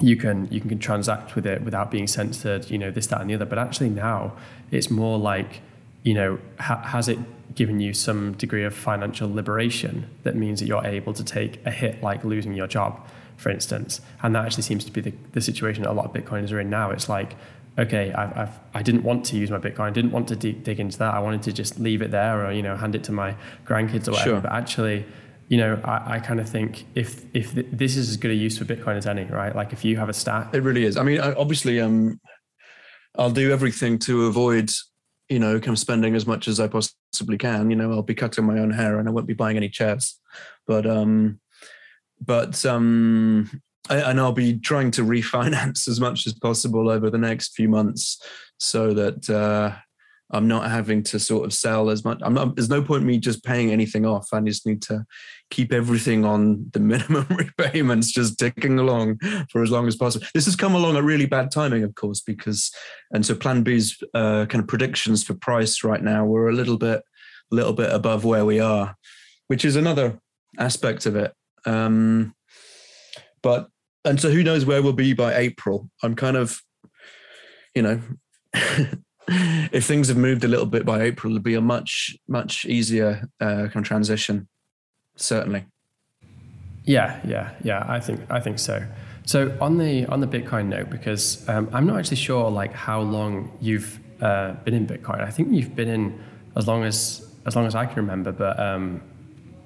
you 0.00 0.16
can 0.16 0.46
you 0.52 0.60
can 0.60 0.78
transact 0.78 1.34
with 1.34 1.44
it 1.44 1.62
without 1.62 1.90
being 1.90 2.06
censored 2.06 2.70
you 2.70 2.78
know 2.78 2.88
this 2.88 3.08
that 3.08 3.20
and 3.20 3.28
the 3.28 3.34
other 3.34 3.44
but 3.44 3.58
actually 3.58 3.90
now 3.90 4.32
it's 4.70 4.92
more 4.92 5.18
like 5.18 5.60
you 6.04 6.14
know 6.14 6.38
ha- 6.60 6.80
has 6.82 7.08
it 7.08 7.18
given 7.54 7.80
you 7.80 7.92
some 7.92 8.32
degree 8.32 8.64
of 8.64 8.74
financial 8.74 9.32
liberation 9.32 10.08
that 10.22 10.36
means 10.36 10.60
that 10.60 10.66
you're 10.66 10.84
able 10.84 11.12
to 11.12 11.24
take 11.24 11.64
a 11.66 11.70
hit 11.70 12.02
like 12.02 12.24
losing 12.24 12.52
your 12.52 12.66
job 12.66 13.06
for 13.38 13.50
instance. 13.50 14.00
And 14.22 14.34
that 14.34 14.44
actually 14.44 14.64
seems 14.64 14.84
to 14.84 14.92
be 14.92 15.00
the, 15.00 15.14
the 15.32 15.40
situation 15.40 15.84
that 15.84 15.90
a 15.90 15.92
lot 15.92 16.06
of 16.06 16.12
Bitcoiners 16.12 16.52
are 16.52 16.60
in 16.60 16.68
now. 16.68 16.90
It's 16.90 17.08
like, 17.08 17.36
okay, 17.78 18.12
I've, 18.12 18.36
I've, 18.36 18.58
I 18.74 18.82
did 18.82 18.96
not 18.96 19.04
want 19.04 19.24
to 19.26 19.36
use 19.36 19.50
my 19.50 19.58
Bitcoin. 19.58 19.82
I 19.86 19.90
didn't 19.90 20.10
want 20.10 20.28
to 20.28 20.36
dig, 20.36 20.64
dig 20.64 20.80
into 20.80 20.98
that. 20.98 21.14
I 21.14 21.20
wanted 21.20 21.44
to 21.44 21.52
just 21.52 21.78
leave 21.78 22.02
it 22.02 22.10
there 22.10 22.44
or, 22.44 22.52
you 22.52 22.62
know, 22.62 22.76
hand 22.76 22.96
it 22.96 23.04
to 23.04 23.12
my 23.12 23.36
grandkids 23.64 24.08
or 24.08 24.12
whatever. 24.12 24.30
Sure. 24.30 24.40
But 24.40 24.52
actually, 24.52 25.06
you 25.46 25.56
know, 25.56 25.80
I, 25.84 26.16
I 26.16 26.18
kind 26.18 26.40
of 26.40 26.48
think 26.48 26.84
if 26.94 27.24
if 27.32 27.54
this 27.54 27.96
is 27.96 28.10
as 28.10 28.16
good 28.16 28.32
a 28.32 28.34
use 28.34 28.58
for 28.58 28.64
Bitcoin 28.64 28.96
as 28.96 29.06
any, 29.06 29.24
right? 29.24 29.54
Like 29.54 29.72
if 29.72 29.84
you 29.84 29.96
have 29.96 30.08
a 30.08 30.12
stack, 30.12 30.52
it 30.52 30.62
really 30.62 30.84
is. 30.84 30.96
I 30.96 31.04
mean, 31.04 31.20
obviously, 31.20 31.80
um, 31.80 32.20
I'll 33.16 33.30
do 33.30 33.52
everything 33.52 33.98
to 34.00 34.26
avoid, 34.26 34.70
you 35.28 35.38
know, 35.38 35.56
of 35.56 35.78
spending 35.78 36.14
as 36.14 36.26
much 36.26 36.48
as 36.48 36.60
I 36.60 36.68
possibly 36.68 37.38
can. 37.38 37.70
You 37.70 37.76
know, 37.76 37.92
I'll 37.92 38.02
be 38.02 38.14
cutting 38.14 38.44
my 38.44 38.58
own 38.58 38.70
hair 38.70 38.98
and 38.98 39.08
I 39.08 39.12
won't 39.12 39.26
be 39.26 39.34
buying 39.34 39.56
any 39.56 39.68
chairs, 39.68 40.18
but 40.66 40.86
um, 40.86 41.40
but 42.20 42.64
um, 42.64 43.60
and 43.90 44.20
I'll 44.20 44.32
be 44.32 44.58
trying 44.58 44.90
to 44.92 45.02
refinance 45.04 45.88
as 45.88 46.00
much 46.00 46.26
as 46.26 46.34
possible 46.34 46.88
over 46.90 47.10
the 47.10 47.18
next 47.18 47.54
few 47.54 47.68
months, 47.68 48.20
so 48.58 48.94
that 48.94 49.28
uh, 49.30 49.76
I'm 50.30 50.48
not 50.48 50.70
having 50.70 51.02
to 51.04 51.18
sort 51.18 51.46
of 51.46 51.54
sell 51.54 51.90
as 51.90 52.04
much. 52.04 52.18
I'm 52.22 52.34
not, 52.34 52.56
there's 52.56 52.68
no 52.68 52.82
point 52.82 53.04
me 53.04 53.18
just 53.18 53.44
paying 53.44 53.70
anything 53.70 54.04
off. 54.04 54.28
I 54.32 54.40
just 54.40 54.66
need 54.66 54.82
to 54.82 55.04
keep 55.50 55.72
everything 55.72 56.24
on 56.24 56.70
the 56.72 56.80
minimum 56.92 57.26
repayments, 57.30 58.12
just 58.12 58.38
ticking 58.38 58.78
along 58.78 59.18
for 59.50 59.62
as 59.62 59.70
long 59.70 59.86
as 59.86 59.96
possible. 59.96 60.26
This 60.34 60.44
has 60.44 60.56
come 60.56 60.74
along 60.74 60.96
at 60.96 61.04
really 61.04 61.26
bad 61.26 61.50
timing, 61.50 61.82
of 61.84 61.94
course, 61.94 62.20
because 62.20 62.70
and 63.12 63.24
so 63.24 63.34
PlanB's 63.34 64.02
uh, 64.14 64.46
kind 64.46 64.62
of 64.62 64.68
predictions 64.68 65.22
for 65.24 65.34
price 65.34 65.84
right 65.84 66.02
now 66.02 66.24
were 66.24 66.48
a 66.48 66.54
little 66.54 66.78
bit, 66.78 67.02
a 67.50 67.54
little 67.54 67.72
bit 67.72 67.92
above 67.92 68.24
where 68.24 68.44
we 68.44 68.60
are, 68.60 68.96
which 69.46 69.64
is 69.64 69.76
another 69.76 70.20
aspect 70.58 71.06
of 71.06 71.16
it. 71.16 71.34
Um, 71.64 72.34
but 73.42 73.68
and 74.04 74.20
so 74.20 74.30
who 74.30 74.42
knows 74.42 74.64
where 74.64 74.82
we'll 74.82 74.92
be 74.92 75.12
by 75.12 75.34
April? 75.34 75.90
I'm 76.02 76.14
kind 76.14 76.36
of, 76.36 76.60
you 77.74 77.82
know, 77.82 78.00
if 79.28 79.84
things 79.84 80.08
have 80.08 80.16
moved 80.16 80.44
a 80.44 80.48
little 80.48 80.66
bit 80.66 80.86
by 80.86 81.02
April, 81.02 81.32
it'll 81.32 81.42
be 81.42 81.54
a 81.54 81.60
much 81.60 82.16
much 82.26 82.64
easier 82.64 83.28
uh, 83.40 83.68
kind 83.68 83.76
of 83.76 83.84
transition, 83.84 84.48
certainly. 85.20 85.66
Yeah, 86.84 87.20
yeah, 87.24 87.50
yeah. 87.62 87.84
I 87.86 88.00
think 88.00 88.20
I 88.30 88.40
think 88.40 88.58
so. 88.58 88.84
So 89.26 89.54
on 89.60 89.76
the 89.76 90.06
on 90.06 90.20
the 90.20 90.26
Bitcoin 90.26 90.66
note, 90.66 90.88
because 90.88 91.46
um, 91.48 91.68
I'm 91.72 91.86
not 91.86 91.98
actually 91.98 92.16
sure 92.16 92.50
like 92.50 92.72
how 92.72 93.00
long 93.00 93.52
you've 93.60 94.00
uh, 94.22 94.52
been 94.64 94.74
in 94.74 94.86
Bitcoin. 94.86 95.20
I 95.20 95.30
think 95.30 95.52
you've 95.52 95.76
been 95.76 95.88
in 95.88 96.18
as 96.56 96.66
long 96.66 96.84
as 96.84 97.30
as 97.44 97.54
long 97.54 97.66
as 97.66 97.74
I 97.74 97.84
can 97.84 97.96
remember, 97.96 98.32
but 98.32 98.58
um, 98.58 99.02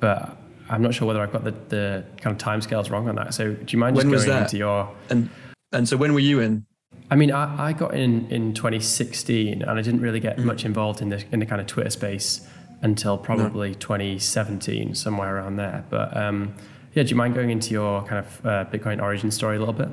but 0.01 0.37
I'm 0.69 0.83
not 0.83 0.95
sure 0.95 1.07
whether 1.07 1.21
I've 1.21 1.33
got 1.33 1.45
the, 1.45 1.55
the 1.69 2.05
kind 2.21 2.35
of 2.35 2.43
timescales 2.43 2.91
wrong 2.91 3.09
on 3.09 3.15
that. 3.17 3.35
So 3.35 3.53
do 3.53 3.67
you 3.69 3.79
mind 3.79 3.95
just 3.95 4.05
when 4.05 4.11
going 4.11 4.19
was 4.19 4.27
that? 4.27 4.43
into 4.43 4.57
your 4.57 4.93
and 5.09 5.31
and 5.73 5.89
so 5.89 5.97
when 5.97 6.15
were 6.15 6.21
you 6.21 6.41
in? 6.41 6.67
I 7.11 7.15
mean, 7.15 7.31
I, 7.31 7.69
I 7.69 7.73
got 7.73 7.95
in 7.95 8.29
in 8.31 8.55
2016, 8.55 9.63
and 9.63 9.71
I 9.71 9.83
didn't 9.83 10.01
really 10.01 10.21
get 10.21 10.39
mm. 10.39 10.45
much 10.45 10.65
involved 10.65 11.01
in 11.01 11.11
the 11.11 11.25
in 11.31 11.39
the 11.39 11.47
kind 11.47 11.61
of 11.61 11.67
Twitter 11.67 11.91
space 11.91 12.47
until 12.83 13.17
probably 13.17 13.71
no. 13.71 13.79
2017, 13.79 14.95
somewhere 14.95 15.37
around 15.37 15.57
there. 15.57 15.85
But 15.89 16.17
um, 16.17 16.55
yeah, 16.95 17.05
do 17.05 17.11
you 17.11 17.17
mind 17.17 17.35
going 17.35 17.51
into 17.51 17.71
your 17.71 18.03
kind 18.03 18.27
of 18.27 18.47
uh, 18.47 18.65
Bitcoin 18.71 19.01
origin 19.01 19.31
story 19.31 19.57
a 19.57 19.59
little 19.59 19.75
bit? 19.75 19.89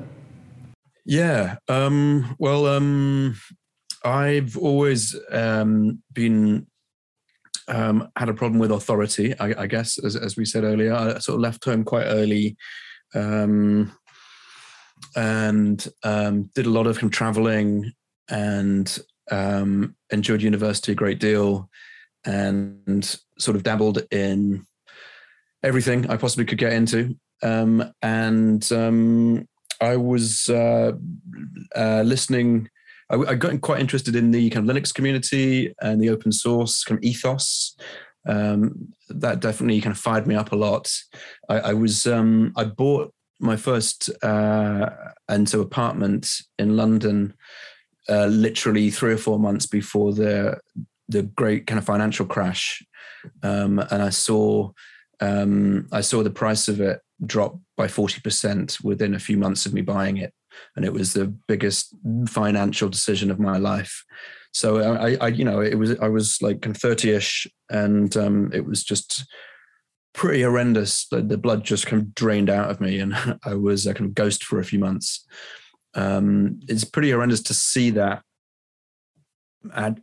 Yeah. 1.06 1.56
Um, 1.68 2.36
well, 2.38 2.66
um, 2.66 3.36
I've 4.04 4.56
always 4.56 5.16
um, 5.30 6.02
been 6.12 6.66
um, 7.68 8.08
had 8.16 8.28
a 8.28 8.34
problem 8.34 8.58
with 8.58 8.70
authority. 8.70 9.38
I, 9.38 9.62
I 9.62 9.66
guess, 9.66 9.98
as, 9.98 10.16
as, 10.16 10.36
we 10.36 10.44
said 10.44 10.64
earlier, 10.64 10.92
I 10.92 11.18
sort 11.18 11.36
of 11.36 11.40
left 11.40 11.64
home 11.64 11.84
quite 11.84 12.04
early, 12.04 12.56
um, 13.14 13.92
and 15.16 15.86
um, 16.02 16.50
did 16.54 16.66
a 16.66 16.70
lot 16.70 16.86
of 16.86 16.96
kind 16.96 17.12
of 17.12 17.16
traveling 17.16 17.92
and 18.28 18.98
um, 19.30 19.94
enjoyed 20.10 20.42
university 20.42 20.92
a 20.92 20.96
great 20.96 21.20
deal, 21.20 21.68
and 22.24 23.18
sort 23.38 23.56
of 23.56 23.62
dabbled 23.62 24.02
in 24.10 24.64
everything 25.62 26.08
I 26.08 26.16
possibly 26.16 26.44
could 26.44 26.58
get 26.58 26.72
into. 26.72 27.16
Um, 27.42 27.92
and 28.02 28.70
um, 28.72 29.48
I 29.80 29.96
was 29.96 30.48
uh, 30.48 30.92
uh, 31.74 32.02
listening 32.02 32.68
I, 33.10 33.16
I 33.16 33.34
got 33.34 33.60
quite 33.60 33.80
interested 33.80 34.16
in 34.16 34.30
the 34.30 34.48
kind 34.50 34.68
of 34.68 34.74
Linux 34.74 34.94
community 34.94 35.74
and 35.82 36.00
the 36.00 36.10
open 36.10 36.32
source 36.32 36.84
kind 36.84 36.98
of 36.98 37.04
ethos. 37.04 37.76
Um, 38.26 38.92
that 39.08 39.40
definitely 39.40 39.80
kind 39.80 39.94
of 39.94 40.00
fired 40.00 40.26
me 40.26 40.34
up 40.34 40.52
a 40.52 40.56
lot. 40.56 40.90
I, 41.48 41.60
I 41.60 41.72
was 41.72 42.06
um, 42.06 42.52
I 42.56 42.64
bought 42.64 43.12
my 43.40 43.56
first 43.56 44.10
uh, 44.22 44.90
Ento 45.30 45.62
apartment 45.62 46.30
in 46.58 46.76
London 46.76 47.34
uh, 48.08 48.26
literally 48.26 48.90
three 48.90 49.14
or 49.14 49.18
four 49.18 49.38
months 49.38 49.66
before 49.66 50.12
the 50.12 50.58
the 51.10 51.22
great 51.22 51.66
kind 51.66 51.78
of 51.78 51.84
financial 51.84 52.26
crash, 52.26 52.82
um, 53.42 53.78
and 53.78 54.02
I 54.02 54.10
saw 54.10 54.72
um, 55.20 55.88
I 55.92 56.00
saw 56.00 56.22
the 56.22 56.30
price 56.30 56.68
of 56.68 56.80
it 56.80 57.00
drop 57.24 57.58
by 57.76 57.88
forty 57.88 58.20
percent 58.20 58.78
within 58.82 59.14
a 59.14 59.20
few 59.20 59.36
months 59.36 59.66
of 59.66 59.74
me 59.74 59.82
buying 59.82 60.16
it 60.16 60.32
and 60.76 60.84
it 60.84 60.92
was 60.92 61.12
the 61.12 61.26
biggest 61.26 61.94
financial 62.26 62.88
decision 62.88 63.30
of 63.30 63.38
my 63.38 63.58
life. 63.58 64.04
So 64.52 64.80
I, 64.80 65.16
I 65.20 65.28
you 65.28 65.44
know, 65.44 65.60
it 65.60 65.76
was 65.76 65.98
I 66.00 66.08
was 66.08 66.40
like 66.42 66.60
30ish, 66.60 67.46
and 67.70 68.16
um, 68.16 68.50
it 68.52 68.64
was 68.64 68.82
just 68.82 69.24
pretty 70.12 70.42
horrendous. 70.42 71.06
The, 71.08 71.22
the, 71.22 71.38
blood 71.38 71.64
just 71.64 71.86
kind 71.86 72.02
of 72.02 72.14
drained 72.14 72.50
out 72.50 72.70
of 72.70 72.80
me, 72.80 72.98
and 72.98 73.14
I 73.44 73.54
was 73.54 73.86
a 73.86 73.94
kind 73.94 74.08
of 74.08 74.14
ghost 74.14 74.44
for 74.44 74.58
a 74.58 74.64
few 74.64 74.78
months. 74.78 75.26
Um, 75.94 76.60
it's 76.68 76.84
pretty 76.84 77.10
horrendous 77.10 77.42
to 77.44 77.54
see 77.54 77.90
that, 77.90 78.22
and, 79.74 80.00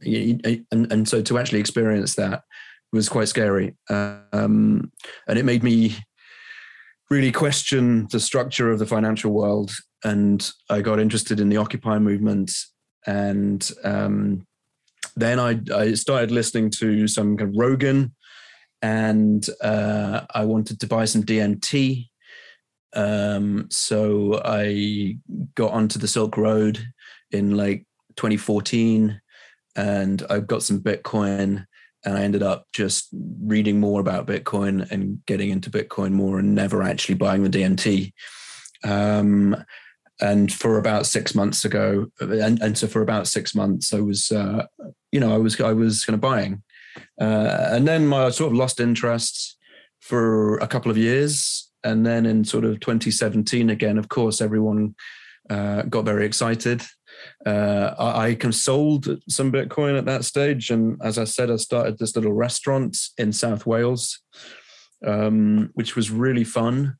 and 0.71 0.91
and 0.91 1.07
so 1.07 1.21
to 1.21 1.37
actually 1.37 1.59
experience 1.59 2.15
that 2.15 2.43
was 2.93 3.09
quite 3.09 3.27
scary, 3.27 3.75
um, 3.89 4.91
and 5.27 5.37
it 5.37 5.45
made 5.45 5.63
me 5.63 5.95
really 7.09 7.31
question 7.31 8.07
the 8.11 8.19
structure 8.19 8.69
of 8.69 8.79
the 8.79 8.85
financial 8.85 9.31
world 9.31 9.71
and 10.03 10.51
I 10.69 10.81
got 10.81 10.99
interested 10.99 11.39
in 11.39 11.49
the 11.49 11.57
Occupy 11.57 11.99
movement. 11.99 12.51
And 13.05 13.69
um, 13.83 14.45
then 15.15 15.39
I, 15.39 15.59
I, 15.73 15.93
started 15.93 16.31
listening 16.31 16.69
to 16.71 17.07
some 17.07 17.37
kind 17.37 17.49
of 17.49 17.57
Rogan, 17.57 18.13
and 18.81 19.47
uh, 19.61 20.21
I 20.33 20.45
wanted 20.45 20.79
to 20.81 20.87
buy 20.87 21.05
some 21.05 21.23
DMT. 21.23 22.07
Um, 22.93 23.67
so 23.71 24.41
I 24.43 25.17
got 25.55 25.71
onto 25.71 25.99
the 25.99 26.07
Silk 26.07 26.37
Road 26.37 26.83
in 27.31 27.55
like 27.55 27.85
2014, 28.17 29.19
and 29.77 30.23
I've 30.29 30.47
got 30.47 30.63
some 30.63 30.81
Bitcoin. 30.81 31.65
And 32.05 32.17
I 32.17 32.21
ended 32.21 32.43
up 32.43 32.67
just 32.73 33.09
reading 33.13 33.79
more 33.79 33.99
about 33.99 34.27
Bitcoin 34.27 34.89
and 34.91 35.25
getting 35.25 35.49
into 35.49 35.69
Bitcoin 35.69 36.11
more, 36.11 36.39
and 36.39 36.55
never 36.55 36.81
actually 36.83 37.15
buying 37.15 37.43
the 37.43 37.49
DMT. 37.49 38.13
Um, 38.83 39.57
and 40.19 40.51
for 40.51 40.77
about 40.77 41.05
six 41.05 41.35
months 41.35 41.63
ago 41.63 42.07
and, 42.19 42.61
and 42.61 42.77
so 42.77 42.87
for 42.87 43.01
about 43.01 43.27
six 43.27 43.53
months 43.53 43.93
i 43.93 43.99
was 43.99 44.31
uh, 44.31 44.65
you 45.11 45.19
know 45.19 45.33
i 45.33 45.37
was 45.37 45.59
i 45.61 45.73
was 45.73 46.05
kind 46.05 46.15
of 46.15 46.21
buying 46.21 46.63
uh, 47.21 47.67
and 47.69 47.87
then 47.87 48.07
my 48.07 48.29
sort 48.29 48.51
of 48.51 48.57
lost 48.57 48.79
interest 48.79 49.57
for 50.01 50.57
a 50.57 50.67
couple 50.67 50.89
of 50.89 50.97
years 50.97 51.69
and 51.83 52.05
then 52.05 52.25
in 52.25 52.43
sort 52.43 52.65
of 52.65 52.79
2017 52.79 53.69
again 53.69 53.97
of 53.97 54.09
course 54.09 54.41
everyone 54.41 54.95
uh, 55.49 55.83
got 55.83 56.05
very 56.05 56.25
excited 56.25 56.81
uh, 57.45 57.93
I, 57.99 58.37
I 58.41 58.49
sold 58.49 59.07
some 59.29 59.51
bitcoin 59.51 59.97
at 59.97 60.05
that 60.05 60.25
stage 60.25 60.69
and 60.69 60.99
as 61.03 61.17
i 61.17 61.23
said 61.23 61.51
i 61.51 61.55
started 61.55 61.97
this 61.97 62.15
little 62.15 62.33
restaurant 62.33 62.97
in 63.17 63.31
south 63.31 63.65
wales 63.65 64.19
um, 65.05 65.69
which 65.73 65.95
was 65.95 66.09
really 66.09 66.43
fun 66.43 66.97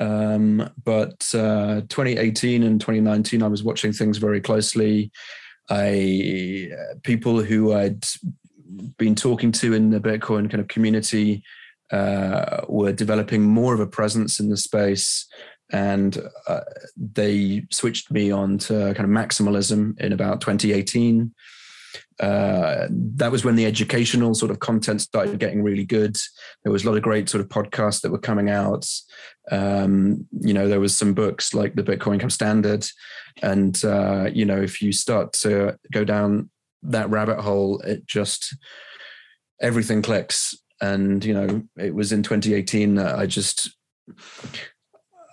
um, 0.00 0.70
but 0.84 1.26
uh, 1.34 1.82
2018 1.88 2.62
and 2.62 2.80
2019, 2.80 3.42
I 3.42 3.48
was 3.48 3.64
watching 3.64 3.92
things 3.92 4.18
very 4.18 4.40
closely. 4.40 5.10
I 5.70 6.70
people 7.02 7.42
who 7.42 7.74
I'd 7.74 8.04
been 8.96 9.14
talking 9.14 9.52
to 9.52 9.74
in 9.74 9.90
the 9.90 10.00
Bitcoin 10.00 10.50
kind 10.50 10.60
of 10.60 10.68
community 10.68 11.42
uh, 11.90 12.62
were 12.68 12.92
developing 12.92 13.42
more 13.42 13.74
of 13.74 13.80
a 13.80 13.86
presence 13.86 14.40
in 14.40 14.50
the 14.50 14.56
space, 14.56 15.26
and 15.72 16.18
uh, 16.46 16.60
they 16.96 17.64
switched 17.70 18.10
me 18.10 18.30
on 18.30 18.58
to 18.58 18.94
kind 18.94 19.00
of 19.00 19.10
maximalism 19.10 19.98
in 20.00 20.12
about 20.12 20.40
2018 20.40 21.32
uh, 22.20 22.88
that 22.90 23.30
was 23.30 23.44
when 23.44 23.54
the 23.54 23.66
educational 23.66 24.34
sort 24.34 24.50
of 24.50 24.58
content 24.58 25.00
started 25.00 25.38
getting 25.38 25.62
really 25.62 25.84
good. 25.84 26.16
There 26.64 26.72
was 26.72 26.84
a 26.84 26.88
lot 26.88 26.96
of 26.96 27.02
great 27.02 27.28
sort 27.28 27.40
of 27.40 27.48
podcasts 27.48 28.00
that 28.00 28.10
were 28.10 28.18
coming 28.18 28.50
out. 28.50 28.86
Um, 29.52 30.26
you 30.40 30.52
know, 30.52 30.68
there 30.68 30.80
was 30.80 30.96
some 30.96 31.14
books 31.14 31.54
like 31.54 31.74
the 31.74 31.84
Bitcoin 31.84 32.18
Come 32.18 32.30
Standard, 32.30 32.86
and 33.40 33.82
uh, 33.84 34.28
you 34.32 34.44
know, 34.44 34.60
if 34.60 34.82
you 34.82 34.92
start 34.92 35.32
to 35.34 35.78
go 35.92 36.04
down 36.04 36.50
that 36.82 37.08
rabbit 37.08 37.40
hole, 37.40 37.80
it 37.80 38.04
just 38.06 38.56
everything 39.60 40.02
clicks. 40.02 40.56
And 40.80 41.24
you 41.24 41.34
know, 41.34 41.62
it 41.76 41.94
was 41.94 42.10
in 42.10 42.22
2018 42.24 42.96
that 42.96 43.16
I 43.16 43.26
just 43.26 43.76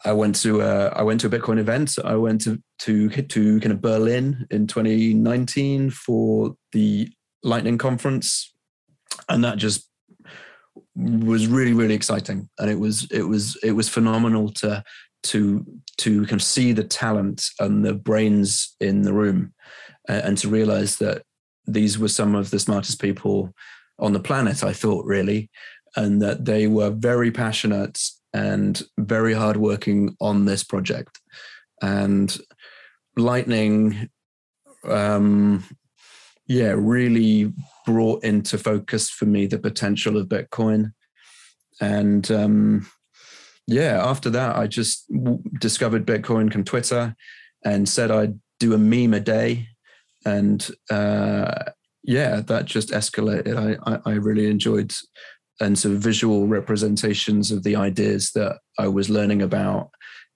I 0.05 0.13
went 0.13 0.35
to 0.41 0.61
uh, 0.61 0.93
I 0.95 1.01
went 1.01 1.19
to 1.21 1.27
a 1.27 1.29
Bitcoin 1.29 1.57
event. 1.57 1.97
I 2.03 2.15
went 2.15 2.41
to 2.41 2.61
to 2.79 3.09
to 3.09 3.59
kind 3.59 3.73
of 3.73 3.81
Berlin 3.81 4.45
in 4.51 4.67
2019 4.67 5.89
for 5.89 6.55
the 6.71 7.09
Lightning 7.43 7.77
conference, 7.77 8.53
and 9.27 9.43
that 9.43 9.57
just 9.57 9.89
was 10.95 11.47
really 11.47 11.73
really 11.73 11.95
exciting. 11.95 12.49
And 12.59 12.69
it 12.69 12.79
was 12.79 13.09
it 13.11 13.23
was 13.23 13.57
it 13.63 13.71
was 13.71 13.89
phenomenal 13.89 14.49
to 14.53 14.83
to 15.23 15.65
to 15.97 16.21
kind 16.25 16.39
of 16.39 16.43
see 16.43 16.71
the 16.71 16.83
talent 16.83 17.47
and 17.59 17.83
the 17.83 17.93
brains 17.93 18.75
in 18.79 19.01
the 19.01 19.13
room, 19.13 19.53
and 20.07 20.37
to 20.37 20.49
realize 20.49 20.97
that 20.97 21.23
these 21.65 21.97
were 21.97 22.09
some 22.09 22.35
of 22.35 22.51
the 22.51 22.59
smartest 22.59 23.01
people 23.01 23.53
on 23.97 24.13
the 24.13 24.19
planet. 24.19 24.63
I 24.63 24.73
thought 24.73 25.05
really, 25.05 25.49
and 25.95 26.21
that 26.21 26.45
they 26.45 26.67
were 26.67 26.91
very 26.91 27.31
passionate 27.31 27.99
and 28.35 28.83
very 28.97 29.33
hardworking 29.33 30.13
on 30.19 30.43
this 30.43 30.61
project. 30.61 31.21
And 31.81 32.37
Lightning, 33.15 34.09
um, 34.83 35.63
yeah, 36.45 36.73
really 36.75 37.53
brought 37.85 38.25
into 38.25 38.57
focus 38.57 39.09
for 39.09 39.25
me 39.25 39.45
the 39.45 39.57
potential 39.57 40.17
of 40.17 40.27
Bitcoin. 40.27 40.91
And 41.79 42.29
um, 42.29 42.87
yeah, 43.67 44.05
after 44.05 44.29
that, 44.31 44.57
I 44.57 44.67
just 44.67 45.07
w- 45.09 45.41
discovered 45.61 46.05
Bitcoin 46.05 46.51
from 46.51 46.65
Twitter 46.65 47.15
and 47.63 47.87
said 47.87 48.11
I'd 48.11 48.37
do 48.59 48.73
a 48.73 48.77
meme 48.77 49.13
a 49.13 49.21
day. 49.21 49.69
And 50.25 50.69
uh, 50.91 51.71
yeah, 52.03 52.41
that 52.41 52.65
just 52.65 52.89
escalated. 52.89 53.55
I, 53.57 53.93
I, 53.93 53.99
I 54.05 54.13
really 54.15 54.49
enjoyed 54.49 54.91
and 55.61 55.83
of 55.85 55.91
visual 55.93 56.47
representations 56.47 57.51
of 57.51 57.63
the 57.63 57.75
ideas 57.75 58.31
that 58.33 58.59
I 58.77 58.87
was 58.87 59.09
learning 59.09 59.41
about 59.41 59.91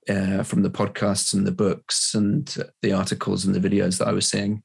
uh, 0.09 0.43
from 0.43 0.63
the 0.63 0.69
podcasts 0.69 1.33
and 1.33 1.45
the 1.45 1.51
books 1.51 2.15
and 2.15 2.55
the 2.81 2.93
articles 2.93 3.45
and 3.45 3.53
the 3.53 3.69
videos 3.69 3.99
that 3.99 4.07
I 4.07 4.13
was 4.13 4.27
seeing. 4.27 4.63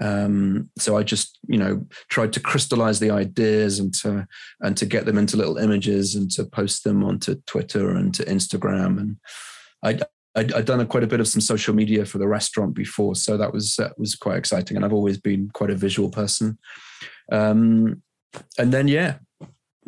Um, 0.00 0.70
so 0.78 0.96
I 0.96 1.02
just, 1.02 1.38
you 1.48 1.58
know, 1.58 1.86
tried 2.08 2.32
to 2.32 2.40
crystallize 2.40 2.98
the 2.98 3.10
ideas 3.10 3.78
and 3.78 3.92
to 3.96 4.26
and 4.60 4.76
to 4.78 4.86
get 4.86 5.04
them 5.04 5.18
into 5.18 5.36
little 5.36 5.58
images 5.58 6.14
and 6.14 6.30
to 6.32 6.44
post 6.44 6.84
them 6.84 7.04
onto 7.04 7.36
Twitter 7.46 7.90
and 7.90 8.12
to 8.14 8.24
Instagram. 8.24 8.98
And 8.98 9.16
I 9.82 10.00
I'd, 10.34 10.52
I'd, 10.54 10.64
done 10.64 10.80
a, 10.80 10.86
quite 10.86 11.04
a 11.04 11.08
bit 11.08 11.20
of 11.20 11.28
some 11.28 11.42
social 11.42 11.74
media 11.74 12.06
for 12.06 12.16
the 12.16 12.26
restaurant 12.26 12.74
before, 12.74 13.14
so 13.14 13.36
that 13.36 13.52
was 13.52 13.76
that 13.76 13.98
was 13.98 14.14
quite 14.14 14.38
exciting. 14.38 14.76
And 14.76 14.84
I've 14.84 14.92
always 14.92 15.18
been 15.18 15.50
quite 15.52 15.70
a 15.70 15.76
visual 15.76 16.10
person. 16.10 16.58
Um, 17.30 18.02
and 18.58 18.72
then 18.72 18.88
yeah, 18.88 19.16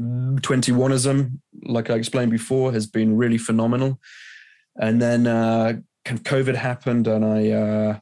21ism, 0.01 1.39
like 1.65 1.91
I 1.91 1.95
explained 1.95 2.31
before, 2.31 2.73
has 2.73 2.87
been 2.87 3.17
really 3.17 3.39
phenomenal. 3.39 4.01
And 4.77 5.01
then 5.01 5.27
uh, 5.27 5.75
kind 6.05 6.19
of 6.19 6.25
COVID 6.25 6.57
happened, 6.57 7.07
and 7.07 7.25
I 7.25 7.51
uh, 7.51 7.99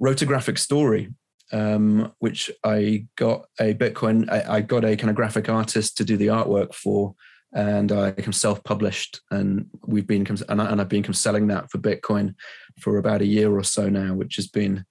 wrote 0.00 0.22
a 0.22 0.26
graphic 0.26 0.58
story, 0.58 1.14
um, 1.52 2.12
which 2.18 2.50
I 2.64 3.06
got 3.16 3.46
a 3.60 3.74
Bitcoin. 3.74 4.30
I, 4.30 4.56
I, 4.56 4.60
got 4.60 4.84
a 4.84 4.96
kind 4.96 5.10
of 5.10 5.16
graphic 5.16 5.48
artist 5.48 5.96
to 5.98 6.04
do 6.04 6.16
the 6.16 6.26
artwork 6.26 6.74
for, 6.74 7.14
and 7.52 7.92
I 7.92 8.10
became 8.10 8.32
self-published. 8.32 9.20
And 9.30 9.66
we've 9.86 10.06
been 10.06 10.26
and, 10.48 10.60
I, 10.60 10.76
have 10.76 10.88
been 10.88 11.12
selling 11.12 11.46
that 11.48 11.70
for 11.70 11.78
Bitcoin 11.78 12.34
for 12.80 12.98
about 12.98 13.22
a 13.22 13.26
year 13.26 13.56
or 13.56 13.62
so 13.62 13.88
now, 13.88 14.14
which 14.14 14.36
has 14.36 14.48
been 14.48 14.84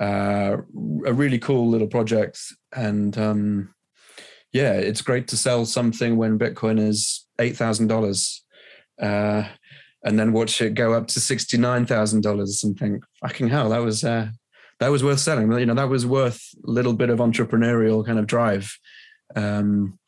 uh, 0.00 0.56
a 1.04 1.12
really 1.12 1.38
cool 1.38 1.68
little 1.68 1.88
project. 1.88 2.40
And 2.74 3.16
um, 3.18 3.74
yeah, 4.52 4.72
it's 4.72 5.02
great 5.02 5.28
to 5.28 5.36
sell 5.36 5.66
something 5.66 6.16
when 6.16 6.38
Bitcoin 6.38 6.78
is 6.78 7.26
eight 7.38 7.56
thousand 7.56 7.90
uh, 7.90 7.94
dollars 7.94 8.44
and 9.00 10.18
then 10.18 10.32
watch 10.32 10.60
it 10.60 10.74
go 10.74 10.92
up 10.92 11.06
to 11.08 11.20
sixty 11.20 11.58
nine 11.58 11.86
thousand 11.86 12.22
dollars 12.22 12.64
and 12.64 12.78
think, 12.78 13.04
fucking 13.20 13.48
hell, 13.48 13.70
that 13.70 13.82
was 13.82 14.04
uh, 14.04 14.28
that 14.80 14.88
was 14.88 15.04
worth 15.04 15.20
selling. 15.20 15.50
You 15.52 15.66
know, 15.66 15.74
that 15.74 15.88
was 15.88 16.06
worth 16.06 16.42
a 16.66 16.70
little 16.70 16.94
bit 16.94 17.10
of 17.10 17.18
entrepreneurial 17.18 18.06
kind 18.06 18.18
of 18.18 18.26
drive. 18.26 18.76
Um, 19.34 19.98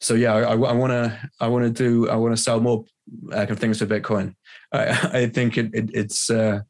so 0.00 0.14
yeah, 0.14 0.34
I 0.34 0.54
want 0.54 0.90
to 0.90 1.30
I 1.40 1.46
want 1.46 1.64
to 1.64 1.70
do 1.70 2.08
I 2.08 2.16
want 2.16 2.36
to 2.36 2.42
sell 2.42 2.60
more 2.60 2.84
uh, 3.32 3.46
of 3.48 3.58
things 3.58 3.78
for 3.78 3.86
Bitcoin. 3.86 4.34
I, 4.72 4.88
I 5.12 5.26
think 5.26 5.58
it, 5.58 5.74
it, 5.74 5.90
it's 5.92 6.30
uh, 6.30 6.60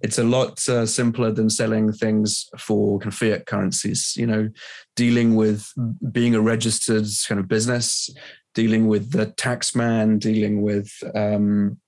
it's 0.00 0.18
a 0.18 0.24
lot 0.24 0.66
uh, 0.68 0.86
simpler 0.86 1.32
than 1.32 1.50
selling 1.50 1.92
things 1.92 2.48
for 2.58 2.98
kind 2.98 3.12
of 3.12 3.18
fiat 3.18 3.46
currencies. 3.46 4.14
You 4.16 4.26
know, 4.26 4.48
dealing 4.94 5.36
with 5.36 5.66
being 6.12 6.34
a 6.34 6.40
registered 6.40 7.06
kind 7.28 7.40
of 7.40 7.48
business, 7.48 8.10
dealing 8.54 8.88
with 8.88 9.12
the 9.12 9.26
tax 9.26 9.74
man, 9.74 10.18
dealing 10.18 10.62
with 10.62 10.90
um, 11.14 11.78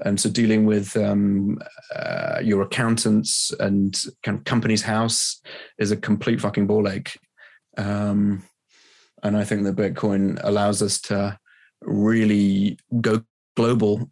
and 0.00 0.20
so 0.20 0.28
dealing 0.28 0.66
with 0.66 0.96
um, 0.96 1.58
uh, 1.94 2.40
your 2.42 2.62
accountants 2.62 3.50
and 3.58 3.98
kind 4.22 4.38
of 4.38 4.44
Companies 4.44 4.82
House 4.82 5.40
is 5.78 5.90
a 5.90 5.96
complete 5.96 6.40
fucking 6.40 6.66
ball 6.66 6.88
ache. 6.88 7.18
Um, 7.78 8.42
and 9.22 9.36
I 9.36 9.44
think 9.44 9.64
that 9.64 9.76
Bitcoin 9.76 10.38
allows 10.44 10.82
us 10.82 11.00
to 11.02 11.38
really 11.86 12.78
go 13.00 13.22
global 13.56 14.10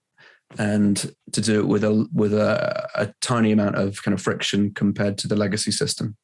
and 0.59 1.15
to 1.33 1.41
do 1.41 1.61
it 1.61 1.67
with 1.67 1.85
a 1.85 2.09
with 2.13 2.33
a, 2.33 2.89
a 2.95 3.13
tiny 3.21 3.53
amount 3.53 3.77
of 3.77 4.03
kind 4.03 4.15
of 4.15 4.23
friction 4.23 4.73
compared 4.73 5.19
to 5.19 5.29
the 5.29 5.37
legacy 5.37 5.73
system. 5.73 6.17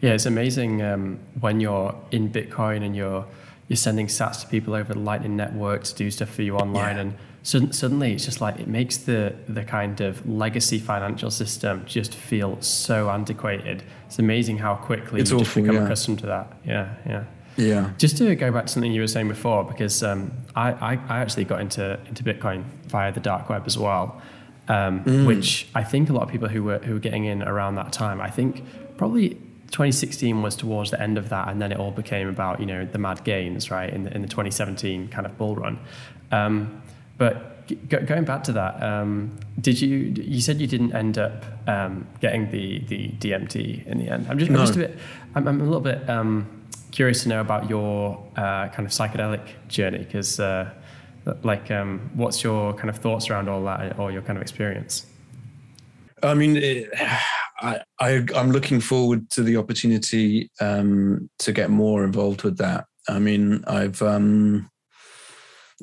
Yeah, 0.00 0.12
it's 0.12 0.26
amazing 0.26 0.82
um, 0.82 1.18
when 1.40 1.60
you're 1.60 1.94
in 2.10 2.30
Bitcoin 2.30 2.84
and 2.84 2.94
you're 2.94 3.26
you're 3.68 3.76
sending 3.76 4.06
sats 4.06 4.42
to 4.42 4.46
people 4.46 4.74
over 4.74 4.92
the 4.92 5.00
Lightning 5.00 5.36
Network 5.36 5.84
to 5.84 5.94
do 5.94 6.10
stuff 6.10 6.30
for 6.30 6.42
you 6.42 6.56
online, 6.56 6.96
yeah. 6.96 7.02
and 7.02 7.14
so, 7.42 7.70
suddenly 7.70 8.12
it's 8.12 8.24
just 8.24 8.40
like 8.40 8.60
it 8.60 8.68
makes 8.68 8.98
the 8.98 9.34
the 9.48 9.64
kind 9.64 10.00
of 10.00 10.26
legacy 10.28 10.78
financial 10.78 11.30
system 11.30 11.84
just 11.86 12.14
feel 12.14 12.60
so 12.60 13.10
antiquated. 13.10 13.82
It's 14.06 14.18
amazing 14.18 14.58
how 14.58 14.76
quickly 14.76 15.20
it's 15.20 15.30
you 15.30 15.36
awful, 15.36 15.44
just 15.44 15.56
become 15.56 15.76
yeah. 15.76 15.84
accustomed 15.84 16.18
to 16.20 16.26
that. 16.26 16.52
Yeah, 16.64 16.94
yeah. 17.06 17.24
Yeah. 17.56 17.90
Just 17.98 18.18
to 18.18 18.34
go 18.34 18.52
back 18.52 18.66
to 18.66 18.72
something 18.72 18.92
you 18.92 19.00
were 19.00 19.06
saying 19.06 19.28
before, 19.28 19.64
because 19.64 20.02
um, 20.02 20.32
I, 20.54 20.72
I, 20.72 20.92
I, 21.08 21.18
actually 21.20 21.44
got 21.44 21.60
into, 21.60 21.98
into 22.06 22.22
Bitcoin 22.22 22.64
via 22.88 23.12
the 23.12 23.20
dark 23.20 23.48
web 23.48 23.64
as 23.66 23.78
well, 23.78 24.20
um, 24.68 25.04
mm. 25.04 25.26
which 25.26 25.68
I 25.74 25.82
think 25.82 26.10
a 26.10 26.12
lot 26.12 26.22
of 26.24 26.28
people 26.28 26.48
who 26.48 26.62
were, 26.62 26.78
who 26.78 26.94
were 26.94 27.00
getting 27.00 27.24
in 27.24 27.42
around 27.42 27.76
that 27.76 27.92
time, 27.92 28.20
I 28.20 28.30
think 28.30 28.64
probably 28.98 29.30
2016 29.70 30.42
was 30.42 30.54
towards 30.54 30.90
the 30.90 31.00
end 31.00 31.18
of 31.18 31.28
that, 31.30 31.48
and 31.48 31.60
then 31.60 31.72
it 31.72 31.78
all 31.78 31.90
became 31.90 32.28
about, 32.28 32.60
you 32.60 32.66
know, 32.66 32.84
the 32.84 32.98
mad 32.98 33.24
gains, 33.24 33.70
right, 33.70 33.92
in 33.92 34.04
the, 34.04 34.14
in 34.14 34.22
the 34.22 34.28
2017 34.28 35.08
kind 35.08 35.26
of 35.26 35.36
bull 35.38 35.56
run. 35.56 35.78
Um, 36.30 36.82
but 37.18 37.66
g- 37.66 37.76
going 37.76 38.24
back 38.24 38.44
to 38.44 38.52
that, 38.52 38.82
um, 38.82 39.38
did 39.60 39.80
you 39.80 40.14
you 40.16 40.40
said 40.40 40.60
you 40.60 40.66
didn't 40.66 40.94
end 40.94 41.18
up 41.18 41.44
um, 41.66 42.06
getting 42.20 42.50
the 42.50 42.80
the 42.80 43.08
DMT 43.18 43.86
in 43.86 43.98
the 43.98 44.08
end? 44.08 44.26
I'm 44.28 44.38
just, 44.38 44.50
no. 44.50 44.60
I'm 44.60 44.66
just 44.66 44.76
a 44.76 44.80
bit, 44.80 44.98
I'm, 45.34 45.48
I'm 45.48 45.60
a 45.60 45.64
little 45.64 45.80
bit 45.80 46.08
um, 46.08 46.55
curious 46.96 47.22
to 47.24 47.28
know 47.28 47.42
about 47.42 47.68
your 47.68 48.16
uh, 48.36 48.68
kind 48.68 48.86
of 48.86 48.90
psychedelic 48.90 49.44
journey 49.68 49.98
because, 49.98 50.40
uh, 50.40 50.70
like, 51.42 51.70
um, 51.70 52.10
what's 52.14 52.42
your 52.42 52.72
kind 52.72 52.88
of 52.88 52.96
thoughts 52.96 53.28
around 53.28 53.50
all 53.50 53.62
that 53.64 53.98
or 53.98 54.10
your 54.10 54.22
kind 54.22 54.38
of 54.38 54.42
experience? 54.42 55.04
I 56.22 56.32
mean, 56.32 56.56
it, 56.56 56.88
I, 57.60 57.82
am 58.00 58.50
looking 58.50 58.80
forward 58.80 59.28
to 59.32 59.42
the 59.42 59.58
opportunity 59.58 60.50
um, 60.58 61.28
to 61.40 61.52
get 61.52 61.68
more 61.68 62.02
involved 62.02 62.42
with 62.44 62.56
that. 62.58 62.86
I 63.10 63.18
mean, 63.18 63.62
I've 63.66 64.00
um, 64.00 64.70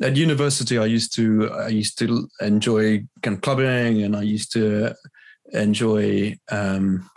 at 0.01 0.15
university, 0.15 0.79
I 0.79 0.85
used 0.85 1.13
to 1.15 1.51
I 1.51 1.67
used 1.67 1.99
to 1.99 2.27
enjoy 2.41 3.03
kind 3.21 3.35
of 3.35 3.41
clubbing, 3.41 4.01
and 4.01 4.15
I 4.15 4.23
used 4.23 4.51
to 4.53 4.95
enjoy 5.51 6.35
um, 6.49 7.07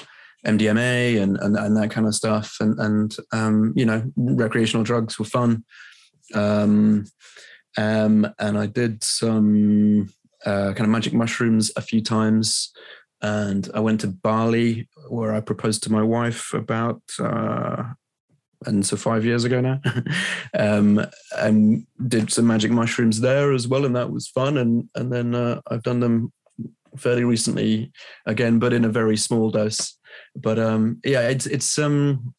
MDMA 0.47 1.21
and, 1.21 1.37
and 1.39 1.57
and 1.57 1.77
that 1.77 1.91
kind 1.91 2.07
of 2.07 2.15
stuff, 2.15 2.57
and 2.61 2.79
and 2.79 3.17
um, 3.33 3.73
you 3.77 3.85
know 3.85 4.03
recreational 4.17 4.85
drugs 4.85 5.19
were 5.19 5.25
fun. 5.25 5.65
Um, 6.35 7.07
um, 7.79 8.27
and 8.39 8.59
I 8.59 8.67
did 8.67 9.05
some 9.05 10.09
uh, 10.45 10.73
kind 10.73 10.81
of 10.81 10.89
magic 10.89 11.13
mushrooms 11.13 11.71
a 11.77 11.83
few 11.83 12.01
times, 12.01 12.73
and 13.23 13.69
I 13.75 13.81
went 13.81 14.01
to 14.03 14.09
Bali 14.09 14.89
where 15.09 15.35
I 15.35 15.41
proposed 15.41 15.83
to 15.85 15.93
my 15.93 16.03
wife 16.03 16.55
about 16.55 17.03
uh, 17.19 17.83
and 18.65 18.87
so 18.87 18.97
five 18.97 19.25
years 19.25 19.45
ago 19.45 19.61
now, 19.61 19.81
um, 20.59 21.05
and 21.37 21.87
did 22.09 22.33
some 22.33 22.47
magic 22.47 22.71
mushrooms 22.71 23.21
there 23.21 23.53
as 23.53 23.69
well, 23.69 23.85
and 23.85 23.97
that 23.97 24.11
was 24.11 24.29
fun. 24.29 24.57
And 24.57 24.89
and 24.95 25.13
then 25.13 25.35
uh, 25.35 25.61
I've 25.71 25.83
done 25.83 26.01
them 26.01 26.33
fairly 26.97 27.25
recently 27.25 27.93
again, 28.25 28.59
but 28.59 28.73
in 28.73 28.85
a 28.85 28.89
very 28.89 29.17
small 29.17 29.51
dose. 29.51 29.99
But 30.35 30.59
um, 30.59 31.01
yeah, 31.05 31.29
it's 31.29 31.47
it's 31.47 31.79
um, 31.79 32.35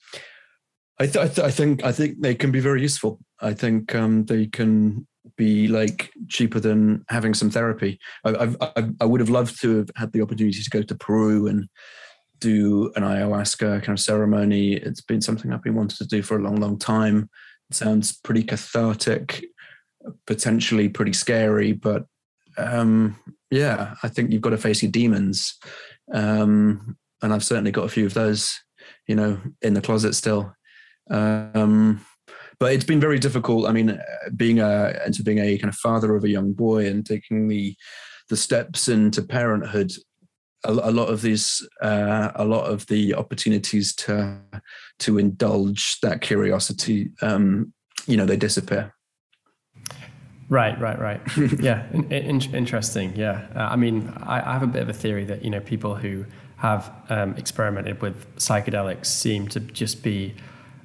I, 0.99 1.05
th- 1.05 1.17
I, 1.17 1.28
th- 1.28 1.47
I 1.47 1.51
think 1.51 1.84
I 1.84 1.91
think 1.91 2.21
they 2.21 2.36
can 2.36 2.51
be 2.51 2.59
very 2.59 2.82
useful. 2.82 3.19
I 3.39 3.53
think 3.53 3.93
um, 3.95 4.25
they 4.25 4.47
can 4.47 5.07
be 5.36 5.67
like 5.67 6.11
cheaper 6.28 6.59
than 6.59 7.05
having 7.09 7.34
some 7.34 7.49
therapy. 7.49 7.99
I, 8.23 8.55
I, 8.61 8.89
I 9.01 9.05
would 9.05 9.19
have 9.19 9.30
loved 9.30 9.61
to 9.61 9.78
have 9.78 9.89
had 9.95 10.11
the 10.11 10.21
opportunity 10.21 10.61
to 10.61 10.69
go 10.69 10.82
to 10.82 10.95
Peru 10.95 11.47
and 11.47 11.67
do 12.39 12.91
an 12.95 13.03
ayahuasca 13.03 13.84
kind 13.84 13.97
of 13.97 13.99
ceremony. 13.99 14.73
It's 14.73 15.01
been 15.01 15.21
something 15.21 15.51
I've 15.51 15.63
been 15.63 15.75
wanting 15.75 15.97
to 15.97 16.07
do 16.07 16.21
for 16.21 16.38
a 16.38 16.41
long, 16.41 16.55
long 16.55 16.80
time. 16.80 17.30
It 17.69 17.75
sounds 17.75 18.17
pretty 18.17 18.43
cathartic, 18.43 19.45
potentially 20.25 20.89
pretty 20.89 21.13
scary, 21.13 21.73
but 21.73 22.05
um, 22.57 23.17
yeah, 23.51 23.95
I 24.03 24.07
think 24.07 24.32
you've 24.32 24.41
got 24.41 24.51
to 24.51 24.57
face 24.57 24.82
your 24.82 24.91
demons. 24.91 25.57
Um, 26.13 26.97
and 27.22 27.34
I've 27.34 27.43
certainly 27.43 27.72
got 27.72 27.86
a 27.86 27.89
few 27.89 28.05
of 28.05 28.13
those, 28.13 28.59
you 29.07 29.15
know, 29.15 29.39
in 29.61 29.74
the 29.74 29.82
closet 29.82 30.13
still. 30.13 30.53
Um, 31.09 32.05
but 32.59 32.74
it's 32.74 32.86
been 32.86 32.99
very 32.99 33.20
difficult. 33.20 33.68
I 33.68 33.72
mean, 33.72 33.99
being 34.36 34.59
a 34.59 34.99
into 35.05 35.24
being 35.24 35.39
a 35.39 35.57
kind 35.57 35.70
of 35.70 35.76
father 35.76 36.15
of 36.15 36.24
a 36.24 36.30
young 36.30 36.53
boy 36.53 36.88
and 36.88 37.05
taking 37.05 37.47
the 37.47 37.76
the 38.30 38.38
steps 38.38 38.88
into 38.88 39.22
parenthood 39.22 39.91
a, 40.65 40.72
a 40.72 40.91
lot 40.91 41.09
of 41.09 41.22
these 41.22 41.68
uh, 41.82 42.32
a 42.36 42.45
lot 42.45 42.65
of 42.65 42.86
the 42.88 43.13
opportunities 43.15 43.95
to 43.95 44.39
to 44.99 45.18
indulge 45.18 45.99
that 46.01 46.22
curiosity 46.22 47.11
um, 47.22 47.74
you 48.05 48.18
know 48.18 48.26
they 48.26 48.38
disappear 48.38 48.93
Right, 50.49 50.80
right, 50.80 50.97
right. 50.97 51.20
yeah, 51.59 51.88
in, 51.91 52.09
in, 52.09 52.41
interesting. 52.55 53.13
Yeah, 53.18 53.47
uh, 53.53 53.63
I 53.63 53.76
mean, 53.76 54.13
I, 54.24 54.39
I, 54.39 54.53
have 54.53 54.63
a 54.63 54.68
bit 54.68 54.82
of 54.82 54.88
a 54.88 54.93
theory 54.93 55.26
that 55.26 55.43
you 55.43 55.49
know 55.49 55.59
people 55.59 55.93
who 55.93 56.26
have 56.57 56.91
um, 57.09 57.35
experimented 57.35 58.01
with 58.01 58.35
psychedelics 58.37 59.05
seem 59.05 59.47
to 59.47 59.59
just 59.59 60.03
be, 60.03 60.33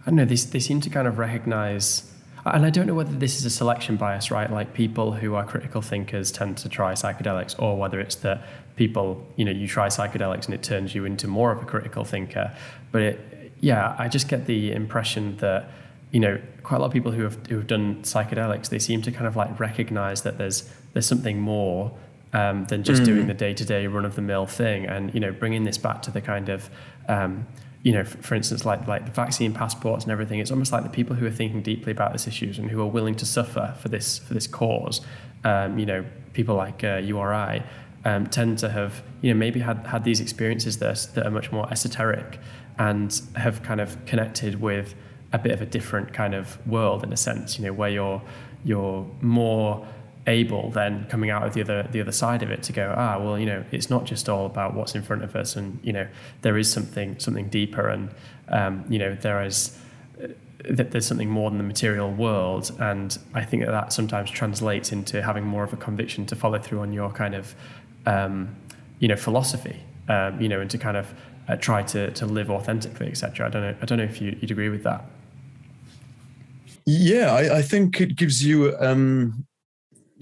I 0.02 0.06
don't 0.06 0.16
know, 0.16 0.24
they, 0.24 0.36
they 0.36 0.60
seem 0.60 0.80
to 0.82 0.90
kind 0.90 1.08
of 1.08 1.18
recognize, 1.18 2.12
and 2.44 2.66
I 2.66 2.70
don't 2.70 2.86
know 2.86 2.94
whether 2.94 3.14
this 3.14 3.38
is 3.38 3.46
a 3.46 3.50
selection 3.50 3.96
bias, 3.96 4.30
right? 4.30 4.50
Like 4.50 4.74
people 4.74 5.12
who 5.12 5.34
are 5.34 5.44
critical 5.44 5.80
thinkers 5.80 6.30
tend 6.30 6.58
to 6.58 6.68
try 6.68 6.92
psychedelics, 6.92 7.60
or 7.60 7.78
whether 7.78 8.00
it's 8.00 8.16
that 8.16 8.42
people, 8.76 9.26
you 9.36 9.44
know, 9.44 9.50
you 9.50 9.66
try 9.66 9.88
psychedelics 9.88 10.44
and 10.44 10.54
it 10.54 10.62
turns 10.62 10.94
you 10.94 11.04
into 11.04 11.26
more 11.26 11.52
of 11.52 11.62
a 11.62 11.64
critical 11.64 12.04
thinker. 12.04 12.54
But 12.90 13.02
it, 13.02 13.52
yeah, 13.60 13.96
I 13.98 14.08
just 14.08 14.28
get 14.28 14.46
the 14.46 14.72
impression 14.72 15.36
that, 15.38 15.70
you 16.10 16.20
know, 16.20 16.38
quite 16.62 16.78
a 16.78 16.80
lot 16.80 16.86
of 16.86 16.92
people 16.92 17.12
who 17.12 17.22
have 17.22 17.46
who 17.46 17.56
have 17.56 17.66
done 17.66 18.02
psychedelics, 18.02 18.68
they 18.68 18.78
seem 18.78 19.00
to 19.02 19.12
kind 19.12 19.26
of 19.26 19.36
like 19.36 19.58
recognize 19.58 20.22
that 20.22 20.36
there's 20.36 20.68
there's 20.92 21.06
something 21.06 21.40
more 21.40 21.96
um, 22.32 22.64
than 22.66 22.82
just 22.82 23.02
mm. 23.02 23.06
doing 23.06 23.26
the 23.26 23.34
day 23.34 23.54
to 23.54 23.64
day 23.64 23.86
run 23.86 24.04
of 24.04 24.14
the 24.14 24.22
mill 24.22 24.46
thing, 24.46 24.86
and 24.86 25.12
you 25.14 25.20
know, 25.20 25.32
bringing 25.32 25.64
this 25.64 25.78
back 25.78 26.02
to 26.02 26.10
the 26.10 26.20
kind 26.20 26.48
of 26.48 26.70
um, 27.08 27.46
you 27.82 27.92
know, 27.92 28.04
for 28.04 28.34
instance, 28.34 28.64
like 28.64 28.86
like 28.86 29.04
the 29.06 29.12
vaccine 29.12 29.52
passports 29.52 30.04
and 30.04 30.12
everything, 30.12 30.38
it's 30.38 30.50
almost 30.50 30.72
like 30.72 30.84
the 30.84 30.90
people 30.90 31.16
who 31.16 31.26
are 31.26 31.32
thinking 31.32 31.62
deeply 31.62 31.92
about 31.92 32.12
this 32.12 32.26
issues 32.26 32.58
and 32.58 32.70
who 32.70 32.80
are 32.80 32.86
willing 32.86 33.14
to 33.16 33.26
suffer 33.26 33.74
for 33.80 33.88
this 33.88 34.18
for 34.18 34.34
this 34.34 34.46
cause. 34.46 35.00
Um, 35.44 35.78
you 35.78 35.86
know, 35.86 36.04
people 36.32 36.54
like 36.54 36.84
uh, 36.84 36.98
URI 36.98 37.62
um, 38.04 38.26
tend 38.26 38.58
to 38.58 38.68
have, 38.68 39.02
you 39.20 39.32
know, 39.32 39.38
maybe 39.38 39.60
had, 39.60 39.86
had 39.86 40.04
these 40.04 40.20
experiences 40.20 40.78
that 40.78 40.88
are, 40.88 41.12
that 41.12 41.26
are 41.26 41.30
much 41.30 41.52
more 41.52 41.70
esoteric 41.70 42.38
and 42.78 43.20
have 43.36 43.62
kind 43.62 43.80
of 43.80 44.04
connected 44.06 44.60
with 44.60 44.94
a 45.32 45.38
bit 45.38 45.52
of 45.52 45.62
a 45.62 45.66
different 45.66 46.12
kind 46.12 46.34
of 46.34 46.64
world 46.66 47.02
in 47.02 47.12
a 47.12 47.16
sense, 47.16 47.58
you 47.58 47.64
know, 47.64 47.72
where 47.72 47.90
you're, 47.90 48.22
you're 48.64 49.08
more 49.20 49.86
able 50.26 50.70
then 50.70 51.04
coming 51.08 51.30
out 51.30 51.44
of 51.44 51.52
the 51.54 51.60
other 51.60 51.88
the 51.90 52.00
other 52.00 52.12
side 52.12 52.42
of 52.42 52.50
it 52.50 52.62
to 52.62 52.72
go 52.72 52.94
ah 52.96 53.18
well 53.18 53.36
you 53.36 53.46
know 53.46 53.64
it's 53.72 53.90
not 53.90 54.04
just 54.04 54.28
all 54.28 54.46
about 54.46 54.72
what's 54.72 54.94
in 54.94 55.02
front 55.02 55.24
of 55.24 55.34
us 55.34 55.56
and 55.56 55.80
you 55.82 55.92
know 55.92 56.06
there 56.42 56.56
is 56.56 56.70
something 56.70 57.18
something 57.18 57.48
deeper 57.48 57.88
and 57.88 58.08
um, 58.48 58.84
you 58.88 58.98
know 58.98 59.14
there 59.16 59.42
is 59.42 59.78
uh, 60.22 60.28
that 60.70 60.92
there's 60.92 61.06
something 61.06 61.28
more 61.28 61.50
than 61.50 61.58
the 61.58 61.64
material 61.64 62.12
world. 62.12 62.70
And 62.78 63.18
I 63.34 63.44
think 63.44 63.64
that 63.64 63.72
that 63.72 63.92
sometimes 63.92 64.30
translates 64.30 64.92
into 64.92 65.22
having 65.22 65.44
more 65.44 65.64
of 65.64 65.72
a 65.72 65.76
conviction 65.76 66.24
to 66.26 66.36
follow 66.36 66.58
through 66.58 66.80
on 66.80 66.92
your 66.92 67.10
kind 67.10 67.34
of 67.34 67.54
um, 68.06 68.54
you 69.00 69.08
know 69.08 69.16
philosophy 69.16 69.80
um, 70.08 70.40
you 70.40 70.48
know 70.48 70.60
and 70.60 70.70
to 70.70 70.78
kind 70.78 70.96
of 70.96 71.12
uh, 71.48 71.56
try 71.56 71.82
to 71.82 72.10
to 72.12 72.26
live 72.26 72.50
authentically 72.50 73.08
etc 73.08 73.46
I 73.46 73.50
don't 73.50 73.62
know 73.62 73.74
I 73.80 73.84
don't 73.84 73.98
know 73.98 74.04
if 74.04 74.20
you, 74.20 74.36
you'd 74.40 74.50
agree 74.50 74.68
with 74.68 74.84
that. 74.84 75.04
Yeah 76.84 77.32
I, 77.32 77.58
I 77.58 77.62
think 77.62 78.00
it 78.00 78.16
gives 78.16 78.44
you 78.44 78.76
um 78.78 79.44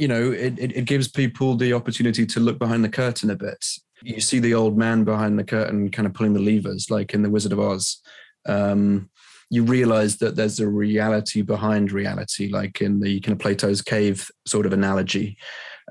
you 0.01 0.09
know, 0.09 0.33
it, 0.33 0.59
it, 0.59 0.75
it 0.75 0.85
gives 0.87 1.09
people 1.09 1.55
the 1.55 1.75
opportunity 1.75 2.25
to 2.25 2.41
look 2.41 2.59
behind 2.59 2.83
the 2.83 2.89
curtain 2.89 3.29
a 3.29 3.37
bit. 3.37 3.63
You 4.03 4.21
see 4.21 4.39
the 4.39 4.55
old 4.55 4.79
man 4.79 5.05
behind 5.05 5.39
the 5.39 5.45
curtain 5.45 5.91
kind 5.91 6.07
of 6.07 6.15
pulling 6.15 6.33
the 6.33 6.41
levers, 6.41 6.91
like 6.91 7.13
in 7.13 7.23
The 7.23 7.29
Wizard 7.29 7.53
of 7.53 7.61
Oz. 7.61 8.01
Um, 8.47 9.11
you 9.51 9.63
realize 9.63 10.17
that 10.19 10.37
there's 10.37 10.59
a 10.59 10.67
reality 10.67 11.43
behind 11.43 11.93
reality, 11.93 12.49
like 12.49 12.81
in 12.81 13.01
the 13.01 13.21
kind 13.21 13.35
of 13.35 13.41
Plato's 13.41 13.83
cave 13.83 14.31
sort 14.47 14.65
of 14.65 14.73
analogy. 14.73 15.37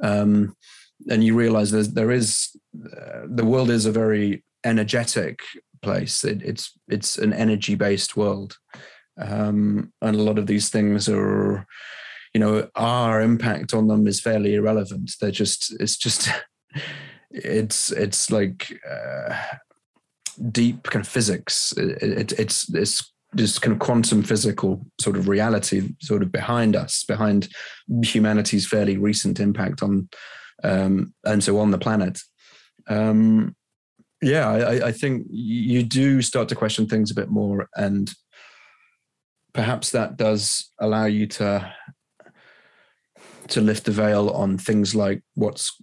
Um, 0.02 0.56
and 1.08 1.24
you 1.24 1.36
realize 1.36 1.70
there's, 1.70 1.94
there 1.94 2.12
is, 2.12 2.50
uh, 2.76 3.28
the 3.28 3.46
world 3.46 3.70
is 3.70 3.86
a 3.86 3.92
very 3.92 4.44
energetic 4.64 5.42
place. 5.84 6.24
It, 6.24 6.42
it's, 6.42 6.72
it's 6.88 7.20
an 7.20 7.32
energy 7.32 7.76
based 7.76 8.18
world. 8.18 8.58
Um, 9.22 9.94
and 10.02 10.16
a 10.16 10.24
lot 10.24 10.40
of 10.40 10.48
these 10.48 10.70
things 10.70 11.08
are, 11.08 11.68
you 12.34 12.40
know 12.40 12.70
our 12.76 13.22
impact 13.22 13.74
on 13.74 13.88
them 13.88 14.08
is 14.08 14.20
fairly 14.20 14.56
irrelevant. 14.56 15.12
They're 15.20 15.32
just 15.32 15.74
it's 15.80 15.98
just 15.98 16.30
it's 17.32 17.92
it's 17.92 18.32
like 18.32 18.80
uh, 18.90 19.36
deep 20.52 20.84
kind 20.84 21.06
of 21.06 21.12
physics. 21.12 21.74
It, 21.78 22.02
it, 22.02 22.32
it's 22.40 22.74
it's 22.74 23.14
this 23.32 23.60
kind 23.60 23.74
of 23.74 23.80
quantum 23.80 24.24
physical 24.24 24.86
sort 25.00 25.16
of 25.16 25.28
reality 25.28 25.94
sort 26.02 26.24
of 26.24 26.32
behind 26.32 26.76
us 26.76 27.04
behind 27.04 27.48
humanity's 28.04 28.68
fairly 28.68 28.98
recent 28.98 29.40
impact 29.40 29.84
on 29.84 30.10
um, 30.64 31.14
and 31.26 31.44
so 31.44 31.60
on 31.60 31.72
the 31.72 31.78
planet. 31.78 32.20
Um, 32.88 33.56
yeah 34.22 34.50
I, 34.50 34.88
I 34.88 34.92
think 34.92 35.28
you 35.30 35.84
do 35.84 36.22
start 36.22 36.50
to 36.50 36.56
question 36.56 36.88
things 36.88 37.12
a 37.12 37.16
bit 37.16 37.30
more 37.30 37.70
and 37.76 38.12
perhaps 39.54 39.92
that 39.92 40.18
does 40.18 40.72
allow 40.80 41.06
you 41.06 41.28
to 41.28 41.74
to 43.50 43.62
lift 43.62 43.86
the 43.86 43.92
veil 43.92 44.30
on 44.30 44.58
things 44.58 44.96
like 44.96 45.22
what's 45.36 45.76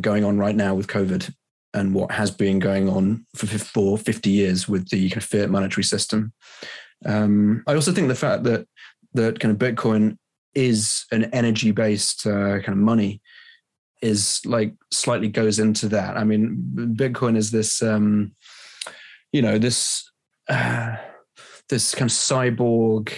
going 0.00 0.24
on 0.24 0.38
right 0.38 0.54
now 0.54 0.74
with 0.74 0.86
COVID 0.86 1.32
and 1.72 1.94
what 1.94 2.10
has 2.12 2.30
been 2.30 2.58
going 2.58 2.88
on 2.88 3.24
for, 3.36 3.46
for 3.46 3.98
50 3.98 4.30
years 4.30 4.68
with 4.68 4.88
the 4.88 5.08
fiat 5.08 5.50
monetary 5.50 5.84
system. 5.84 6.32
Um, 7.04 7.62
I 7.66 7.74
also 7.74 7.92
think 7.92 8.08
the 8.08 8.14
fact 8.14 8.44
that 8.44 8.66
that 9.14 9.40
kind 9.40 9.52
of 9.52 9.58
Bitcoin 9.58 10.16
is 10.54 11.04
an 11.12 11.24
energy 11.24 11.70
based 11.70 12.26
uh, 12.26 12.58
kind 12.60 12.68
of 12.68 12.78
money 12.78 13.20
is 14.02 14.40
like 14.44 14.74
slightly 14.90 15.28
goes 15.28 15.58
into 15.58 15.88
that. 15.88 16.16
I 16.16 16.24
mean, 16.24 16.72
Bitcoin 16.96 17.36
is 17.36 17.50
this, 17.50 17.82
um, 17.82 18.34
you 19.32 19.42
know, 19.42 19.58
this 19.58 20.10
uh, 20.48 20.96
this 21.68 21.94
kind 21.94 22.10
of 22.10 22.16
cyborg, 22.16 23.16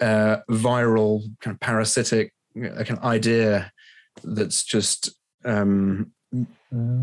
uh, 0.00 0.38
viral, 0.50 1.22
kind 1.40 1.54
of 1.54 1.60
parasitic 1.60 2.32
like 2.62 2.90
an 2.90 2.98
idea 3.00 3.72
that's 4.24 4.64
just 4.64 5.10
um, 5.44 6.12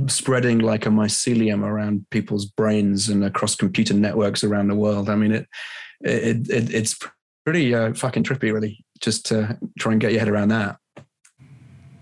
spreading 0.08 0.60
like 0.60 0.86
a 0.86 0.90
mycelium 0.90 1.64
around 1.64 2.06
people's 2.12 2.46
brains 2.46 3.10
and 3.10 3.24
across 3.24 3.56
computer 3.56 3.94
networks 3.94 4.44
around 4.44 4.68
the 4.68 4.76
world. 4.76 5.10
I 5.10 5.16
mean, 5.16 5.32
it, 5.32 5.48
it, 6.02 6.50
it 6.50 6.74
it's 6.74 7.00
pretty 7.46 7.74
uh, 7.74 7.94
fucking 7.94 8.24
trippy, 8.24 8.54
really, 8.54 8.84
just 9.00 9.26
to 9.28 9.58
try 9.80 9.94
and 9.94 10.02
get 10.02 10.12
your 10.12 10.20
head 10.20 10.30
around 10.30 10.50
that. 10.50 10.78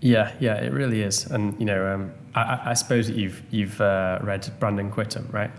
Yeah, 0.00 0.32
yeah, 0.38 0.56
it 0.56 0.72
really 0.72 1.02
is. 1.02 1.26
And 1.26 1.58
you 1.58 1.64
know, 1.64 1.94
um, 1.94 2.12
I, 2.34 2.60
I, 2.66 2.74
suppose 2.74 3.06
that 3.06 3.16
you've 3.16 3.42
you've 3.50 3.80
uh, 3.80 4.18
read 4.22 4.50
Brandon 4.60 4.90
Quittem, 4.90 5.32
right? 5.32 5.50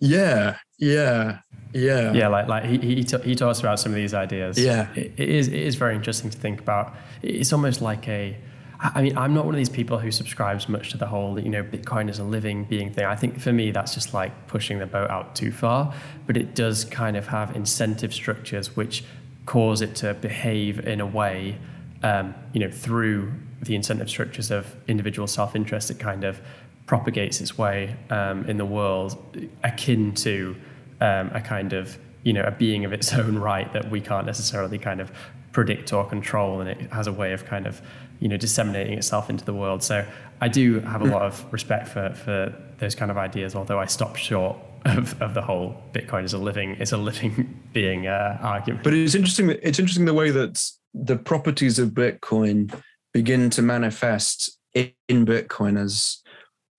Yeah, 0.00 0.56
yeah. 0.78 1.38
Yeah. 1.76 2.12
Yeah, 2.12 2.28
like 2.28 2.48
like 2.48 2.64
he 2.64 2.78
he, 2.78 3.06
he 3.24 3.34
talks 3.34 3.60
about 3.60 3.78
some 3.78 3.92
of 3.92 3.96
these 3.96 4.14
ideas. 4.14 4.58
Yeah. 4.58 4.88
It, 4.94 5.12
it 5.16 5.28
is 5.28 5.48
it 5.48 5.54
is 5.54 5.76
very 5.76 5.94
interesting 5.94 6.30
to 6.30 6.38
think 6.38 6.60
about. 6.60 6.94
It's 7.22 7.52
almost 7.52 7.80
like 7.80 8.08
a 8.08 8.36
I 8.78 9.00
mean, 9.00 9.16
I'm 9.16 9.32
not 9.32 9.46
one 9.46 9.54
of 9.54 9.58
these 9.58 9.70
people 9.70 9.98
who 9.98 10.10
subscribes 10.10 10.68
much 10.68 10.90
to 10.90 10.98
the 10.98 11.06
whole, 11.06 11.38
you 11.40 11.48
know, 11.48 11.62
Bitcoin 11.62 12.10
is 12.10 12.18
a 12.18 12.24
living 12.24 12.64
being 12.64 12.92
thing. 12.92 13.06
I 13.06 13.16
think 13.16 13.40
for 13.40 13.52
me, 13.52 13.70
that's 13.70 13.94
just 13.94 14.12
like 14.12 14.48
pushing 14.48 14.78
the 14.78 14.86
boat 14.86 15.08
out 15.08 15.34
too 15.34 15.50
far. 15.50 15.94
But 16.26 16.36
it 16.36 16.54
does 16.54 16.84
kind 16.84 17.16
of 17.16 17.28
have 17.28 17.56
incentive 17.56 18.12
structures 18.12 18.76
which 18.76 19.04
cause 19.46 19.80
it 19.80 19.94
to 19.96 20.12
behave 20.14 20.80
in 20.86 21.00
a 21.00 21.06
way, 21.06 21.58
um, 22.02 22.34
you 22.52 22.60
know, 22.60 22.70
through 22.70 23.32
the 23.62 23.74
incentive 23.74 24.10
structures 24.10 24.50
of 24.50 24.74
individual 24.88 25.26
self 25.26 25.56
interest. 25.56 25.90
It 25.90 25.98
kind 25.98 26.24
of 26.24 26.40
propagates 26.86 27.40
its 27.40 27.56
way 27.56 27.96
um, 28.10 28.44
in 28.48 28.58
the 28.58 28.66
world, 28.66 29.16
akin 29.64 30.14
to 30.14 30.54
um, 31.00 31.30
a 31.34 31.40
kind 31.40 31.72
of 31.72 31.98
you 32.22 32.32
know 32.32 32.42
a 32.42 32.50
being 32.50 32.84
of 32.84 32.92
its 32.92 33.12
own 33.20 33.38
right 33.38 33.72
that 33.72 33.90
we 33.90 34.00
can't 34.00 34.26
necessarily 34.26 34.78
kind 34.78 35.00
of 35.00 35.10
predict 35.52 35.92
or 35.92 36.04
control, 36.04 36.60
and 36.60 36.68
it 36.68 36.92
has 36.92 37.06
a 37.06 37.12
way 37.12 37.32
of 37.32 37.44
kind 37.44 37.66
of 37.66 37.80
you 38.20 38.28
know 38.28 38.36
disseminating 38.36 38.94
itself 38.98 39.30
into 39.30 39.44
the 39.44 39.54
world. 39.54 39.82
So 39.82 40.06
I 40.40 40.48
do 40.48 40.80
have 40.80 41.02
a 41.02 41.06
lot 41.06 41.22
of 41.22 41.44
respect 41.52 41.88
for 41.88 42.10
for 42.14 42.54
those 42.78 42.94
kind 42.94 43.10
of 43.10 43.16
ideas, 43.16 43.54
although 43.54 43.78
I 43.78 43.86
stop 43.86 44.16
short 44.16 44.56
of, 44.84 45.20
of 45.20 45.34
the 45.34 45.42
whole 45.42 45.82
Bitcoin 45.92 46.24
is 46.24 46.32
a 46.32 46.38
living 46.38 46.76
is 46.76 46.92
a 46.92 46.96
living 46.96 47.60
being 47.72 48.06
uh, 48.06 48.38
argument. 48.42 48.84
But 48.84 48.94
it's 48.94 49.14
interesting. 49.14 49.50
It's 49.62 49.78
interesting 49.78 50.04
the 50.04 50.14
way 50.14 50.30
that 50.30 50.62
the 50.94 51.16
properties 51.16 51.78
of 51.78 51.90
Bitcoin 51.90 52.74
begin 53.12 53.50
to 53.50 53.62
manifest 53.62 54.58
in 54.74 55.24
Bitcoin 55.24 55.78
as 55.78 56.22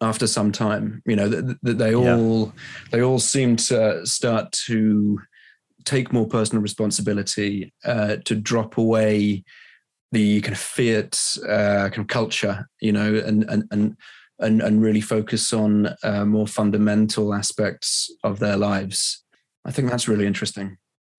after 0.02 0.28
some 0.28 0.52
time 0.52 1.02
you 1.06 1.16
know 1.16 1.28
that 1.28 1.58
they 1.64 1.96
all 1.96 2.46
yeah. 2.46 2.62
they 2.92 3.02
all 3.02 3.20
seem 3.20 3.56
to 3.56 4.06
start 4.06 4.52
to 4.52 5.20
take 5.86 6.12
more 6.12 6.28
personal 6.28 6.62
responsibility 6.62 7.74
uh, 7.86 8.18
to 8.26 8.36
drop 8.36 8.78
away 8.78 9.44
the 10.12 10.42
kind 10.42 10.54
of 10.54 10.60
fiat 10.60 11.20
uh, 11.48 11.90
kind 11.90 12.00
of 12.00 12.08
culture 12.08 12.68
you 12.82 12.92
know 12.92 13.16
and 13.16 13.44
and 13.50 13.64
and 13.72 13.98
and, 14.40 14.62
and 14.62 14.84
really 14.84 15.02
focus 15.02 15.52
on 15.52 15.90
uh, 16.04 16.24
more 16.24 16.46
fundamental 16.46 17.34
aspects 17.34 18.12
of 18.24 18.38
their 18.40 18.56
lives 18.56 19.24
i 19.66 19.72
think 19.72 19.90
that's 19.90 20.08
really 20.08 20.28
interesting 20.28 20.78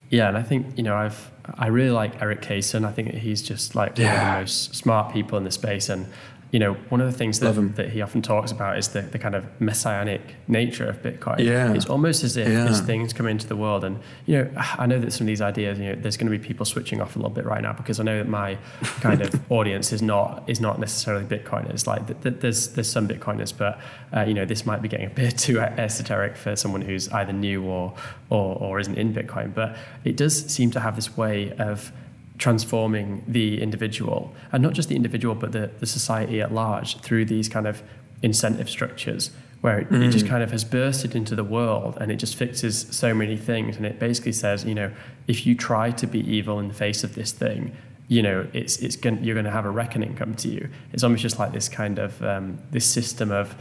yeah 0.08 0.28
and 0.28 0.38
i 0.38 0.42
think 0.42 0.66
you 0.76 0.84
know 0.84 0.94
i've 0.94 1.30
i 1.54 1.66
really 1.66 1.90
like 1.90 2.22
Erik 2.22 2.42
Cason 2.42 2.84
i 2.84 2.92
think 2.92 3.12
he's 3.12 3.42
just 3.42 3.74
like 3.74 3.98
yeah. 3.98 4.04
one 4.04 4.14
of 4.14 4.34
the 4.34 4.40
most 4.42 4.74
smart 4.76 5.12
people 5.12 5.36
in 5.36 5.44
the 5.44 5.50
space 5.50 5.88
and 5.88 6.06
you 6.50 6.58
know, 6.58 6.74
one 6.88 7.00
of 7.02 7.10
the 7.10 7.16
things 7.16 7.40
that, 7.40 7.76
that 7.76 7.90
he 7.90 8.00
often 8.00 8.22
talks 8.22 8.50
about 8.50 8.78
is 8.78 8.88
the, 8.88 9.02
the 9.02 9.18
kind 9.18 9.34
of 9.34 9.44
messianic 9.60 10.22
nature 10.46 10.88
of 10.88 11.02
Bitcoin. 11.02 11.40
Yeah. 11.40 11.74
It's 11.74 11.84
almost 11.84 12.24
as 12.24 12.38
if 12.38 12.48
yeah. 12.48 12.66
as 12.66 12.80
things 12.80 13.12
come 13.12 13.26
into 13.26 13.46
the 13.46 13.56
world 13.56 13.84
and, 13.84 13.98
you 14.24 14.38
know, 14.38 14.50
I 14.56 14.86
know 14.86 14.98
that 14.98 15.12
some 15.12 15.26
of 15.26 15.26
these 15.26 15.42
ideas, 15.42 15.78
you 15.78 15.86
know, 15.86 15.94
there's 15.94 16.16
going 16.16 16.32
to 16.32 16.38
be 16.38 16.42
people 16.42 16.64
switching 16.64 17.02
off 17.02 17.16
a 17.16 17.18
little 17.18 17.34
bit 17.34 17.44
right 17.44 17.60
now 17.60 17.74
because 17.74 18.00
I 18.00 18.04
know 18.04 18.16
that 18.16 18.28
my 18.28 18.56
kind 19.00 19.20
of 19.20 19.40
audience 19.50 19.92
is 19.92 20.00
not 20.00 20.42
is 20.48 20.58
not 20.58 20.80
necessarily 20.80 21.24
Bitcoiners. 21.26 21.86
Like 21.86 22.06
th- 22.06 22.20
th- 22.22 22.36
there's 22.40 22.68
there's 22.68 22.90
some 22.90 23.06
Bitcoiners, 23.06 23.52
but, 23.56 23.78
uh, 24.16 24.22
you 24.22 24.32
know, 24.32 24.46
this 24.46 24.64
might 24.64 24.80
be 24.80 24.88
getting 24.88 25.06
a 25.06 25.10
bit 25.10 25.36
too 25.46 25.60
esoteric 25.60 26.36
for 26.36 26.56
someone 26.56 26.80
who's 26.80 27.10
either 27.10 27.32
new 27.32 27.64
or, 27.64 27.94
or, 28.30 28.56
or 28.56 28.80
isn't 28.80 28.96
in 28.96 29.12
Bitcoin. 29.12 29.52
But 29.52 29.76
it 30.04 30.16
does 30.16 30.46
seem 30.46 30.70
to 30.70 30.80
have 30.80 30.96
this 30.96 31.14
way 31.14 31.52
of 31.58 31.92
transforming 32.38 33.24
the 33.26 33.60
individual, 33.60 34.32
and 34.52 34.62
not 34.62 34.72
just 34.72 34.88
the 34.88 34.96
individual, 34.96 35.34
but 35.34 35.52
the, 35.52 35.70
the 35.80 35.86
society 35.86 36.40
at 36.40 36.52
large 36.52 37.00
through 37.00 37.24
these 37.24 37.48
kind 37.48 37.66
of 37.66 37.82
incentive 38.22 38.70
structures 38.70 39.30
where 39.60 39.80
it, 39.80 39.90
mm. 39.90 40.06
it, 40.06 40.10
just 40.10 40.26
kind 40.26 40.42
of 40.42 40.52
has 40.52 40.64
bursted 40.64 41.16
into 41.16 41.34
the 41.34 41.42
world 41.42 41.98
and 42.00 42.12
it 42.12 42.16
just 42.16 42.36
fixes 42.36 42.86
so 42.90 43.12
many 43.12 43.36
things. 43.36 43.76
And 43.76 43.84
it 43.84 43.98
basically 43.98 44.32
says, 44.32 44.64
you 44.64 44.74
know, 44.74 44.92
if 45.26 45.46
you 45.46 45.56
try 45.56 45.90
to 45.90 46.06
be 46.06 46.20
evil 46.20 46.60
in 46.60 46.68
the 46.68 46.74
face 46.74 47.02
of 47.02 47.14
this 47.14 47.32
thing, 47.32 47.76
you 48.06 48.22
know, 48.22 48.46
it's 48.52 48.78
it's 48.78 48.96
going 48.96 49.22
you're 49.22 49.34
going 49.34 49.44
to 49.44 49.50
have 49.50 49.66
a 49.66 49.70
reckoning 49.70 50.14
come 50.14 50.34
to 50.36 50.48
you. 50.48 50.68
It's 50.92 51.02
almost 51.02 51.22
just 51.22 51.38
like 51.38 51.52
this 51.52 51.68
kind 51.68 51.98
of 51.98 52.22
um, 52.22 52.58
this 52.70 52.86
system 52.86 53.30
of, 53.30 53.54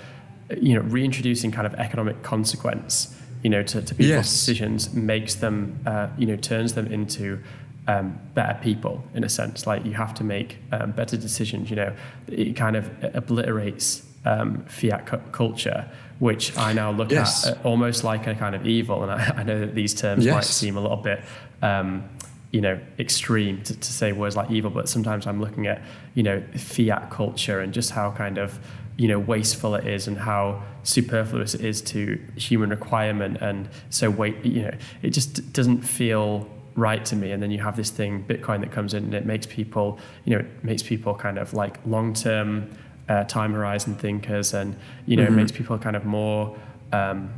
you 0.55 0.75
know, 0.75 0.81
reintroducing 0.81 1.51
kind 1.51 1.67
of 1.67 1.73
economic 1.75 2.21
consequence, 2.23 3.15
you 3.43 3.49
know, 3.49 3.63
to, 3.63 3.81
to 3.81 3.95
people's 3.95 4.09
yes. 4.09 4.31
decisions 4.31 4.93
makes 4.93 5.35
them, 5.35 5.79
uh, 5.85 6.07
you 6.17 6.27
know, 6.27 6.37
turns 6.37 6.73
them 6.73 6.87
into 6.87 7.41
um, 7.87 8.19
better 8.33 8.59
people 8.61 9.03
in 9.13 9.23
a 9.23 9.29
sense. 9.29 9.65
Like 9.65 9.85
you 9.85 9.93
have 9.93 10.13
to 10.15 10.23
make 10.23 10.57
um, 10.71 10.91
better 10.91 11.17
decisions. 11.17 11.69
You 11.69 11.77
know, 11.77 11.95
it 12.27 12.55
kind 12.55 12.75
of 12.75 12.89
obliterates 13.15 14.03
um, 14.25 14.65
fiat 14.65 15.05
cu- 15.05 15.31
culture, 15.31 15.89
which 16.19 16.55
I 16.57 16.73
now 16.73 16.91
look 16.91 17.11
yes. 17.11 17.47
at 17.47 17.57
uh, 17.57 17.67
almost 17.67 18.03
like 18.03 18.27
a 18.27 18.35
kind 18.35 18.55
of 18.55 18.67
evil. 18.67 19.03
And 19.03 19.11
I, 19.11 19.33
I 19.37 19.43
know 19.43 19.59
that 19.59 19.73
these 19.73 19.93
terms 19.93 20.25
yes. 20.25 20.33
might 20.33 20.43
seem 20.43 20.77
a 20.77 20.81
little 20.81 20.97
bit, 20.97 21.21
um, 21.61 22.09
you 22.51 22.61
know 22.61 22.79
extreme 22.97 23.61
to, 23.63 23.77
to 23.77 23.93
say 23.93 24.11
words 24.11 24.35
like 24.35 24.49
evil, 24.51 24.69
but 24.71 24.87
sometimes 24.89 25.27
I'm 25.27 25.39
looking 25.41 25.67
at 25.67 25.81
you 26.13 26.23
know 26.23 26.41
fiat 26.55 27.09
culture 27.09 27.59
and 27.59 27.73
just 27.73 27.91
how 27.91 28.11
kind 28.11 28.37
of 28.37 28.59
you 28.97 29.07
know 29.07 29.19
wasteful 29.19 29.75
it 29.75 29.85
is 29.85 30.07
and 30.07 30.17
how 30.17 30.63
superfluous 30.83 31.53
it 31.53 31.61
is 31.61 31.81
to 31.81 32.19
human 32.35 32.69
requirement 32.69 33.37
and 33.41 33.69
so 33.89 34.09
wait 34.09 34.43
you 34.43 34.63
know 34.63 34.73
it 35.01 35.11
just 35.11 35.53
doesn't 35.53 35.81
feel 35.81 36.49
right 36.77 37.03
to 37.03 37.15
me 37.15 37.31
and 37.31 37.43
then 37.43 37.51
you 37.51 37.59
have 37.59 37.75
this 37.75 37.89
thing 37.89 38.23
bitcoin 38.23 38.61
that 38.61 38.71
comes 38.71 38.93
in 38.93 39.03
and 39.03 39.13
it 39.13 39.25
makes 39.25 39.45
people 39.45 39.99
you 40.23 40.33
know 40.33 40.39
it 40.39 40.63
makes 40.63 40.83
people 40.83 41.13
kind 41.13 41.37
of 41.37 41.53
like 41.53 41.79
long 41.85 42.13
term 42.13 42.69
uh, 43.09 43.23
time 43.23 43.51
horizon 43.53 43.95
thinkers 43.95 44.53
and 44.53 44.75
you 45.05 45.17
know 45.17 45.23
mm-hmm. 45.23 45.33
it 45.33 45.35
makes 45.35 45.51
people 45.51 45.77
kind 45.77 45.95
of 45.95 46.05
more 46.05 46.55
um, 46.93 47.29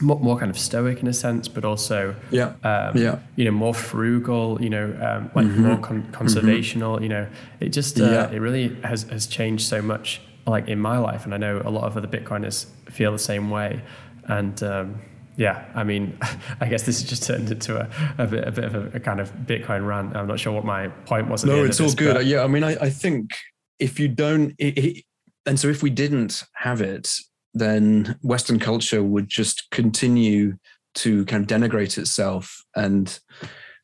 more, 0.00 0.18
more, 0.18 0.38
kind 0.38 0.50
of 0.50 0.58
stoic 0.58 1.00
in 1.02 1.08
a 1.08 1.12
sense, 1.12 1.48
but 1.48 1.62
also 1.64 2.14
yeah, 2.30 2.54
um, 2.64 2.96
yeah. 2.96 3.18
you 3.36 3.44
know, 3.44 3.50
more 3.50 3.74
frugal, 3.74 4.58
you 4.60 4.70
know, 4.70 4.86
um, 4.86 5.30
like 5.34 5.46
mm-hmm. 5.46 5.66
more 5.66 5.78
con- 5.78 6.08
conservational. 6.12 6.94
Mm-hmm. 6.94 7.02
You 7.02 7.08
know, 7.10 7.26
it 7.60 7.68
just 7.70 8.00
uh, 8.00 8.04
yeah. 8.04 8.30
it 8.30 8.38
really 8.38 8.74
has 8.82 9.02
has 9.04 9.26
changed 9.26 9.66
so 9.68 9.82
much, 9.82 10.20
like 10.46 10.68
in 10.68 10.80
my 10.80 10.96
life, 10.96 11.24
and 11.24 11.34
I 11.34 11.36
know 11.36 11.60
a 11.64 11.70
lot 11.70 11.84
of 11.84 11.96
other 11.96 12.08
Bitcoiners 12.08 12.66
feel 12.90 13.12
the 13.12 13.18
same 13.18 13.50
way. 13.50 13.82
And 14.24 14.62
um, 14.62 15.00
yeah, 15.40 15.64
I 15.74 15.84
mean, 15.84 16.18
I 16.60 16.68
guess 16.68 16.82
this 16.82 17.00
has 17.00 17.08
just 17.08 17.22
turned 17.22 17.50
into 17.50 17.80
a, 17.80 17.88
a, 18.18 18.26
bit, 18.26 18.46
a 18.46 18.52
bit 18.52 18.64
of 18.64 18.74
a, 18.74 18.96
a, 18.98 19.00
kind 19.00 19.20
of 19.20 19.32
Bitcoin 19.32 19.86
rant. 19.86 20.14
I'm 20.14 20.28
not 20.28 20.38
sure 20.38 20.52
what 20.52 20.66
my 20.66 20.88
point 21.06 21.28
was. 21.28 21.46
no, 21.46 21.64
it's 21.64 21.80
all 21.80 21.86
this, 21.86 21.94
good. 21.94 22.26
Yeah, 22.26 22.44
I 22.44 22.46
mean, 22.46 22.62
I, 22.62 22.72
I 22.72 22.90
think 22.90 23.30
if 23.78 23.98
you 23.98 24.06
don't, 24.06 24.54
it, 24.58 24.76
it, 24.78 25.04
and 25.46 25.58
so 25.58 25.68
if 25.68 25.82
we 25.82 25.88
didn't 25.88 26.44
have 26.56 26.82
it, 26.82 27.08
then 27.54 28.18
Western 28.20 28.58
culture 28.58 29.02
would 29.02 29.30
just 29.30 29.70
continue 29.70 30.58
to 30.96 31.24
kind 31.24 31.42
of 31.42 31.48
denigrate 31.48 31.96
itself 31.96 32.62
and 32.76 33.18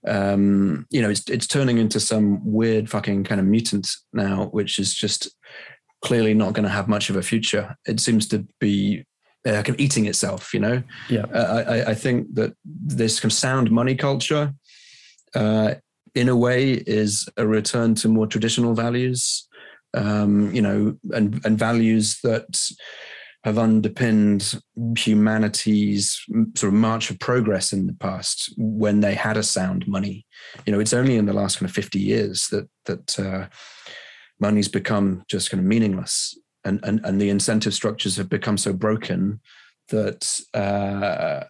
um, 0.07 0.86
you 0.90 1.00
know 1.00 1.09
it's 1.09 1.28
it's 1.30 1.46
turning 1.46 1.78
into 1.78 2.00
some 2.00 2.40
weird 2.44 2.90
fucking 2.90 3.24
kind 3.24 3.40
of 3.40 3.46
mutant 3.46 3.88
now 4.12 4.46
which 4.46 4.78
is 4.78 4.92
just 4.92 5.30
clearly 6.02 6.34
not 6.34 6.52
going 6.52 6.64
to 6.64 6.68
have 6.68 6.88
much 6.88 7.11
of 7.11 7.16
a 7.16 7.22
future 7.22 7.76
it 7.86 8.00
seems 8.00 8.26
to 8.28 8.46
be 8.61 9.04
uh, 9.47 9.62
kind 9.62 9.70
of 9.70 9.80
eating 9.80 10.07
itself 10.07 10.53
you 10.53 10.61
know? 10.61 10.82
Yeah. 11.09 11.24
Uh, 11.32 11.64
I, 11.66 11.90
I 11.90 11.94
think 11.94 12.34
that 12.34 12.55
this 12.64 13.20
kind 13.20 13.32
of 13.32 13.36
sound 13.36 13.70
money 13.70 13.94
culture 13.94 14.53
uh, 15.34 15.74
in 16.14 16.28
a 16.28 16.36
way 16.36 16.72
is 16.72 17.28
a 17.36 17.47
return 17.47 17.94
to 17.97 18.09
more 18.09 18.26
traditional 18.26 18.74
values 18.74 19.47
um, 19.94 20.55
you 20.55 20.62
know 20.62 20.97
and 21.12 21.44
and 21.44 21.59
values 21.59 22.18
that 22.22 22.59
have 23.47 23.59
underpinned 23.59 24.61
humanity's 24.99 26.20
sort 26.57 26.72
of 26.72 26.74
march 26.74 27.11
of 27.11 27.18
progress 27.20 27.72
in 27.72 27.86
the 27.86 27.92
past 27.92 28.53
when 28.57 28.99
they 28.99 29.14
had 29.14 29.36
a 29.36 29.42
sound 29.42 29.86
money. 29.86 30.26
You 30.66 30.72
know, 30.72 30.80
it's 30.80 30.92
only 30.92 31.16
in 31.16 31.26
the 31.26 31.32
last 31.32 31.61
kind 31.61 31.70
of 31.70 31.74
50 31.74 31.97
years 32.01 32.49
that 32.49 32.68
that 32.86 33.18
uh, 33.20 33.47
money's 34.40 34.66
become 34.66 35.22
just 35.28 35.49
kind 35.49 35.61
of 35.61 35.64
meaningless 35.64 36.36
and, 36.66 36.80
and, 36.82 37.00
and 37.04 37.20
the 37.20 37.30
incentive 37.30 37.72
structures 37.72 38.16
have 38.16 38.28
become 38.28 38.58
so 38.58 38.72
broken 38.72 39.40
that 39.88 40.40
uh, 40.52 41.44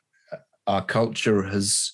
our 0.67 0.85
culture 0.85 1.43
has 1.43 1.93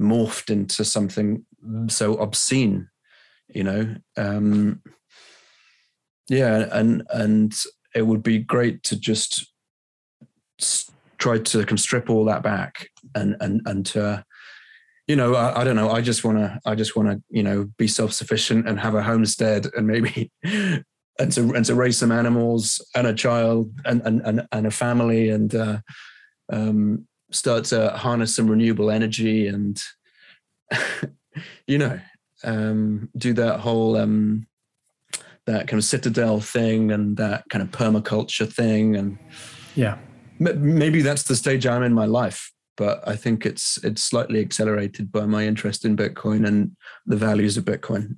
morphed 0.00 0.50
into 0.50 0.84
something 0.84 1.44
so 1.88 2.14
obscene, 2.14 2.88
you 3.48 3.64
know. 3.64 3.94
Um, 4.16 4.82
yeah, 6.28 6.68
and 6.72 7.02
and 7.10 7.52
it 7.94 8.02
would 8.02 8.22
be 8.22 8.38
great 8.38 8.82
to 8.84 8.96
just 8.96 9.52
try 11.18 11.38
to 11.38 11.76
strip 11.76 12.08
all 12.08 12.24
that 12.24 12.42
back 12.42 12.88
and 13.14 13.36
and 13.40 13.60
and 13.66 13.84
to 13.84 14.24
you 15.06 15.16
know 15.16 15.34
I, 15.34 15.60
I 15.60 15.64
don't 15.64 15.76
know 15.76 15.90
i 15.90 16.00
just 16.00 16.24
want 16.24 16.38
to 16.38 16.58
i 16.64 16.74
just 16.74 16.96
want 16.96 17.08
to 17.10 17.22
you 17.28 17.42
know 17.42 17.68
be 17.76 17.86
self-sufficient 17.86 18.68
and 18.68 18.80
have 18.80 18.94
a 18.94 19.02
homestead 19.02 19.66
and 19.76 19.86
maybe 19.86 20.30
and 21.20 21.30
to 21.32 21.54
and 21.54 21.64
to 21.66 21.74
raise 21.74 21.98
some 21.98 22.10
animals 22.10 22.84
and 22.96 23.06
a 23.06 23.14
child 23.14 23.70
and 23.84 24.00
and 24.06 24.22
and, 24.22 24.48
and 24.50 24.66
a 24.66 24.70
family 24.70 25.28
and 25.28 25.54
uh, 25.54 25.78
um, 26.50 27.06
start 27.30 27.64
to 27.66 27.90
harness 27.90 28.34
some 28.34 28.48
renewable 28.48 28.90
energy 28.90 29.46
and 29.46 29.82
you 31.66 31.78
know 31.78 32.00
um, 32.42 33.10
do 33.16 33.34
that 33.34 33.60
whole 33.60 33.96
um, 33.96 34.46
that 35.44 35.68
kind 35.68 35.78
of 35.78 35.84
citadel 35.84 36.40
thing 36.40 36.90
and 36.90 37.18
that 37.18 37.44
kind 37.50 37.62
of 37.62 37.70
permaculture 37.70 38.50
thing 38.50 38.96
and 38.96 39.18
yeah. 39.76 39.98
Maybe 40.42 41.02
that's 41.02 41.24
the 41.24 41.36
stage 41.36 41.66
i'm 41.66 41.82
in 41.82 41.92
my 41.92 42.06
life 42.06 42.50
but 42.78 43.06
i 43.06 43.14
think 43.14 43.44
it's 43.44 43.78
it's 43.84 44.00
slightly 44.00 44.40
accelerated 44.40 45.12
by 45.12 45.26
my 45.26 45.46
interest 45.46 45.84
in 45.84 45.94
bitcoin 45.98 46.48
and 46.48 46.74
the 47.04 47.16
values 47.16 47.58
of 47.58 47.66
bitcoin. 47.66 48.16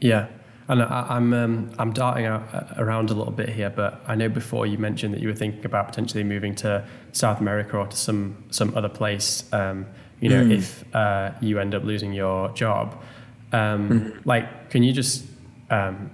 Yeah 0.00 0.28
and 0.68 0.82
I, 0.82 1.16
am 1.16 1.32
um, 1.34 1.70
I'm 1.78 1.92
darting 1.92 2.26
out, 2.26 2.42
uh, 2.54 2.74
around 2.78 3.10
a 3.10 3.14
little 3.14 3.32
bit 3.32 3.48
here, 3.50 3.70
but 3.70 4.02
I 4.06 4.14
know 4.14 4.28
before 4.28 4.66
you 4.66 4.78
mentioned 4.78 5.14
that 5.14 5.20
you 5.20 5.28
were 5.28 5.34
thinking 5.34 5.64
about 5.64 5.88
potentially 5.88 6.24
moving 6.24 6.54
to 6.56 6.86
South 7.12 7.40
America 7.40 7.76
or 7.76 7.86
to 7.86 7.96
some 7.96 8.44
some 8.50 8.76
other 8.76 8.88
place. 8.88 9.44
Um, 9.52 9.86
you 10.20 10.30
know, 10.30 10.42
mm. 10.42 10.52
if 10.52 10.84
uh, 10.94 11.32
you 11.40 11.58
end 11.58 11.74
up 11.74 11.84
losing 11.84 12.12
your 12.12 12.48
job, 12.52 13.02
um, 13.52 13.88
mm. 13.88 14.20
like, 14.24 14.70
can 14.70 14.82
you 14.82 14.92
just 14.92 15.26
um, 15.68 16.10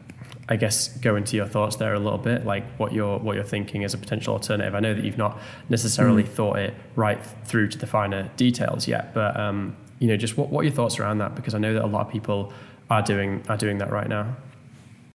I 0.49 0.57
guess 0.57 0.89
go 0.99 1.15
into 1.15 1.37
your 1.37 1.47
thoughts 1.47 1.77
there 1.77 1.95
a 1.95 2.01
little 2.01 2.19
bit, 2.19 2.45
like 2.45 2.65
what 2.77 2.93
you're 2.93 3.19
what 3.19 3.37
you're 3.37 3.45
thinking 3.45 3.85
as 3.85 3.95
a 3.95 3.99
potential 3.99 4.35
alternative. 4.35 4.75
I 4.75 4.81
know 4.81 4.95
that 4.95 5.05
you've 5.05 5.19
not 5.19 5.39
necessarily 5.69 6.25
mm. 6.25 6.29
thought 6.29 6.59
it 6.59 6.75
right 6.97 7.25
through 7.45 7.69
to 7.69 7.79
the 7.79 7.87
finer 7.87 8.29
details 8.37 8.89
yet, 8.89 9.15
but 9.15 9.39
um, 9.39 9.77
you 10.01 10.09
know, 10.09 10.17
just 10.17 10.37
what, 10.37 10.51
what 10.51 10.63
are 10.63 10.65
your 10.65 10.73
thoughts 10.73 10.99
around 10.99 11.19
that? 11.19 11.37
Because 11.37 11.55
I 11.55 11.59
know 11.59 11.73
that 11.75 11.85
a 11.85 11.87
lot 11.87 12.07
of 12.07 12.13
people 12.13 12.53
are 12.91 13.03
doing 13.03 13.43
are 13.49 13.57
doing 13.57 13.79
that 13.79 13.91
right 13.91 14.09
now. 14.09 14.37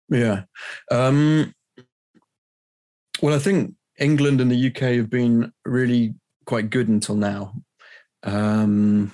Yeah. 0.09 0.43
Um, 0.91 1.53
well, 3.21 3.35
I 3.35 3.39
think 3.39 3.73
England 3.99 4.41
and 4.41 4.51
the 4.51 4.67
UK 4.67 4.95
have 4.97 5.09
been 5.09 5.51
really 5.65 6.13
quite 6.45 6.69
good 6.69 6.87
until 6.87 7.15
now. 7.15 7.53
Um, 8.23 9.11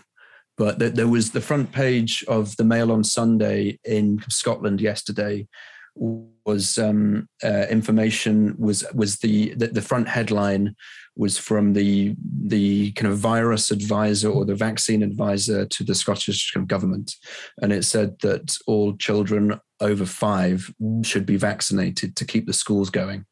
but 0.57 0.77
there 0.77 1.07
was 1.07 1.31
the 1.31 1.41
front 1.41 1.71
page 1.71 2.23
of 2.27 2.57
the 2.57 2.65
Mail 2.65 2.91
on 2.91 3.03
Sunday 3.03 3.79
in 3.85 4.21
Scotland 4.27 4.81
yesterday 4.81 5.47
was 5.95 6.77
um, 6.77 7.27
uh, 7.43 7.65
information 7.69 8.55
was 8.57 8.83
was 8.93 9.19
the, 9.19 9.53
the, 9.55 9.67
the 9.67 9.81
front 9.81 10.07
headline 10.07 10.75
was 11.19 11.37
from 11.37 11.73
the 11.73 12.15
the 12.45 12.93
kind 12.93 13.11
of 13.11 13.19
virus 13.19 13.71
advisor 13.71 14.29
or 14.29 14.45
the 14.45 14.55
vaccine 14.55 15.03
advisor 15.03 15.65
to 15.65 15.83
the 15.83 15.93
Scottish 15.93 16.55
government, 16.65 17.13
and 17.61 17.73
it 17.73 17.83
said 17.83 18.17
that 18.21 18.57
all 18.65 18.95
children 18.95 19.59
over 19.81 20.05
five 20.05 20.73
should 21.03 21.25
be 21.25 21.35
vaccinated 21.35 22.15
to 22.15 22.25
keep 22.25 22.47
the 22.47 22.53
schools 22.53 22.89
going. 22.89 23.25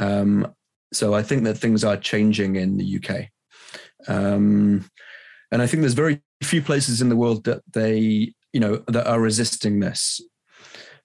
Um, 0.00 0.54
so 0.94 1.12
I 1.12 1.22
think 1.22 1.44
that 1.44 1.58
things 1.58 1.84
are 1.84 1.98
changing 1.98 2.56
in 2.56 2.78
the 2.78 2.96
UK, 2.98 3.28
um, 4.08 4.88
and 5.52 5.60
I 5.60 5.66
think 5.66 5.82
there's 5.82 5.92
very 5.92 6.22
few 6.42 6.62
places 6.62 7.02
in 7.02 7.10
the 7.10 7.16
world 7.16 7.44
that 7.44 7.62
they 7.74 8.32
you 8.54 8.60
know 8.60 8.82
that 8.88 9.06
are 9.06 9.20
resisting 9.20 9.80
this. 9.80 10.22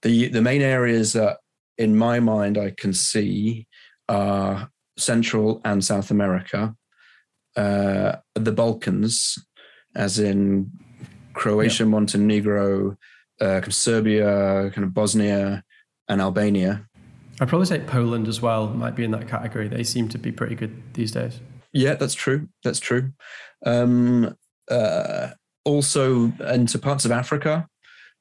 The 0.01 0.29
the 0.29 0.41
main 0.41 0.61
areas 0.61 1.11
that 1.11 1.39
in 1.77 1.97
my 1.97 2.21
mind 2.21 2.57
I 2.57 2.71
can 2.71 2.93
see 2.93 3.67
are 4.07 4.69
Central 4.99 5.61
and 5.65 5.83
South 5.83 6.11
America, 6.11 6.75
uh, 7.55 8.17
the 8.35 8.51
Balkans, 8.51 9.37
as 9.95 10.19
in 10.19 10.71
Croatia. 11.33 11.85
Montenegro, 11.85 12.97
uh, 13.41 13.61
Serbia, 13.69 14.71
kind 14.71 14.85
of 14.85 14.93
Bosnia, 14.93 15.63
and 16.07 16.21
Albania. 16.21 16.85
I'd 17.39 17.47
probably 17.47 17.67
say 17.67 17.79
Poland 17.79 18.27
as 18.27 18.41
well 18.41 18.67
might 18.67 18.95
be 18.95 19.05
in 19.05 19.11
that 19.11 19.27
category. 19.27 19.67
They 19.67 19.83
seem 19.83 20.09
to 20.09 20.17
be 20.17 20.31
pretty 20.31 20.55
good 20.55 20.81
these 20.93 21.11
days. 21.11 21.39
Yeah, 21.71 21.93
that's 21.93 22.15
true. 22.15 22.49
That's 22.63 22.79
true. 22.79 23.11
Um, 23.65 24.35
uh, 24.69 25.29
also, 25.63 26.31
into 26.39 26.79
parts 26.79 27.05
of 27.05 27.11
Africa, 27.11 27.67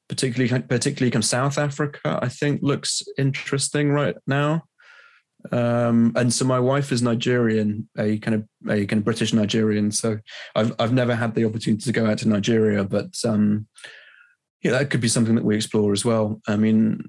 particularly 0.07 0.63
particularly 0.67 1.11
kind 1.11 1.23
of 1.23 1.27
South 1.27 1.57
Africa, 1.57 2.19
I 2.21 2.29
think 2.29 2.61
looks 2.61 3.01
interesting 3.17 3.91
right 3.91 4.15
now. 4.25 4.63
Um, 5.51 6.11
and 6.15 6.33
so 6.33 6.45
my 6.45 6.59
wife 6.59 6.91
is 6.91 7.01
Nigerian, 7.01 7.87
a 7.97 8.17
kind 8.19 8.35
of 8.35 8.45
a 8.69 8.85
kind 8.85 8.99
of 8.99 9.05
British 9.05 9.33
Nigerian. 9.33 9.91
So 9.91 10.19
I've 10.55 10.73
I've 10.79 10.93
never 10.93 11.15
had 11.15 11.35
the 11.35 11.45
opportunity 11.45 11.83
to 11.83 11.91
go 11.91 12.05
out 12.05 12.17
to 12.19 12.29
Nigeria, 12.29 12.83
but 12.83 13.13
um, 13.25 13.67
yeah, 14.61 14.71
that 14.71 14.89
could 14.89 15.01
be 15.01 15.07
something 15.07 15.35
that 15.35 15.45
we 15.45 15.55
explore 15.55 15.93
as 15.93 16.03
well. 16.03 16.41
I 16.47 16.57
mean, 16.57 17.05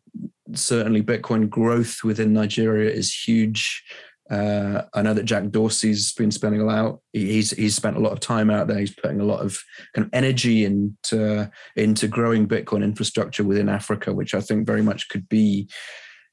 certainly 0.55 1.03
Bitcoin 1.03 1.49
growth 1.49 2.05
within 2.05 2.33
Nigeria 2.33 2.91
is 2.91 3.13
huge. 3.13 3.83
Uh, 4.31 4.83
I 4.95 5.03
know 5.03 5.13
that 5.13 5.25
Jack 5.25 5.45
Dorsey's 5.51 6.13
been 6.13 6.31
spending 6.31 6.61
a 6.61 6.65
lot. 6.65 7.01
He's 7.13 7.51
he's 7.51 7.75
spent 7.75 7.97
a 7.97 8.01
lot 8.01 8.13
of 8.13 8.21
time 8.21 8.49
out 8.49 8.69
there. 8.69 8.79
He's 8.79 8.95
putting 8.95 9.21
a 9.21 9.25
lot 9.25 9.41
of 9.41 9.61
kind 9.93 10.07
of 10.07 10.11
energy 10.15 10.65
into 10.65 11.51
into 11.75 12.07
growing 12.07 12.47
Bitcoin 12.47 12.85
infrastructure 12.85 13.43
within 13.43 13.69
Africa, 13.69 14.13
which 14.13 14.35
I 14.35 14.41
think 14.41 14.69
very 14.69 14.83
much 14.83 15.09
could 15.09 15.29
be 15.29 15.69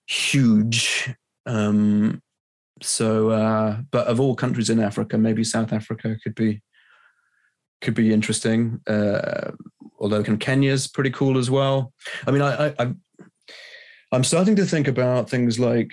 huge. 0.05 1.11
Um, 1.47 2.21
so, 2.81 3.31
uh, 3.31 3.77
but 3.89 4.07
of 4.07 4.19
all 4.19 4.35
countries 4.35 4.69
in 4.69 4.79
Africa, 4.79 5.17
maybe 5.17 5.43
South 5.43 5.73
Africa 5.73 6.15
could 6.23 6.35
be 6.35 6.61
could 7.81 7.95
be 7.95 8.13
interesting. 8.13 8.81
Uh, 8.87 9.51
although 9.99 10.23
can 10.23 10.37
Kenya's 10.37 10.87
pretty 10.87 11.09
cool 11.09 11.37
as 11.37 11.49
well. 11.49 11.93
I 12.27 12.31
mean, 12.31 12.41
I, 12.41 12.73
I 12.77 12.93
I'm 14.11 14.23
starting 14.23 14.55
to 14.57 14.65
think 14.65 14.87
about 14.87 15.29
things 15.29 15.59
like 15.59 15.91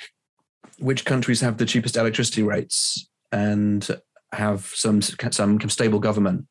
which 0.78 1.04
countries 1.04 1.40
have 1.40 1.56
the 1.56 1.66
cheapest 1.66 1.96
electricity 1.96 2.42
rates 2.42 3.08
and 3.32 3.88
have 4.32 4.66
some 4.74 5.00
some 5.02 5.70
stable 5.70 6.00
government. 6.00 6.46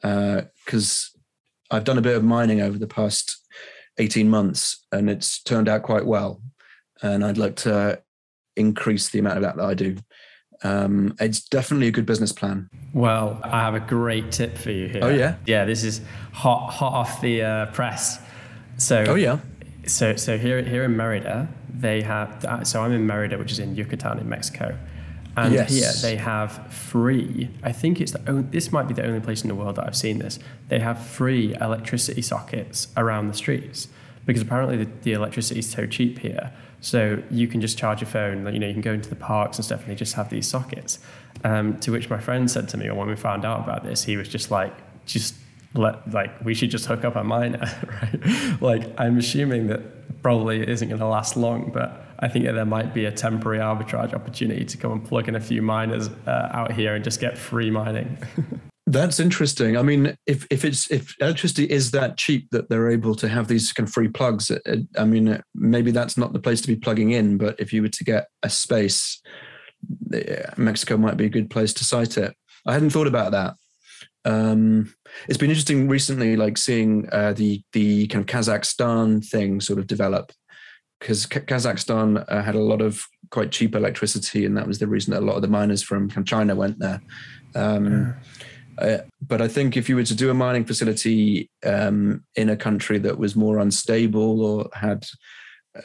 Because 0.00 1.10
uh, 1.70 1.76
I've 1.76 1.84
done 1.84 1.98
a 1.98 2.02
bit 2.02 2.16
of 2.16 2.24
mining 2.24 2.60
over 2.60 2.78
the 2.78 2.86
past 2.86 3.36
18 3.98 4.28
months 4.30 4.86
and 4.92 5.10
it's 5.10 5.42
turned 5.42 5.68
out 5.68 5.82
quite 5.82 6.06
well. 6.06 6.40
And 7.02 7.24
I'd 7.24 7.38
like 7.38 7.56
to 7.56 8.00
increase 8.58 9.08
the 9.08 9.18
amount 9.18 9.36
of 9.36 9.42
that 9.42 9.56
that 9.56 9.64
I 9.64 9.74
do. 9.74 9.96
Um, 10.62 11.14
it's 11.20 11.40
definitely 11.40 11.86
a 11.86 11.90
good 11.90 12.06
business 12.06 12.32
plan. 12.32 12.68
Well, 12.92 13.40
I 13.44 13.60
have 13.60 13.74
a 13.74 13.80
great 13.80 14.32
tip 14.32 14.58
for 14.58 14.70
you 14.70 14.88
here. 14.88 15.04
Oh 15.04 15.08
yeah, 15.08 15.36
yeah. 15.46 15.64
This 15.64 15.84
is 15.84 16.00
hot, 16.32 16.70
hot 16.70 16.92
off 16.92 17.20
the 17.20 17.42
uh, 17.42 17.66
press. 17.66 18.20
So, 18.76 19.04
oh 19.08 19.14
yeah. 19.14 19.38
So, 19.86 20.16
so 20.16 20.36
here, 20.36 20.62
here 20.62 20.84
in 20.84 20.96
Merida, 20.96 21.48
they 21.72 22.02
have. 22.02 22.44
Uh, 22.44 22.64
so 22.64 22.82
I'm 22.82 22.92
in 22.92 23.06
Merida, 23.06 23.38
which 23.38 23.52
is 23.52 23.58
in 23.60 23.76
Yucatan 23.76 24.18
in 24.18 24.28
Mexico, 24.28 24.76
and 25.36 25.54
yes. 25.54 25.70
here 25.70 25.92
they 26.02 26.16
have 26.16 26.72
free. 26.72 27.50
I 27.62 27.70
think 27.70 28.00
it's 28.00 28.12
the 28.12 28.28
only, 28.28 28.42
this 28.42 28.72
might 28.72 28.88
be 28.88 28.94
the 28.94 29.06
only 29.06 29.20
place 29.20 29.42
in 29.42 29.48
the 29.48 29.54
world 29.54 29.76
that 29.76 29.86
I've 29.86 29.96
seen 29.96 30.18
this. 30.18 30.40
They 30.68 30.80
have 30.80 31.06
free 31.06 31.54
electricity 31.60 32.22
sockets 32.22 32.88
around 32.96 33.28
the 33.28 33.34
streets 33.34 33.88
because 34.26 34.42
apparently 34.42 34.76
the, 34.76 34.90
the 35.02 35.12
electricity 35.12 35.60
is 35.60 35.70
so 35.70 35.86
cheap 35.86 36.18
here 36.18 36.52
so 36.80 37.22
you 37.30 37.48
can 37.48 37.60
just 37.60 37.78
charge 37.78 38.00
your 38.00 38.10
phone. 38.10 38.52
You 38.52 38.58
know, 38.58 38.66
you 38.66 38.72
can 38.72 38.82
go 38.82 38.92
into 38.92 39.08
the 39.08 39.16
parks 39.16 39.58
and 39.58 39.64
stuff, 39.64 39.80
and 39.80 39.90
they 39.90 39.94
just 39.94 40.14
have 40.14 40.30
these 40.30 40.46
sockets. 40.46 40.98
Um, 41.44 41.78
to 41.80 41.92
which 41.92 42.10
my 42.10 42.18
friend 42.18 42.50
said 42.50 42.68
to 42.70 42.76
me, 42.76 42.90
when 42.90 43.08
we 43.08 43.16
found 43.16 43.44
out 43.44 43.60
about 43.60 43.84
this, 43.84 44.04
he 44.04 44.16
was 44.16 44.28
just 44.28 44.50
like, 44.50 44.74
just 45.06 45.34
let 45.74 46.12
like 46.12 46.44
we 46.44 46.54
should 46.54 46.70
just 46.70 46.86
hook 46.86 47.04
up 47.04 47.16
a 47.16 47.24
miner, 47.24 47.60
right? 48.02 48.62
like 48.62 49.00
I'm 49.00 49.18
assuming 49.18 49.66
that 49.68 50.22
probably 50.22 50.60
it 50.60 50.68
isn't 50.68 50.88
going 50.88 51.00
to 51.00 51.06
last 51.06 51.36
long, 51.36 51.70
but 51.72 52.04
I 52.18 52.28
think 52.28 52.44
that 52.46 52.52
there 52.52 52.64
might 52.64 52.92
be 52.92 53.04
a 53.04 53.12
temporary 53.12 53.58
arbitrage 53.58 54.12
opportunity 54.12 54.64
to 54.64 54.76
come 54.76 54.92
and 54.92 55.04
plug 55.04 55.28
in 55.28 55.36
a 55.36 55.40
few 55.40 55.62
miners 55.62 56.08
uh, 56.26 56.48
out 56.52 56.72
here 56.72 56.94
and 56.94 57.04
just 57.04 57.20
get 57.20 57.38
free 57.38 57.70
mining. 57.70 58.18
That's 58.90 59.20
interesting. 59.20 59.76
I 59.76 59.82
mean, 59.82 60.16
if 60.26 60.46
if 60.50 60.64
it's 60.64 60.90
if 60.90 61.14
electricity 61.20 61.64
is 61.64 61.90
that 61.90 62.16
cheap 62.16 62.48
that 62.52 62.70
they're 62.70 62.90
able 62.90 63.14
to 63.16 63.28
have 63.28 63.46
these 63.46 63.70
kind 63.70 63.86
of 63.86 63.92
free 63.92 64.08
plugs, 64.08 64.50
I 64.96 65.04
mean, 65.04 65.42
maybe 65.54 65.90
that's 65.90 66.16
not 66.16 66.32
the 66.32 66.40
place 66.40 66.62
to 66.62 66.68
be 66.68 66.76
plugging 66.76 67.10
in. 67.10 67.36
But 67.36 67.60
if 67.60 67.70
you 67.70 67.82
were 67.82 67.90
to 67.90 68.04
get 68.04 68.28
a 68.42 68.48
space, 68.48 69.20
Mexico 70.56 70.96
might 70.96 71.18
be 71.18 71.26
a 71.26 71.30
good 71.30 71.50
place 71.50 71.74
to 71.74 71.84
site 71.84 72.16
it. 72.16 72.34
I 72.66 72.72
hadn't 72.72 72.90
thought 72.90 73.06
about 73.06 73.32
that. 73.32 73.56
Um, 74.24 74.94
it's 75.28 75.38
been 75.38 75.50
interesting 75.50 75.86
recently, 75.86 76.36
like 76.36 76.56
seeing 76.56 77.10
uh, 77.12 77.34
the 77.34 77.62
the 77.74 78.06
kind 78.06 78.22
of 78.22 78.34
Kazakhstan 78.34 79.22
thing 79.22 79.60
sort 79.60 79.78
of 79.78 79.86
develop, 79.86 80.32
because 80.98 81.26
Kazakhstan 81.26 82.24
uh, 82.26 82.42
had 82.42 82.54
a 82.54 82.62
lot 82.62 82.80
of 82.80 83.04
quite 83.30 83.52
cheap 83.52 83.74
electricity, 83.74 84.46
and 84.46 84.56
that 84.56 84.66
was 84.66 84.78
the 84.78 84.86
reason 84.86 85.12
that 85.12 85.22
a 85.22 85.26
lot 85.26 85.36
of 85.36 85.42
the 85.42 85.48
miners 85.48 85.82
from, 85.82 86.08
China 86.24 86.54
went 86.54 86.78
there. 86.78 87.02
Um, 87.54 88.14
uh, 88.80 88.98
but 89.20 89.42
I 89.42 89.48
think 89.48 89.76
if 89.76 89.88
you 89.88 89.96
were 89.96 90.04
to 90.04 90.14
do 90.14 90.30
a 90.30 90.34
mining 90.34 90.64
facility 90.64 91.50
um, 91.64 92.24
in 92.36 92.48
a 92.48 92.56
country 92.56 92.98
that 92.98 93.18
was 93.18 93.34
more 93.34 93.58
unstable 93.58 94.40
or 94.40 94.70
had 94.72 95.06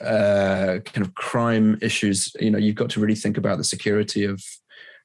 uh, 0.01 0.79
kind 0.85 1.05
of 1.05 1.15
crime 1.15 1.77
issues, 1.81 2.31
you 2.39 2.51
know, 2.51 2.59
you've 2.59 2.75
got 2.75 2.89
to 2.91 2.99
really 2.99 3.15
think 3.15 3.37
about 3.37 3.57
the 3.57 3.63
security 3.63 4.25
of 4.25 4.43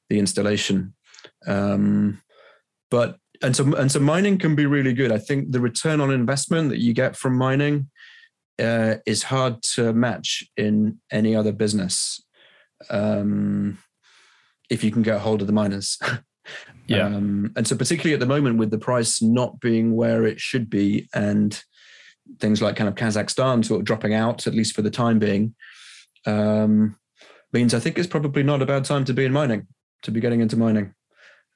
the 0.09 0.19
installation. 0.19 0.93
Um, 1.47 2.21
but 2.91 3.17
and 3.41 3.55
so 3.55 3.73
and 3.75 3.91
so 3.91 3.99
mining 3.99 4.37
can 4.37 4.55
be 4.55 4.65
really 4.65 4.93
good. 4.93 5.11
I 5.11 5.17
think 5.17 5.51
the 5.51 5.61
return 5.61 6.01
on 6.01 6.11
investment 6.11 6.69
that 6.69 6.79
you 6.79 6.93
get 6.93 7.15
from 7.15 7.37
mining 7.37 7.89
uh, 8.59 8.95
is 9.05 9.23
hard 9.23 9.63
to 9.75 9.93
match 9.93 10.43
in 10.57 10.99
any 11.11 11.35
other 11.35 11.51
business 11.51 12.23
um, 12.89 13.77
if 14.69 14.83
you 14.83 14.91
can 14.91 15.01
get 15.01 15.21
hold 15.21 15.41
of 15.41 15.47
the 15.47 15.53
miners. 15.53 15.97
Yeah. 16.89 17.05
Um, 17.05 17.51
and 17.55 17.67
so, 17.67 17.75
particularly 17.75 18.13
at 18.13 18.19
the 18.19 18.25
moment, 18.25 18.57
with 18.57 18.71
the 18.71 18.77
price 18.77 19.21
not 19.21 19.59
being 19.59 19.95
where 19.95 20.25
it 20.25 20.39
should 20.39 20.69
be, 20.69 21.07
and 21.13 21.61
things 22.39 22.61
like 22.61 22.75
kind 22.75 22.87
of 22.87 22.95
Kazakhstan 22.95 23.65
sort 23.65 23.81
of 23.81 23.85
dropping 23.85 24.13
out, 24.13 24.47
at 24.47 24.53
least 24.53 24.75
for 24.75 24.81
the 24.81 24.91
time 24.91 25.19
being, 25.19 25.55
um, 26.25 26.97
means 27.53 27.73
I 27.73 27.79
think 27.79 27.97
it's 27.97 28.07
probably 28.07 28.43
not 28.43 28.61
a 28.61 28.65
bad 28.65 28.85
time 28.85 29.05
to 29.05 29.13
be 29.13 29.25
in 29.25 29.33
mining, 29.33 29.67
to 30.03 30.11
be 30.11 30.19
getting 30.19 30.41
into 30.41 30.57
mining, 30.57 30.93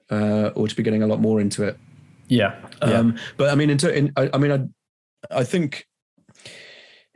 uh, 0.10 0.52
or 0.56 0.68
to 0.68 0.76
be 0.76 0.84
getting 0.84 1.04
a 1.04 1.08
lot 1.08 1.20
more 1.20 1.42
into 1.42 1.64
it. 1.64 1.78
Yeah. 2.28 2.56
Um, 2.82 3.18
But 3.38 3.50
I 3.50 3.56
mean, 3.56 3.70
in, 3.70 3.78
in 3.90 4.14
I, 4.16 4.30
I 4.34 4.38
mean, 4.38 4.52
I, 4.52 5.40
I 5.40 5.44
think 5.44 5.86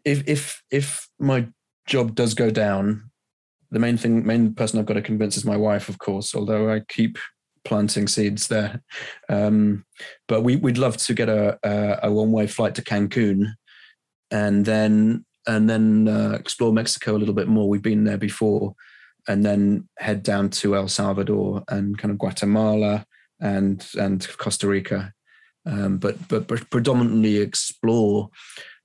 if 0.06 0.28
if 0.28 0.62
if 0.72 1.08
my 1.20 1.48
job 1.86 2.16
does 2.16 2.34
go 2.34 2.50
down, 2.50 3.10
the 3.72 3.80
main 3.80 3.98
thing, 3.98 4.26
main 4.26 4.54
person 4.54 4.80
I've 4.80 4.86
got 4.86 4.94
to 4.96 5.02
convince 5.02 5.38
is 5.38 5.46
my 5.46 5.58
wife, 5.58 5.90
of 5.90 6.00
course. 6.00 6.36
Although 6.36 6.72
I 6.72 6.82
keep 6.82 7.18
planting 7.68 8.08
seeds 8.08 8.48
there. 8.48 8.82
Um, 9.30 9.86
but 10.28 10.42
we, 10.42 10.56
would 10.56 10.78
love 10.78 10.98
to 10.98 11.14
get 11.14 11.30
a, 11.30 11.60
a, 11.64 12.00
a 12.04 12.12
one 12.12 12.32
way 12.32 12.48
flight 12.48 12.76
to 12.76 12.82
Cancun, 12.82 13.54
and 14.32 14.66
then 14.66 15.26
and 15.46 15.70
then 15.70 16.08
uh, 16.08 16.38
explore 16.40 16.74
Mexico 16.74 17.16
a 17.16 17.20
little 17.20 17.34
bit 17.34 17.48
more. 17.48 17.70
We've 17.70 17.82
been 17.82 18.06
there 18.06 18.18
before, 18.18 18.74
and 19.28 19.46
then 19.46 19.88
head 19.98 20.24
down 20.24 20.50
to 20.62 20.76
El 20.76 20.88
Salvador 20.88 21.64
and 21.70 21.98
kind 21.98 22.12
of 22.12 22.18
Guatemala 22.18 23.06
and 23.40 23.86
and 24.00 24.28
Costa 24.38 24.68
Rica. 24.68 25.14
Um, 25.66 25.98
but 25.98 26.16
but 26.30 26.48
predominantly 26.70 27.38
explore 27.38 28.30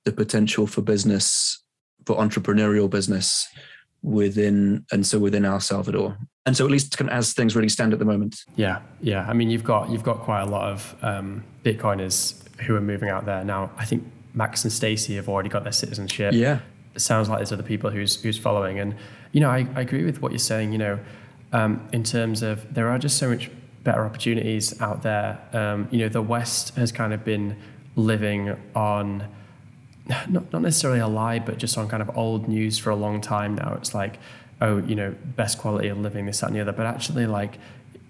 the 0.05 0.11
potential 0.11 0.67
for 0.67 0.81
business 0.81 1.63
for 2.05 2.17
entrepreneurial 2.17 2.89
business 2.89 3.47
within 4.01 4.85
and 4.91 5.07
so 5.07 5.19
within 5.19 5.45
El 5.45 5.61
Salvador. 5.61 6.17
And 6.45 6.57
so 6.57 6.65
at 6.65 6.71
least 6.71 6.99
as 7.01 7.33
things 7.33 7.55
really 7.55 7.69
stand 7.69 7.93
at 7.93 7.99
the 7.99 8.05
moment. 8.05 8.43
Yeah, 8.55 8.81
yeah. 9.01 9.25
I 9.27 9.33
mean, 9.33 9.49
you've 9.49 9.63
got 9.63 9.89
you've 9.89 10.03
got 10.03 10.19
quite 10.19 10.41
a 10.41 10.45
lot 10.45 10.69
of 10.69 10.95
um, 11.01 11.43
Bitcoiners 11.63 12.35
who 12.61 12.75
are 12.75 12.81
moving 12.81 13.09
out 13.09 13.25
there 13.25 13.43
now. 13.45 13.71
I 13.77 13.85
think 13.85 14.05
Max 14.33 14.63
and 14.63 14.73
Stacy 14.73 15.15
have 15.15 15.29
already 15.29 15.49
got 15.49 15.63
their 15.63 15.71
citizenship. 15.71 16.33
Yeah, 16.33 16.59
it 16.95 16.99
sounds 16.99 17.29
like 17.29 17.39
there's 17.39 17.53
other 17.53 17.63
people 17.63 17.91
who's 17.91 18.21
who's 18.21 18.37
following. 18.37 18.77
And 18.79 18.95
you 19.31 19.39
know, 19.39 19.49
I, 19.49 19.65
I 19.73 19.81
agree 19.81 20.03
with 20.03 20.21
what 20.21 20.33
you're 20.33 20.39
saying. 20.39 20.73
You 20.73 20.79
know, 20.79 20.99
um, 21.53 21.87
in 21.93 22.03
terms 22.03 22.43
of 22.43 22.73
there 22.73 22.89
are 22.89 22.99
just 22.99 23.17
so 23.17 23.29
much 23.29 23.49
better 23.85 24.03
opportunities 24.03 24.79
out 24.81 25.01
there. 25.01 25.39
Um, 25.53 25.87
you 25.91 25.99
know, 25.99 26.09
the 26.09 26.21
West 26.21 26.75
has 26.75 26.91
kind 26.91 27.13
of 27.13 27.23
been 27.23 27.55
living 27.95 28.57
on 28.75 29.29
not, 30.29 30.51
not 30.51 30.61
necessarily 30.61 30.99
a 30.99 31.07
lie, 31.07 31.39
but 31.39 31.57
just 31.57 31.77
on 31.77 31.87
kind 31.87 32.01
of 32.01 32.17
old 32.17 32.47
news 32.47 32.77
for 32.77 32.89
a 32.89 32.95
long 32.95 33.21
time 33.21 33.55
now. 33.55 33.75
It's 33.75 33.93
like, 33.93 34.19
oh, 34.61 34.77
you 34.77 34.95
know, 34.95 35.15
best 35.35 35.57
quality 35.57 35.87
of 35.87 35.97
living, 35.97 36.25
this, 36.25 36.39
that, 36.39 36.47
and 36.47 36.55
the 36.55 36.61
other. 36.61 36.71
But 36.71 36.85
actually, 36.85 37.25
like, 37.25 37.57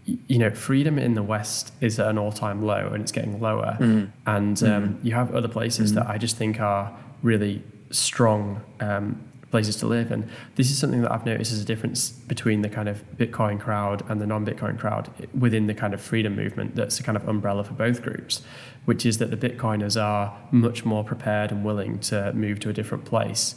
you 0.05 0.37
know, 0.37 0.49
freedom 0.49 0.99
in 0.99 1.13
the 1.13 1.23
West 1.23 1.71
is 1.81 1.99
at 1.99 2.07
an 2.07 2.17
all 2.17 2.31
time 2.31 2.61
low 2.61 2.87
and 2.87 3.01
it's 3.01 3.11
getting 3.11 3.39
lower. 3.39 3.77
Mm. 3.79 4.11
And 4.25 4.63
um, 4.63 4.89
mm. 4.89 5.05
you 5.05 5.13
have 5.13 5.33
other 5.33 5.47
places 5.47 5.91
mm. 5.91 5.95
that 5.95 6.07
I 6.07 6.17
just 6.17 6.37
think 6.37 6.59
are 6.59 6.95
really 7.21 7.63
strong 7.89 8.61
um, 8.79 9.21
places 9.53 9.75
to 9.77 9.85
live. 9.85 10.11
And 10.11 10.27
this 10.55 10.71
is 10.71 10.79
something 10.79 11.03
that 11.03 11.11
I've 11.11 11.27
noticed 11.27 11.53
as 11.53 11.61
a 11.61 11.65
difference 11.65 12.09
between 12.09 12.63
the 12.63 12.69
kind 12.69 12.89
of 12.89 13.03
Bitcoin 13.17 13.59
crowd 13.59 14.03
and 14.09 14.19
the 14.19 14.25
non 14.25 14.43
Bitcoin 14.45 14.79
crowd 14.79 15.09
within 15.37 15.67
the 15.67 15.75
kind 15.75 15.93
of 15.93 16.01
freedom 16.01 16.35
movement 16.35 16.75
that's 16.75 16.99
a 16.99 17.03
kind 17.03 17.15
of 17.15 17.27
umbrella 17.27 17.63
for 17.63 17.73
both 17.73 18.01
groups, 18.01 18.41
which 18.85 19.05
is 19.05 19.19
that 19.19 19.29
the 19.29 19.37
Bitcoiners 19.37 19.95
are 20.01 20.35
much 20.51 20.85
more 20.85 21.03
prepared 21.03 21.51
and 21.51 21.63
willing 21.63 21.99
to 21.99 22.33
move 22.33 22.59
to 22.61 22.69
a 22.69 22.73
different 22.73 23.05
place, 23.05 23.53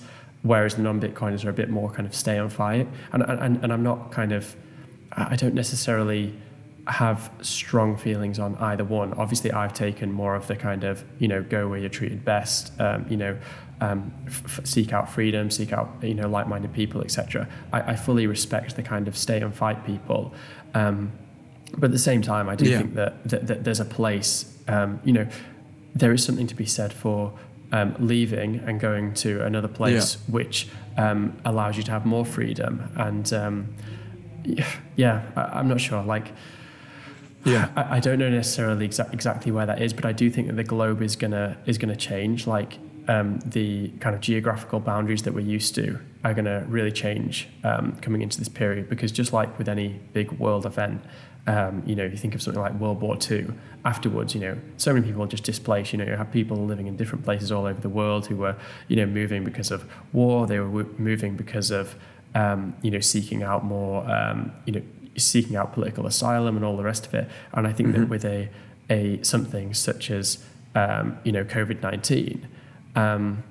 whereas 0.46 0.76
the 0.76 0.82
non 0.82 1.00
Bitcoiners 1.00 1.44
are 1.44 1.50
a 1.50 1.52
bit 1.52 1.68
more 1.68 1.90
kind 1.90 2.06
of 2.06 2.14
stay 2.14 2.38
and 2.38 2.52
fight. 2.52 2.88
And, 3.12 3.22
and, 3.22 3.62
and 3.62 3.72
I'm 3.72 3.82
not 3.82 4.12
kind 4.12 4.32
of, 4.32 4.56
I 5.12 5.36
don't 5.36 5.54
necessarily 5.54 6.34
have 6.86 7.30
strong 7.42 7.96
feelings 7.96 8.38
on 8.38 8.54
either 8.56 8.84
one. 8.84 9.12
Obviously, 9.14 9.50
I've 9.50 9.74
taken 9.74 10.12
more 10.12 10.34
of 10.34 10.46
the 10.46 10.56
kind 10.56 10.84
of, 10.84 11.04
you 11.18 11.26
know, 11.26 11.42
go 11.42 11.68
where 11.68 11.78
you're 11.78 11.88
treated 11.88 12.24
best, 12.24 12.72
um, 12.80 13.06
you 13.08 13.16
know, 13.16 13.36
um, 13.80 14.12
f- 14.26 14.60
seek 14.64 14.92
out 14.92 15.10
freedom, 15.10 15.50
seek 15.50 15.72
out 15.72 15.90
you 16.00 16.14
know 16.14 16.28
like-minded 16.28 16.72
people, 16.72 17.02
etc. 17.02 17.46
I, 17.72 17.92
I, 17.92 17.96
fully 17.96 18.26
respect 18.26 18.74
the 18.74 18.82
kind 18.82 19.06
of 19.06 19.16
stay 19.16 19.40
and 19.42 19.54
fight 19.54 19.84
people, 19.84 20.32
um, 20.72 21.12
but 21.76 21.86
at 21.86 21.92
the 21.92 21.98
same 21.98 22.22
time, 22.22 22.48
I 22.48 22.54
do 22.54 22.70
yeah. 22.70 22.78
think 22.78 22.94
that, 22.94 23.28
that, 23.28 23.46
that, 23.48 23.64
there's 23.64 23.80
a 23.80 23.84
place. 23.84 24.56
Um, 24.66 25.00
you 25.04 25.12
know, 25.12 25.28
there 25.94 26.12
is 26.12 26.24
something 26.24 26.46
to 26.46 26.54
be 26.54 26.64
said 26.64 26.92
for 26.92 27.38
um, 27.72 27.96
leaving 27.98 28.56
and 28.66 28.80
going 28.80 29.14
to 29.14 29.42
another 29.44 29.68
place, 29.68 30.14
yeah. 30.14 30.32
which 30.32 30.68
um, 30.96 31.36
allows 31.44 31.76
you 31.76 31.82
to 31.84 31.90
have 31.90 32.06
more 32.06 32.24
freedom. 32.24 32.90
And 32.96 33.32
um, 33.32 33.74
yeah, 34.96 35.22
I, 35.36 35.58
I'm 35.58 35.68
not 35.68 35.80
sure. 35.80 36.02
Like. 36.02 36.32
Yeah, 37.44 37.70
I, 37.76 37.98
I, 37.98 38.00
don't 38.00 38.18
know 38.18 38.28
necessarily 38.28 38.88
exa- 38.88 39.12
exactly 39.12 39.52
where 39.52 39.66
that 39.66 39.80
is, 39.80 39.92
but 39.92 40.04
I 40.04 40.10
do 40.10 40.30
think 40.30 40.48
that 40.48 40.56
the 40.56 40.64
globe 40.64 41.00
is 41.00 41.14
gonna 41.14 41.56
is 41.64 41.78
gonna 41.78 41.94
change. 41.94 42.44
Like 42.44 42.76
um, 43.08 43.38
the 43.44 43.88
kind 44.00 44.14
of 44.14 44.20
geographical 44.20 44.80
boundaries 44.80 45.22
that 45.22 45.32
we're 45.32 45.46
used 45.46 45.74
to 45.76 46.00
are 46.24 46.34
to 46.34 46.64
really 46.68 46.90
change 46.90 47.48
um, 47.62 47.96
coming 48.00 48.22
into 48.22 48.38
this 48.38 48.48
period 48.48 48.88
because 48.88 49.12
just 49.12 49.32
like 49.32 49.56
with 49.58 49.68
any 49.68 50.00
big 50.12 50.32
world 50.32 50.66
event, 50.66 51.02
um, 51.46 51.82
you 51.86 51.94
know, 51.94 52.04
you 52.04 52.16
think 52.16 52.34
of 52.34 52.42
something 52.42 52.60
like 52.60 52.74
World 52.74 53.00
War 53.00 53.16
II, 53.30 53.46
afterwards, 53.84 54.34
you 54.34 54.40
know, 54.40 54.58
so 54.76 54.92
many 54.92 55.06
people 55.06 55.20
were 55.20 55.28
just 55.28 55.44
displaced. 55.44 55.92
You 55.92 55.98
know, 55.98 56.04
you 56.04 56.16
have 56.16 56.32
people 56.32 56.56
living 56.56 56.88
in 56.88 56.96
different 56.96 57.24
places 57.24 57.52
all 57.52 57.66
over 57.66 57.80
the 57.80 57.88
world 57.88 58.26
who 58.26 58.36
were, 58.36 58.56
you 58.88 58.96
know, 58.96 59.06
moving 59.06 59.44
because 59.44 59.70
of 59.70 59.88
war. 60.12 60.46
They 60.46 60.58
were 60.58 60.84
moving 60.98 61.36
because 61.36 61.70
of, 61.70 61.94
um, 62.34 62.74
you 62.82 62.90
know, 62.90 63.00
seeking 63.00 63.44
out 63.44 63.64
more, 63.64 64.08
um, 64.10 64.52
you 64.64 64.72
know, 64.72 64.82
seeking 65.16 65.56
out 65.56 65.72
political 65.72 66.06
asylum 66.06 66.56
and 66.56 66.64
all 66.64 66.76
the 66.76 66.82
rest 66.82 67.06
of 67.06 67.14
it. 67.14 67.28
And 67.52 67.66
I 67.66 67.72
think 67.72 67.90
mm-hmm. 67.90 68.00
that 68.02 68.08
with 68.08 68.24
a, 68.24 68.48
a 68.90 69.22
something 69.22 69.72
such 69.72 70.10
as, 70.10 70.44
um, 70.74 71.18
you 71.22 71.32
know, 71.32 71.44
COVID 71.44 71.80
nineteen. 71.82 72.48
Um, 72.96 73.44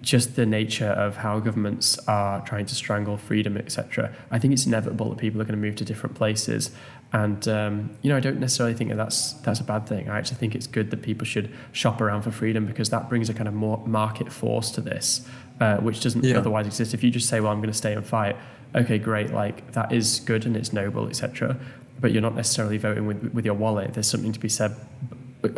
just 0.00 0.36
the 0.36 0.46
nature 0.46 0.88
of 0.88 1.18
how 1.18 1.38
governments 1.40 1.98
are 2.08 2.40
trying 2.46 2.66
to 2.66 2.74
strangle 2.74 3.16
freedom, 3.16 3.56
etc. 3.56 4.14
I 4.30 4.38
think 4.38 4.52
it's 4.54 4.66
inevitable 4.66 5.10
that 5.10 5.18
people 5.18 5.40
are 5.40 5.44
going 5.44 5.60
to 5.60 5.66
move 5.66 5.76
to 5.76 5.84
different 5.84 6.16
places, 6.16 6.70
and 7.14 7.46
um, 7.46 7.96
you 8.02 8.10
know, 8.10 8.16
I 8.16 8.20
don't 8.20 8.40
necessarily 8.40 8.74
think 8.74 8.90
that 8.90 8.96
that's 8.96 9.34
that's 9.34 9.60
a 9.60 9.64
bad 9.64 9.86
thing. 9.86 10.08
I 10.08 10.18
actually 10.18 10.38
think 10.38 10.56
it's 10.56 10.66
good 10.66 10.90
that 10.90 11.00
people 11.00 11.24
should 11.24 11.48
shop 11.70 12.00
around 12.00 12.22
for 12.22 12.32
freedom 12.32 12.66
because 12.66 12.90
that 12.90 13.08
brings 13.08 13.30
a 13.30 13.34
kind 13.34 13.46
of 13.46 13.54
more 13.54 13.80
market 13.86 14.32
force 14.32 14.72
to 14.72 14.80
this, 14.80 15.24
uh, 15.60 15.76
which 15.76 16.00
doesn't 16.00 16.24
yeah. 16.24 16.36
otherwise 16.36 16.66
exist. 16.66 16.92
If 16.92 17.04
you 17.04 17.12
just 17.12 17.28
say, 17.28 17.38
"Well, 17.38 17.52
I'm 17.52 17.58
going 17.58 17.70
to 17.70 17.78
stay 17.78 17.92
and 17.92 18.04
fight," 18.04 18.36
okay, 18.74 18.98
great, 18.98 19.32
like 19.32 19.70
that 19.72 19.92
is 19.92 20.22
good 20.26 20.44
and 20.44 20.56
it's 20.56 20.72
noble, 20.72 21.06
etc. 21.06 21.56
But 22.00 22.10
you're 22.10 22.20
not 22.20 22.34
necessarily 22.34 22.78
voting 22.78 23.06
with 23.06 23.32
with 23.32 23.44
your 23.44 23.54
wallet. 23.54 23.94
There's 23.94 24.10
something 24.10 24.32
to 24.32 24.40
be 24.40 24.48
said 24.48 24.74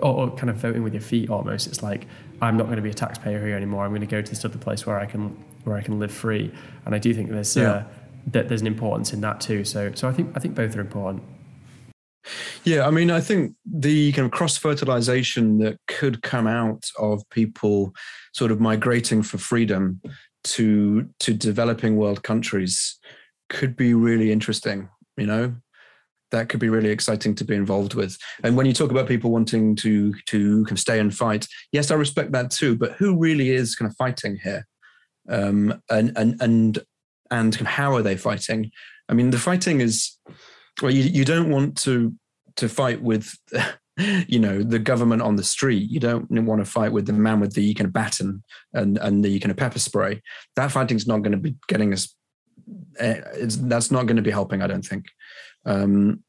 or, 0.02 0.14
or, 0.14 0.30
kind 0.36 0.50
of 0.50 0.56
voting 0.56 0.82
with 0.82 0.92
your 0.92 1.00
feet 1.02 1.30
almost. 1.30 1.66
It's 1.68 1.82
like 1.82 2.06
I'm 2.42 2.58
not 2.58 2.64
going 2.64 2.76
to 2.76 2.82
be 2.82 2.90
a 2.90 2.94
taxpayer 2.94 3.42
here 3.42 3.56
anymore. 3.56 3.86
I'm 3.86 3.92
going 3.92 4.02
to 4.02 4.06
go 4.06 4.20
to 4.20 4.30
this 4.30 4.44
other 4.44 4.58
place 4.58 4.84
where 4.84 4.98
I 4.98 5.06
can 5.06 5.42
where 5.64 5.78
I 5.78 5.80
can 5.80 5.98
live 5.98 6.12
free. 6.12 6.52
And 6.84 6.94
I 6.94 6.98
do 6.98 7.14
think 7.14 7.30
there's 7.30 7.56
yeah. 7.56 7.70
uh, 7.70 7.84
that 8.26 8.48
there's 8.48 8.60
an 8.60 8.66
importance 8.66 9.14
in 9.14 9.22
that 9.22 9.40
too. 9.40 9.64
So 9.64 9.92
so 9.94 10.06
I 10.06 10.12
think 10.12 10.36
I 10.36 10.40
think 10.40 10.54
both 10.54 10.76
are 10.76 10.82
important. 10.82 11.22
Yeah, 12.64 12.86
I 12.86 12.90
mean, 12.90 13.10
I 13.10 13.20
think 13.20 13.54
the 13.64 14.12
kind 14.12 14.26
of 14.26 14.32
cross 14.32 14.56
fertilization 14.56 15.58
that 15.58 15.78
could 15.86 16.22
come 16.22 16.46
out 16.46 16.84
of 16.98 17.28
people 17.30 17.94
sort 18.34 18.50
of 18.50 18.60
migrating 18.60 19.22
for 19.22 19.38
freedom 19.38 20.00
to 20.44 21.08
to 21.20 21.34
developing 21.34 21.96
world 21.96 22.22
countries 22.22 22.98
could 23.48 23.76
be 23.76 23.94
really 23.94 24.32
interesting. 24.32 24.88
You 25.16 25.26
know, 25.26 25.54
that 26.30 26.48
could 26.48 26.60
be 26.60 26.68
really 26.68 26.90
exciting 26.90 27.34
to 27.36 27.44
be 27.44 27.54
involved 27.54 27.94
with. 27.94 28.16
And 28.42 28.56
when 28.56 28.66
you 28.66 28.72
talk 28.72 28.90
about 28.90 29.08
people 29.08 29.30
wanting 29.30 29.76
to 29.76 30.12
to 30.26 30.64
kind 30.64 30.72
of 30.72 30.80
stay 30.80 30.98
and 30.98 31.14
fight, 31.14 31.46
yes, 31.72 31.90
I 31.90 31.94
respect 31.94 32.32
that 32.32 32.50
too. 32.50 32.76
But 32.76 32.92
who 32.92 33.16
really 33.16 33.50
is 33.50 33.74
kind 33.74 33.90
of 33.90 33.96
fighting 33.96 34.38
here? 34.42 34.66
Um, 35.28 35.82
and 35.90 36.12
and 36.16 36.40
and 36.40 36.78
and 37.30 37.54
how 37.56 37.94
are 37.94 38.02
they 38.02 38.16
fighting? 38.16 38.70
I 39.08 39.14
mean, 39.14 39.30
the 39.30 39.38
fighting 39.38 39.80
is 39.80 40.16
well, 40.82 40.92
you, 40.92 41.02
you 41.02 41.24
don't 41.24 41.50
want 41.50 41.76
to 41.82 42.14
to 42.56 42.68
fight 42.68 43.02
with 43.02 43.34
you 44.28 44.38
know 44.38 44.62
the 44.62 44.78
government 44.78 45.22
on 45.22 45.36
the 45.36 45.44
street 45.44 45.90
you 45.90 45.98
don't 45.98 46.30
want 46.30 46.62
to 46.62 46.70
fight 46.70 46.92
with 46.92 47.06
the 47.06 47.12
man 47.12 47.40
with 47.40 47.54
the 47.54 47.72
kind 47.74 47.86
of 47.86 47.92
baton 47.94 48.42
and 48.74 48.98
and 48.98 49.24
the 49.24 49.38
kind 49.40 49.50
of 49.50 49.56
pepper 49.56 49.78
spray 49.78 50.20
that 50.54 50.70
fighting's 50.70 51.06
not 51.06 51.22
going 51.22 51.32
to 51.32 51.38
be 51.38 51.56
getting 51.66 51.94
us 51.94 52.14
eh, 52.98 53.20
that's 53.62 53.90
not 53.90 54.04
going 54.04 54.16
to 54.16 54.22
be 54.22 54.30
helping 54.30 54.60
i 54.60 54.66
don't 54.66 54.84
think 54.84 55.06
um, 55.66 56.22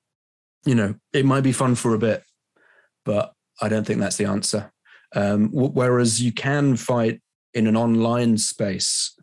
you 0.65 0.75
know, 0.75 0.95
it 1.13 1.25
might 1.25 1.41
be 1.41 1.53
fun 1.53 1.75
for 1.75 1.93
a 1.93 1.99
bit, 1.99 2.23
but 3.05 3.33
I 3.61 3.69
don't 3.69 3.85
think 3.85 3.99
that's 3.99 4.17
the 4.17 4.25
answer. 4.25 4.71
Um, 5.15 5.49
whereas 5.53 6.21
you 6.21 6.33
can 6.33 6.75
fight 6.75 7.21
in 7.53 7.67
an 7.67 7.77
online 7.77 8.37
space. 8.37 9.16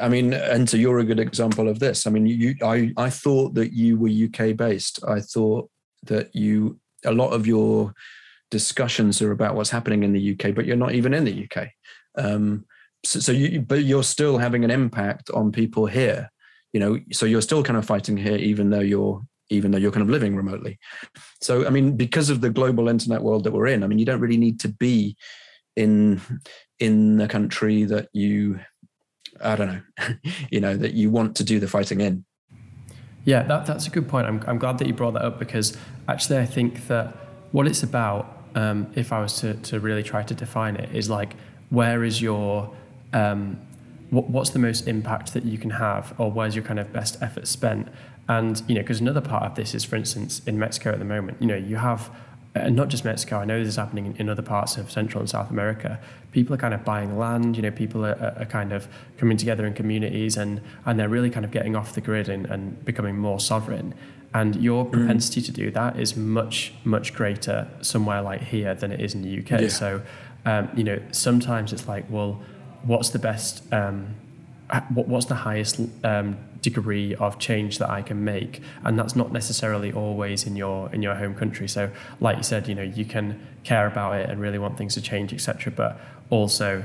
I 0.00 0.08
mean, 0.08 0.32
and 0.32 0.68
so 0.68 0.76
you're 0.76 0.98
a 0.98 1.04
good 1.04 1.20
example 1.20 1.68
of 1.68 1.78
this. 1.78 2.06
I 2.06 2.10
mean, 2.10 2.26
you, 2.26 2.54
I, 2.62 2.92
I 2.96 3.10
thought 3.10 3.54
that 3.54 3.72
you 3.72 3.98
were 3.98 4.08
UK 4.08 4.56
based. 4.56 5.04
I 5.06 5.20
thought 5.20 5.70
that 6.04 6.34
you, 6.34 6.78
a 7.04 7.12
lot 7.12 7.30
of 7.30 7.46
your 7.46 7.94
discussions 8.50 9.20
are 9.20 9.32
about 9.32 9.54
what's 9.54 9.70
happening 9.70 10.02
in 10.02 10.12
the 10.12 10.32
UK, 10.32 10.54
but 10.54 10.64
you're 10.64 10.76
not 10.76 10.94
even 10.94 11.14
in 11.14 11.24
the 11.24 11.48
UK. 11.48 11.68
Um, 12.16 12.64
so, 13.04 13.20
so 13.20 13.32
you, 13.32 13.60
but 13.60 13.84
you're 13.84 14.02
still 14.02 14.38
having 14.38 14.64
an 14.64 14.70
impact 14.70 15.30
on 15.30 15.52
people 15.52 15.86
here. 15.86 16.30
You 16.72 16.80
know, 16.80 16.98
so 17.12 17.26
you're 17.26 17.42
still 17.42 17.62
kind 17.62 17.76
of 17.76 17.86
fighting 17.86 18.16
here, 18.16 18.36
even 18.36 18.70
though 18.70 18.80
you're 18.80 19.22
even 19.50 19.70
though 19.70 19.78
you're 19.78 19.92
kind 19.92 20.02
of 20.02 20.10
living 20.10 20.34
remotely. 20.34 20.78
So, 21.42 21.66
I 21.66 21.70
mean, 21.70 21.96
because 21.96 22.30
of 22.30 22.40
the 22.40 22.50
global 22.50 22.88
internet 22.88 23.22
world 23.22 23.44
that 23.44 23.52
we're 23.52 23.66
in, 23.66 23.84
I 23.84 23.86
mean, 23.86 23.98
you 23.98 24.06
don't 24.06 24.20
really 24.20 24.38
need 24.38 24.58
to 24.60 24.68
be 24.68 25.16
in 25.76 26.20
in 26.80 27.16
the 27.16 27.28
country 27.28 27.84
that 27.84 28.08
you, 28.12 28.60
I 29.42 29.56
don't 29.56 29.68
know, 29.68 30.14
you 30.50 30.60
know, 30.60 30.76
that 30.76 30.94
you 30.94 31.10
want 31.10 31.36
to 31.36 31.44
do 31.44 31.60
the 31.60 31.68
fighting 31.68 32.00
in. 32.00 32.24
Yeah, 33.24 33.42
that, 33.44 33.66
that's 33.66 33.86
a 33.86 33.90
good 33.90 34.08
point. 34.08 34.26
I'm, 34.26 34.42
I'm 34.46 34.58
glad 34.58 34.78
that 34.78 34.86
you 34.86 34.92
brought 34.92 35.14
that 35.14 35.22
up 35.22 35.38
because 35.38 35.76
actually, 36.08 36.38
I 36.38 36.46
think 36.46 36.86
that 36.88 37.16
what 37.52 37.66
it's 37.66 37.82
about, 37.82 38.42
um, 38.54 38.86
if 38.94 39.12
I 39.12 39.20
was 39.20 39.40
to, 39.40 39.54
to 39.54 39.80
really 39.80 40.02
try 40.02 40.22
to 40.22 40.34
define 40.34 40.76
it, 40.76 40.94
is 40.94 41.08
like, 41.08 41.34
where 41.70 42.04
is 42.04 42.20
your, 42.20 42.74
um, 43.12 43.58
what, 44.10 44.28
what's 44.28 44.50
the 44.50 44.58
most 44.58 44.86
impact 44.86 45.32
that 45.32 45.44
you 45.44 45.56
can 45.56 45.70
have, 45.70 46.14
or 46.18 46.30
where's 46.30 46.54
your 46.54 46.64
kind 46.64 46.78
of 46.78 46.92
best 46.92 47.16
effort 47.22 47.48
spent? 47.48 47.88
And, 48.28 48.62
you 48.68 48.74
know, 48.74 48.82
because 48.82 49.00
another 49.00 49.20
part 49.20 49.44
of 49.44 49.54
this 49.54 49.74
is, 49.74 49.84
for 49.84 49.96
instance, 49.96 50.42
in 50.46 50.58
Mexico 50.58 50.92
at 50.92 50.98
the 50.98 51.04
moment, 51.04 51.38
you 51.40 51.46
know, 51.46 51.56
you 51.56 51.76
have, 51.76 52.10
and 52.54 52.78
uh, 52.78 52.82
not 52.82 52.88
just 52.88 53.04
Mexico, 53.04 53.38
I 53.38 53.44
know 53.44 53.58
this 53.58 53.68
is 53.68 53.76
happening 53.76 54.06
in, 54.06 54.16
in, 54.16 54.28
other 54.28 54.42
parts 54.42 54.76
of 54.76 54.90
Central 54.90 55.20
and 55.20 55.28
South 55.28 55.50
America. 55.50 55.98
People 56.30 56.54
are 56.54 56.58
kind 56.58 56.72
of 56.72 56.84
buying 56.84 57.18
land, 57.18 57.56
you 57.56 57.62
know, 57.62 57.70
people 57.70 58.06
are, 58.06 58.34
are 58.38 58.44
kind 58.44 58.72
of 58.72 58.86
coming 59.18 59.36
together 59.36 59.66
in 59.66 59.74
communities 59.74 60.36
and, 60.36 60.60
and 60.84 60.98
they're 60.98 61.08
really 61.08 61.30
kind 61.30 61.44
of 61.44 61.50
getting 61.50 61.74
off 61.74 61.94
the 61.94 62.00
grid 62.00 62.28
and, 62.28 62.46
and 62.46 62.84
becoming 62.84 63.18
more 63.18 63.40
sovereign. 63.40 63.92
And 64.32 64.56
your 64.56 64.84
mm. 64.84 64.92
propensity 64.92 65.40
mm. 65.40 65.46
to 65.46 65.52
do 65.52 65.70
that 65.72 65.98
is 65.98 66.16
much, 66.16 66.72
much 66.84 67.12
greater 67.12 67.68
somewhere 67.80 68.22
like 68.22 68.42
here 68.42 68.74
than 68.74 68.92
it 68.92 69.00
is 69.00 69.14
in 69.14 69.22
the 69.22 69.38
UK. 69.40 69.62
Yeah. 69.62 69.68
So, 69.68 70.02
um, 70.44 70.68
you 70.76 70.84
know, 70.84 71.00
sometimes 71.10 71.72
it's 71.72 71.88
like, 71.88 72.04
well, 72.08 72.40
what's 72.84 73.10
the 73.10 73.18
best, 73.18 73.64
um, 73.72 74.14
what's 74.90 75.26
the 75.26 75.34
highest 75.34 75.80
um, 76.04 76.36
degree 76.64 77.14
of 77.16 77.38
change 77.38 77.78
that 77.78 77.90
I 77.90 78.00
can 78.00 78.24
make, 78.24 78.62
and 78.84 78.98
that's 78.98 79.14
not 79.14 79.32
necessarily 79.32 79.92
always 79.92 80.46
in 80.46 80.56
your 80.56 80.92
in 80.94 81.02
your 81.02 81.14
home 81.14 81.34
country. 81.34 81.68
So, 81.68 81.90
like 82.20 82.38
you 82.38 82.42
said, 82.42 82.66
you 82.68 82.74
know, 82.74 82.82
you 82.82 83.04
can 83.04 83.38
care 83.64 83.86
about 83.86 84.16
it 84.16 84.30
and 84.30 84.40
really 84.40 84.58
want 84.58 84.78
things 84.78 84.94
to 84.94 85.02
change, 85.02 85.32
etc. 85.32 85.72
But 85.76 86.00
also, 86.30 86.82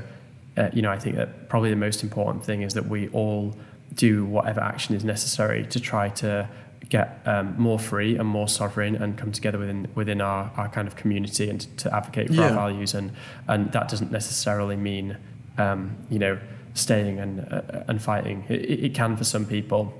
uh, 0.58 0.68
you 0.74 0.82
know, 0.82 0.90
I 0.90 0.98
think 0.98 1.16
that 1.16 1.48
probably 1.48 1.70
the 1.70 1.76
most 1.88 2.02
important 2.02 2.44
thing 2.44 2.60
is 2.60 2.74
that 2.74 2.86
we 2.86 3.08
all 3.08 3.56
do 3.94 4.26
whatever 4.26 4.60
action 4.60 4.94
is 4.94 5.02
necessary 5.02 5.66
to 5.66 5.80
try 5.80 6.10
to 6.10 6.48
get 6.90 7.20
um, 7.24 7.54
more 7.56 7.78
free 7.78 8.16
and 8.16 8.28
more 8.28 8.48
sovereign 8.48 8.96
and 8.96 9.16
come 9.16 9.32
together 9.32 9.58
within 9.58 9.88
within 9.94 10.20
our, 10.20 10.52
our 10.56 10.68
kind 10.68 10.86
of 10.86 10.94
community 10.96 11.48
and 11.48 11.60
to, 11.62 11.68
to 11.76 11.94
advocate 11.94 12.28
for 12.28 12.34
yeah. 12.34 12.48
our 12.48 12.54
values 12.54 12.94
and 12.94 13.12
and 13.48 13.72
that 13.72 13.88
doesn't 13.88 14.12
necessarily 14.12 14.76
mean 14.76 15.16
um, 15.56 15.96
you 16.10 16.18
know 16.18 16.38
staying 16.80 17.18
and 17.18 17.40
uh, 17.52 17.84
and 17.88 18.02
fighting. 18.02 18.44
It, 18.48 18.84
it, 18.84 18.94
can 18.94 19.16
for 19.16 19.24
some 19.24 19.46
people, 19.46 19.92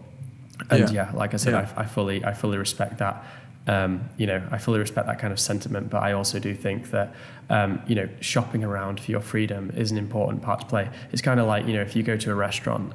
and 0.70 0.90
yeah, 0.92 1.10
yeah 1.10 1.12
like 1.14 1.34
I 1.34 1.36
said, 1.36 1.52
yeah. 1.52 1.72
I, 1.76 1.82
I, 1.82 1.86
fully 1.86 2.24
I 2.24 2.32
fully 2.32 2.58
respect 2.58 2.98
that. 2.98 3.24
Um, 3.66 4.08
you 4.16 4.26
know, 4.26 4.42
I 4.50 4.58
fully 4.58 4.78
respect 4.78 5.06
that 5.06 5.18
kind 5.18 5.32
of 5.32 5.38
sentiment, 5.38 5.90
but 5.90 6.02
I 6.02 6.12
also 6.12 6.38
do 6.38 6.54
think 6.54 6.90
that 6.90 7.14
um, 7.50 7.82
you 7.86 7.94
know 7.94 8.08
shopping 8.20 8.64
around 8.64 9.00
for 9.00 9.10
your 9.10 9.20
freedom 9.20 9.70
is 9.76 9.90
an 9.90 9.98
important 9.98 10.42
part 10.42 10.60
to 10.60 10.66
play. 10.66 10.88
It's 11.12 11.22
kind 11.22 11.38
of 11.38 11.46
like 11.46 11.66
you 11.66 11.74
know 11.74 11.82
if 11.82 11.94
you 11.94 12.02
go 12.02 12.16
to 12.16 12.30
a 12.30 12.34
restaurant. 12.34 12.92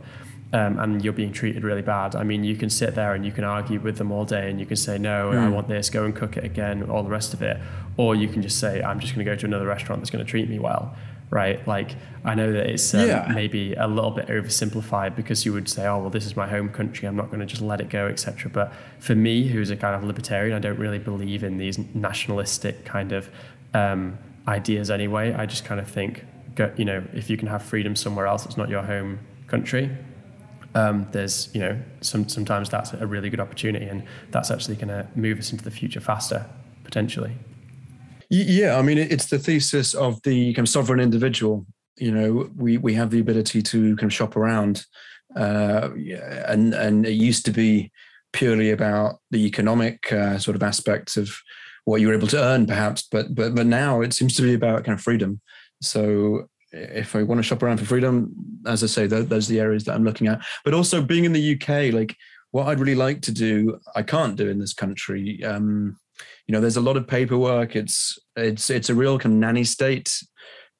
Um, 0.54 0.80
and 0.80 1.04
you're 1.04 1.12
being 1.12 1.34
treated 1.34 1.64
really 1.64 1.82
bad. 1.82 2.16
I 2.16 2.24
mean, 2.24 2.46
you 2.46 2.56
can 2.56 2.70
sit 2.70 2.96
there 2.96 3.14
and 3.14 3.26
you 3.26 3.32
can 3.32 3.44
argue 3.44 3.80
with 3.80 3.98
them 3.98 4.10
all 4.10 4.24
day 4.24 4.50
and 4.50 4.58
you 4.58 4.66
can 4.66 4.78
say, 4.78 4.98
no, 4.98 5.32
mm. 5.32 5.38
I 5.38 5.50
want 5.50 5.68
this, 5.68 5.90
go 5.90 6.06
and 6.06 6.16
cook 6.16 6.38
it 6.38 6.46
again, 6.46 6.84
all 6.90 7.04
the 7.04 7.10
rest 7.10 7.34
of 7.34 7.42
it. 7.42 7.58
Or 7.98 8.16
you 8.16 8.30
can 8.30 8.42
just 8.42 8.58
say, 8.58 8.82
I'm 8.82 9.00
just 9.02 9.14
going 9.14 9.26
to 9.26 9.30
go 9.30 9.36
to 9.36 9.46
another 9.46 9.66
restaurant 9.66 10.02
that's 10.02 10.12
going 10.12 10.24
to 10.24 10.30
treat 10.30 10.48
me 10.48 10.60
well 10.60 10.96
right? 11.30 11.66
Like 11.68 11.96
I 12.24 12.36
know 12.36 12.52
that 12.52 12.68
it's 12.68 12.94
um, 12.94 13.08
yeah. 13.08 13.32
maybe 13.34 13.74
a 13.74 13.88
little 13.88 14.12
bit 14.12 14.28
oversimplified 14.28 15.16
because 15.16 15.46
you 15.46 15.54
would 15.54 15.70
say, 15.70 15.86
oh 15.86 16.00
well, 16.00 16.10
this 16.10 16.26
is 16.26 16.36
my 16.36 16.48
home 16.48 16.70
country. 16.70 17.08
I'm 17.08 17.16
not 17.16 17.28
going 17.28 17.40
to 17.40 17.46
just 17.46 17.62
let 17.62 17.82
it 17.82 17.90
go, 17.90 18.08
etc. 18.08 18.50
But 18.52 18.74
for 19.00 19.16
me, 19.16 19.48
who's 19.48 19.70
a 19.70 19.76
kind 19.76 19.96
of 19.96 20.04
libertarian, 20.04 20.56
I 20.56 20.60
don't 20.60 20.80
really 20.80 21.00
believe 21.00 21.44
in 21.44 21.58
these 21.58 21.78
nationalistic 21.94 22.86
kind 22.86 23.12
of 23.12 23.30
um, 23.74 24.18
ideas 24.48 24.90
anyway. 24.90 25.34
I 25.34 25.46
just 25.46 25.66
kind 25.66 25.80
of 25.80 25.88
think, 25.88 26.26
you 26.78 26.86
know, 26.86 27.04
if 27.14 27.30
you 27.30 27.38
can 27.38 27.48
have 27.48 27.64
freedom 27.64 27.96
somewhere 27.96 28.28
else, 28.28 28.46
it's 28.46 28.58
not 28.58 28.70
your 28.70 28.84
home 28.84 29.20
country. 29.48 29.90
Um, 30.74 31.08
there's, 31.12 31.50
you 31.54 31.62
know, 31.62 31.80
some, 32.02 32.28
sometimes 32.28 32.70
that's 32.70 32.94
a 32.94 33.08
really 33.08 33.30
good 33.30 33.40
opportunity, 33.40 33.86
and 33.86 34.04
that's 34.32 34.52
actually 34.52 34.76
going 34.76 34.90
to 34.90 35.08
move 35.16 35.40
us 35.40 35.52
into 35.52 35.64
the 35.64 35.72
future 35.72 36.02
faster, 36.02 36.46
potentially. 36.84 37.34
Yeah, 38.30 38.78
I 38.78 38.82
mean, 38.82 38.98
it's 38.98 39.28
the 39.28 39.40
thesis 39.40 39.94
of 39.94 40.22
the 40.24 40.54
kind 40.54 40.68
of 40.68 40.72
sovereign 40.72 41.00
individual. 41.00 41.66
You 41.98 42.12
know, 42.12 42.50
we 42.56 42.78
we 42.78 42.94
have 42.96 43.12
the 43.12 43.20
ability 43.20 43.62
to 43.62 43.96
kind 43.96 44.12
of 44.12 44.14
shop 44.14 44.36
around, 44.36 44.86
uh, 45.36 45.90
and 46.48 46.74
and 46.74 47.06
it 47.06 47.14
used 47.14 47.46
to 47.46 47.52
be 47.52 47.92
purely 48.34 48.72
about 48.72 49.20
the 49.32 49.46
economic 49.46 50.12
uh, 50.12 50.38
sort 50.38 50.56
of 50.56 50.64
aspects 50.64 51.16
of 51.16 51.30
what 51.86 52.02
you 52.02 52.08
were 52.08 52.14
able 52.14 52.28
to 52.28 52.42
earn, 52.42 52.66
perhaps. 52.66 53.08
But 53.10 53.34
but 53.36 53.56
but 53.56 53.66
now 53.66 54.02
it 54.02 54.14
seems 54.14 54.36
to 54.36 54.42
be 54.42 54.54
about 54.54 54.84
kind 54.84 54.98
of 54.98 55.04
freedom. 55.04 55.40
So 55.82 56.48
if 56.72 57.16
I 57.16 57.24
want 57.24 57.40
to 57.40 57.44
shop 57.44 57.64
around 57.64 57.78
for 57.78 57.86
freedom, 57.86 58.34
as 58.66 58.84
I 58.84 58.88
say, 58.88 59.08
those 59.08 59.50
are 59.50 59.54
the 59.54 59.60
areas 59.60 59.86
that 59.86 59.96
I'm 59.96 60.04
looking 60.04 60.28
at. 60.28 60.42
But 60.66 60.74
also 60.74 61.02
being 61.02 61.26
in 61.26 61.32
the 61.32 61.54
UK, 61.56 61.94
like 61.94 62.16
what 62.52 62.68
I'd 62.68 62.80
really 62.80 62.96
like 62.96 63.22
to 63.24 63.32
do, 63.32 63.80
I 63.96 64.02
can't 64.02 64.36
do 64.36 64.50
in 64.50 64.60
this 64.60 64.74
country. 64.74 65.44
Um, 65.44 65.98
you 66.48 66.54
know, 66.54 66.62
there's 66.62 66.78
a 66.78 66.82
lot 66.82 66.98
of 66.98 67.08
paperwork. 67.08 67.76
It's 67.76 68.20
it's 68.36 68.70
it's 68.70 68.90
a 68.90 68.96
real 68.96 69.18
kind 69.18 69.34
of 69.34 69.40
nanny 69.40 69.64
state. 69.64 70.24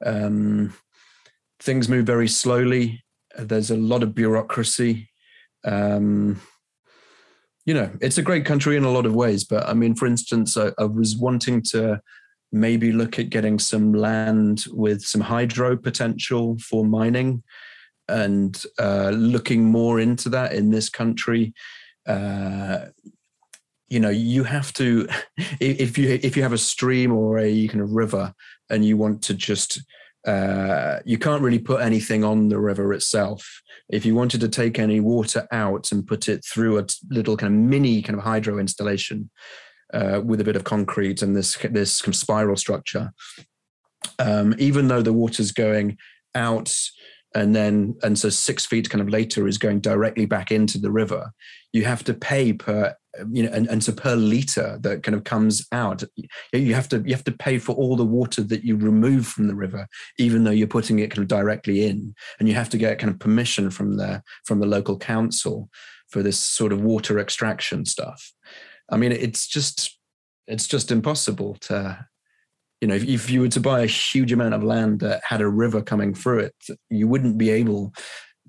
Um, 0.06 0.74
things 1.60 1.90
move 1.90 2.06
very 2.06 2.28
slowly. 2.28 3.04
There's 3.38 3.72
a 3.72 3.78
lot 3.78 4.04
of 4.04 4.14
bureaucracy. 4.14 5.10
Um, 5.64 6.42
you 7.66 7.74
know, 7.74 7.90
it's 8.00 8.20
a 8.20 8.24
great 8.24 8.46
country 8.46 8.78
in 8.78 8.84
a 8.84 8.92
lot 8.92 9.08
of 9.08 9.16
ways. 9.16 9.44
But 9.44 9.68
I 9.68 9.74
mean, 9.74 9.96
for 9.96 10.06
instance, 10.06 10.56
I, 10.56 10.72
I 10.78 10.86
was 10.86 11.18
wanting 11.18 11.64
to 11.72 12.00
maybe 12.52 12.92
look 12.92 13.18
at 13.18 13.32
getting 13.32 13.58
some 13.58 13.94
land 13.94 14.66
with 14.72 15.02
some 15.02 15.22
hydro 15.22 15.76
potential 15.76 16.58
for 16.60 16.86
mining 16.86 17.44
and 18.08 18.64
uh, 18.80 19.10
looking 19.10 19.66
more 19.66 20.00
into 20.00 20.30
that 20.30 20.54
in 20.54 20.70
this 20.70 20.90
country. 20.90 21.54
Uh, 22.08 22.86
you 23.88 24.00
know, 24.00 24.10
you 24.10 24.44
have 24.44 24.74
to 24.74 25.08
if 25.60 25.98
you 25.98 26.20
if 26.22 26.36
you 26.36 26.44
have 26.44 26.54
a 26.54 26.58
stream 26.58 27.12
or 27.12 27.38
a 27.38 27.68
kind 27.68 27.82
of 27.82 27.92
river 27.92 28.34
and 28.70 28.84
you 28.84 28.98
want 28.98 29.22
to 29.24 29.34
just 29.34 29.82
uh, 30.26 31.00
you 31.06 31.20
can't 31.20 31.44
really 31.44 31.60
put 31.60 31.82
anything 31.82 32.24
on 32.24 32.50
the 32.50 32.60
river 32.60 32.94
itself. 32.94 33.62
If 33.90 34.06
you 34.06 34.16
wanted 34.16 34.42
to 34.42 34.50
take 34.50 34.80
any 34.80 35.00
water 35.00 35.48
out 35.52 35.92
and 35.92 36.08
put 36.08 36.28
it 36.28 36.44
through 36.44 36.80
a 36.80 36.88
little 37.12 37.38
kind 37.38 37.54
of 37.54 37.60
mini 37.60 38.02
kind 38.02 38.18
of 38.18 38.26
hydro 38.26 38.58
installation 38.58 39.30
uh, 39.94 40.22
with 40.26 40.42
a 40.42 40.44
bit 40.44 40.56
of 40.56 40.64
concrete 40.64 41.22
and 41.22 41.36
this 41.36 41.56
this 41.70 42.02
kind 42.02 42.14
of 42.14 42.18
spiral 42.18 42.56
structure, 42.56 43.14
um, 44.18 44.56
even 44.58 44.88
though 44.88 45.04
the 45.04 45.14
water's 45.14 45.52
going 45.52 45.98
out 46.34 46.76
and 47.36 47.54
then 47.56 47.96
and 48.02 48.18
so 48.18 48.30
six 48.30 48.66
feet 48.66 48.90
kind 48.90 49.02
of 49.02 49.10
later 49.10 49.48
is 49.48 49.58
going 49.58 49.80
directly 49.80 50.26
back 50.26 50.52
into 50.52 50.78
the 50.78 50.92
river 50.92 51.32
you 51.74 51.84
have 51.84 52.04
to 52.04 52.14
pay 52.14 52.54
per 52.54 52.96
you 53.32 53.44
know 53.44 53.50
and, 53.52 53.68
and 53.68 53.84
so 53.84 53.92
per 53.94 54.16
liter 54.16 54.78
that 54.82 55.04
kind 55.04 55.16
of 55.16 55.24
comes 55.24 55.66
out 55.72 56.04
you 56.54 56.74
have 56.74 56.90
to 56.90 57.02
you 57.06 57.14
have 57.14 57.24
to 57.24 57.32
pay 57.32 57.58
for 57.58 57.74
all 57.76 57.96
the 57.96 58.06
water 58.06 58.42
that 58.42 58.64
you 58.64 58.76
remove 58.76 59.26
from 59.28 59.48
the 59.48 59.56
river 59.56 59.88
even 60.18 60.44
though 60.44 60.52
you're 60.52 60.68
putting 60.68 61.00
it 61.00 61.12
kind 61.12 61.20
of 61.20 61.28
directly 61.28 61.86
in. 61.86 62.14
And 62.40 62.48
you 62.48 62.56
have 62.56 62.70
to 62.70 62.78
get 62.78 63.00
kind 63.00 63.12
of 63.12 63.20
permission 63.20 63.70
from 63.70 63.98
the 63.98 64.24
from 64.46 64.60
the 64.60 64.66
local 64.66 64.98
council 64.98 65.70
for 66.10 66.22
this 66.22 66.40
sort 66.40 66.72
of 66.72 66.82
water 66.82 67.20
extraction 67.20 67.86
stuff. 67.86 68.34
I 68.90 68.98
mean 68.98 69.12
it's 69.12 69.48
just 69.48 69.98
it's 70.48 70.68
just 70.68 70.92
impossible 70.92 71.56
to 71.62 72.06
you 72.82 72.88
know 72.88 72.96
if, 72.96 73.04
if 73.04 73.30
you 73.30 73.42
were 73.42 73.50
to 73.50 73.60
buy 73.60 73.82
a 73.82 73.88
huge 73.88 74.32
amount 74.32 74.54
of 74.54 74.64
land 74.64 75.00
that 75.00 75.22
had 75.28 75.42
a 75.42 75.48
river 75.48 75.82
coming 75.82 76.14
through 76.14 76.40
it 76.40 76.56
you 76.90 77.08
wouldn't 77.08 77.38
be 77.38 77.50
able 77.50 77.94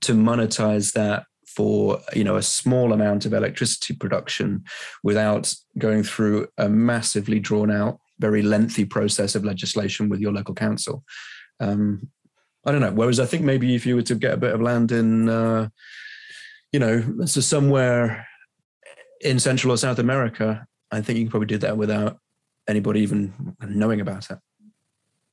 to 0.02 0.12
monetize 0.12 0.92
that 0.92 1.24
for 1.56 2.00
you 2.14 2.22
know 2.22 2.36
a 2.36 2.42
small 2.42 2.92
amount 2.92 3.24
of 3.24 3.32
electricity 3.32 3.94
production 3.94 4.62
without 5.02 5.52
going 5.78 6.02
through 6.02 6.46
a 6.58 6.68
massively 6.68 7.40
drawn 7.40 7.70
out 7.70 7.98
very 8.18 8.42
lengthy 8.42 8.84
process 8.84 9.34
of 9.34 9.44
legislation 9.44 10.08
with 10.08 10.20
your 10.20 10.32
local 10.32 10.54
council. 10.54 11.02
Um, 11.60 12.10
i 12.66 12.72
don't 12.72 12.80
know 12.80 12.92
whereas 12.92 13.20
i 13.20 13.24
think 13.24 13.44
maybe 13.44 13.74
if 13.74 13.86
you 13.86 13.94
were 13.94 14.02
to 14.02 14.14
get 14.14 14.34
a 14.34 14.36
bit 14.36 14.52
of 14.52 14.60
land 14.60 14.92
in 14.92 15.28
uh, 15.28 15.68
you 16.72 16.80
know 16.80 17.24
so 17.24 17.40
somewhere 17.40 18.26
in 19.22 19.38
central 19.38 19.72
or 19.72 19.78
south 19.78 19.98
america 19.98 20.66
i 20.90 21.00
think 21.00 21.16
you 21.16 21.24
can 21.24 21.30
probably 21.30 21.46
do 21.46 21.58
that 21.58 21.78
without 21.78 22.18
anybody 22.68 23.00
even 23.00 23.32
knowing 23.62 24.00
about 24.00 24.30
it 24.30 24.38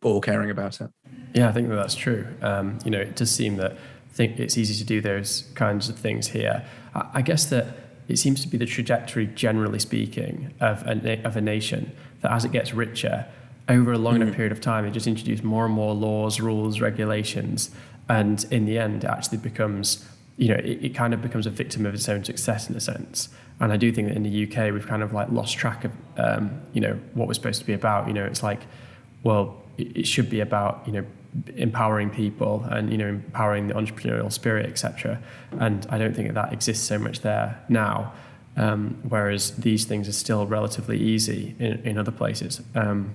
or 0.04 0.22
caring 0.22 0.52
about 0.52 0.80
it. 0.80 0.90
Yeah 1.34 1.50
i 1.50 1.52
think 1.52 1.68
that 1.70 1.76
that's 1.76 1.96
true. 1.96 2.26
Um, 2.42 2.80
you 2.86 2.92
know 2.92 3.00
it 3.00 3.16
does 3.16 3.32
seem 3.32 3.58
that 3.58 3.76
think 4.14 4.40
it's 4.40 4.58
easy 4.58 4.76
to 4.76 4.84
do 4.84 5.02
those 5.02 5.50
kinds 5.56 5.90
of 5.90 5.98
things 5.98 6.28
here. 6.28 6.66
I, 6.94 7.10
I 7.16 7.22
guess 7.22 7.46
that 7.46 7.68
it 8.08 8.18
seems 8.18 8.42
to 8.42 8.48
be 8.48 8.58
the 8.58 8.66
trajectory, 8.66 9.28
generally 9.28 9.80
speaking, 9.80 10.54
of 10.60 10.86
a, 10.86 11.22
of 11.24 11.36
a 11.36 11.42
nation 11.42 11.92
that 12.22 12.32
as 12.32 12.46
it 12.46 12.52
gets 12.52 12.74
richer, 12.74 13.26
over 13.70 13.94
a 13.94 13.98
long 13.98 14.16
enough 14.16 14.30
mm. 14.30 14.36
period 14.36 14.52
of 14.52 14.60
time, 14.60 14.86
it 14.86 14.92
just 14.92 15.08
introduces 15.08 15.44
more 15.44 15.66
and 15.66 15.74
more 15.74 15.94
laws, 15.94 16.40
rules, 16.40 16.82
regulations, 16.82 17.72
and 18.10 18.46
in 18.52 18.66
the 18.66 18.78
end, 18.78 19.04
it 19.04 19.10
actually 19.10 19.38
becomes, 19.38 20.06
you 20.38 20.50
know, 20.50 20.56
it, 20.56 20.84
it 20.84 20.96
kind 20.96 21.14
of 21.14 21.22
becomes 21.22 21.48
a 21.48 21.50
victim 21.50 21.86
of 21.86 21.94
its 21.94 22.10
own 22.10 22.24
success 22.24 22.70
in 22.70 22.76
a 22.76 22.82
sense. 22.82 23.30
And 23.60 23.72
I 23.72 23.78
do 23.78 23.92
think 23.92 24.10
that 24.10 24.18
in 24.18 24.24
the 24.24 24.44
UK, 24.44 24.74
we've 24.74 24.86
kind 24.86 25.02
of 25.02 25.14
like 25.14 25.30
lost 25.30 25.56
track 25.58 25.86
of, 25.86 25.92
um, 26.18 26.62
you 26.74 26.82
know, 26.82 27.00
what 27.14 27.28
we're 27.28 27.34
supposed 27.34 27.62
to 27.62 27.66
be 27.66 27.74
about. 27.74 28.08
You 28.08 28.14
know, 28.14 28.26
it's 28.26 28.44
like, 28.44 28.60
well, 29.24 29.62
it, 29.78 29.98
it 29.98 30.08
should 30.08 30.30
be 30.30 30.42
about, 30.42 30.84
you 30.86 30.92
know, 30.92 31.06
empowering 31.56 32.10
people 32.10 32.66
and 32.70 32.92
you 32.92 32.98
know 32.98 33.08
empowering 33.08 33.68
the 33.68 33.74
entrepreneurial 33.74 34.32
spirit 34.32 34.66
etc 34.68 35.20
and 35.60 35.88
i 35.90 35.98
don't 35.98 36.16
think 36.16 36.28
that, 36.28 36.36
that 36.36 36.54
exists 36.54 36.86
so 36.86 36.98
much 36.98 37.22
there 37.22 37.60
now 37.70 38.14
um, 38.56 39.00
whereas 39.10 39.52
these 39.58 39.86
things 39.86 40.08
are 40.08 40.14
still 40.14 40.46
relatively 40.46 41.00
easy 41.00 41.56
in, 41.58 41.80
in 41.80 41.98
other 41.98 42.12
places 42.12 42.62
um, 42.76 43.14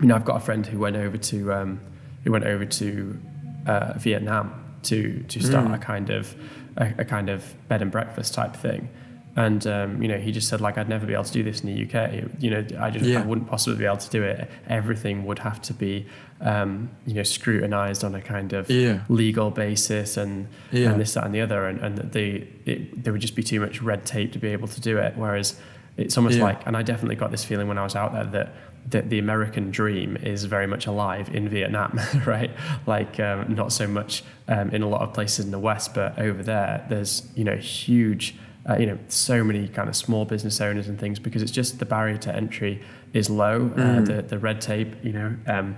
you 0.00 0.06
know 0.06 0.14
i've 0.14 0.24
got 0.24 0.36
a 0.36 0.40
friend 0.40 0.66
who 0.66 0.78
went 0.78 0.96
over 0.96 1.16
to 1.16 1.52
um, 1.52 1.80
who 2.24 2.32
went 2.32 2.44
over 2.44 2.66
to 2.66 3.18
uh, 3.66 3.94
vietnam 3.96 4.52
to 4.82 5.22
to 5.28 5.42
start 5.42 5.66
mm. 5.66 5.74
a 5.74 5.78
kind 5.78 6.10
of 6.10 6.34
a, 6.76 6.92
a 6.98 7.04
kind 7.04 7.30
of 7.30 7.54
bed 7.68 7.80
and 7.80 7.90
breakfast 7.90 8.34
type 8.34 8.54
thing 8.54 8.88
and 9.36 9.66
um, 9.66 10.02
you 10.02 10.08
know 10.08 10.18
he 10.18 10.32
just 10.32 10.48
said 10.48 10.60
like 10.60 10.78
I'd 10.78 10.88
never 10.88 11.06
be 11.06 11.12
able 11.12 11.24
to 11.24 11.32
do 11.32 11.42
this 11.42 11.60
in 11.60 11.66
the 11.66 11.84
UK. 11.84 12.24
You 12.40 12.50
know 12.50 12.66
I 12.80 12.90
just 12.90 13.04
yeah. 13.04 13.20
I 13.20 13.24
wouldn't 13.24 13.48
possibly 13.48 13.78
be 13.78 13.84
able 13.84 13.98
to 13.98 14.10
do 14.10 14.22
it. 14.22 14.50
Everything 14.66 15.26
would 15.26 15.38
have 15.40 15.60
to 15.62 15.74
be 15.74 16.06
um, 16.40 16.90
you 17.06 17.14
know 17.14 17.22
scrutinized 17.22 18.04
on 18.04 18.14
a 18.14 18.20
kind 18.20 18.52
of 18.52 18.70
yeah. 18.70 19.02
legal 19.08 19.50
basis 19.50 20.16
and 20.16 20.48
yeah. 20.72 20.90
and 20.90 21.00
this 21.00 21.14
that 21.14 21.24
and 21.24 21.34
the 21.34 21.40
other, 21.40 21.66
and 21.66 21.80
and 21.80 21.98
they 22.12 22.48
it, 22.64 23.04
there 23.04 23.12
would 23.12 23.22
just 23.22 23.36
be 23.36 23.42
too 23.42 23.60
much 23.60 23.82
red 23.82 24.04
tape 24.04 24.32
to 24.32 24.38
be 24.38 24.48
able 24.48 24.68
to 24.68 24.80
do 24.80 24.98
it. 24.98 25.14
Whereas 25.16 25.58
it's 25.96 26.16
almost 26.16 26.38
like, 26.38 26.66
and 26.66 26.76
I 26.76 26.82
definitely 26.82 27.16
got 27.16 27.30
this 27.30 27.44
feeling 27.44 27.68
when 27.68 27.78
I 27.78 27.84
was 27.84 27.96
out 27.96 28.12
there 28.12 28.24
that 28.24 28.52
that 28.88 29.10
the 29.10 29.18
American 29.18 29.70
dream 29.70 30.16
is 30.18 30.44
very 30.44 30.66
much 30.66 30.86
alive 30.86 31.34
in 31.34 31.48
Vietnam, 31.48 31.98
right? 32.26 32.50
Like 32.86 33.18
um, 33.18 33.54
not 33.54 33.72
so 33.72 33.86
much 33.86 34.22
um, 34.46 34.70
in 34.70 34.82
a 34.82 34.88
lot 34.88 35.00
of 35.00 35.12
places 35.12 35.44
in 35.44 35.50
the 35.50 35.58
West, 35.58 35.94
but 35.94 36.18
over 36.18 36.42
there, 36.42 36.84
there's 36.88 37.28
you 37.34 37.44
know 37.44 37.56
huge 37.56 38.36
uh, 38.68 38.76
you 38.78 38.86
know, 38.86 38.98
so 39.08 39.44
many 39.44 39.68
kind 39.68 39.88
of 39.88 39.94
small 39.94 40.24
business 40.24 40.60
owners 40.60 40.88
and 40.88 40.98
things 40.98 41.18
because 41.18 41.40
it's 41.40 41.52
just 41.52 41.78
the 41.78 41.84
barrier 41.84 42.16
to 42.16 42.34
entry 42.34 42.82
is 43.12 43.30
low. 43.30 43.70
Uh, 43.76 43.78
mm. 43.78 43.98
Uh, 43.98 44.00
the 44.00 44.22
the 44.22 44.38
red 44.38 44.60
tape, 44.60 44.94
you 45.04 45.12
know, 45.12 45.36
um, 45.46 45.76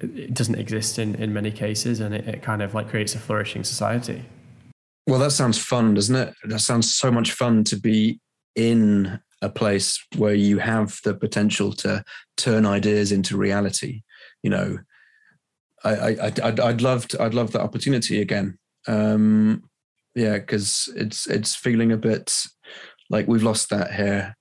it 0.00 0.34
doesn't 0.34 0.56
exist 0.56 0.98
in 0.98 1.14
in 1.16 1.32
many 1.32 1.50
cases, 1.50 2.00
and 2.00 2.14
it, 2.14 2.26
it 2.26 2.42
kind 2.42 2.62
of 2.62 2.74
like 2.74 2.88
creates 2.88 3.14
a 3.14 3.18
flourishing 3.18 3.64
society. 3.64 4.24
Well, 5.06 5.18
that 5.20 5.32
sounds 5.32 5.58
fun, 5.58 5.94
doesn't 5.94 6.14
it? 6.14 6.34
That 6.44 6.60
sounds 6.60 6.94
so 6.94 7.10
much 7.10 7.32
fun 7.32 7.64
to 7.64 7.76
be 7.76 8.20
in 8.54 9.20
a 9.40 9.48
place 9.48 10.04
where 10.16 10.34
you 10.34 10.58
have 10.58 10.98
the 11.04 11.14
potential 11.14 11.72
to 11.72 12.04
turn 12.36 12.66
ideas 12.66 13.12
into 13.12 13.36
reality. 13.36 14.02
You 14.42 14.50
know, 14.50 14.78
I, 15.84 15.94
I 15.94 16.26
I'd, 16.42 16.60
I'd 16.60 16.82
love 16.82 17.08
to, 17.08 17.22
I'd 17.22 17.34
love 17.34 17.52
that 17.52 17.62
opportunity 17.62 18.20
again. 18.20 18.58
Um, 18.86 19.64
yeah, 20.14 20.38
because 20.38 20.92
it's 20.96 21.26
it's 21.26 21.54
feeling 21.54 21.92
a 21.92 21.96
bit 21.96 22.34
like 23.10 23.28
we've 23.28 23.42
lost 23.42 23.70
that 23.70 23.94
here 23.94 24.36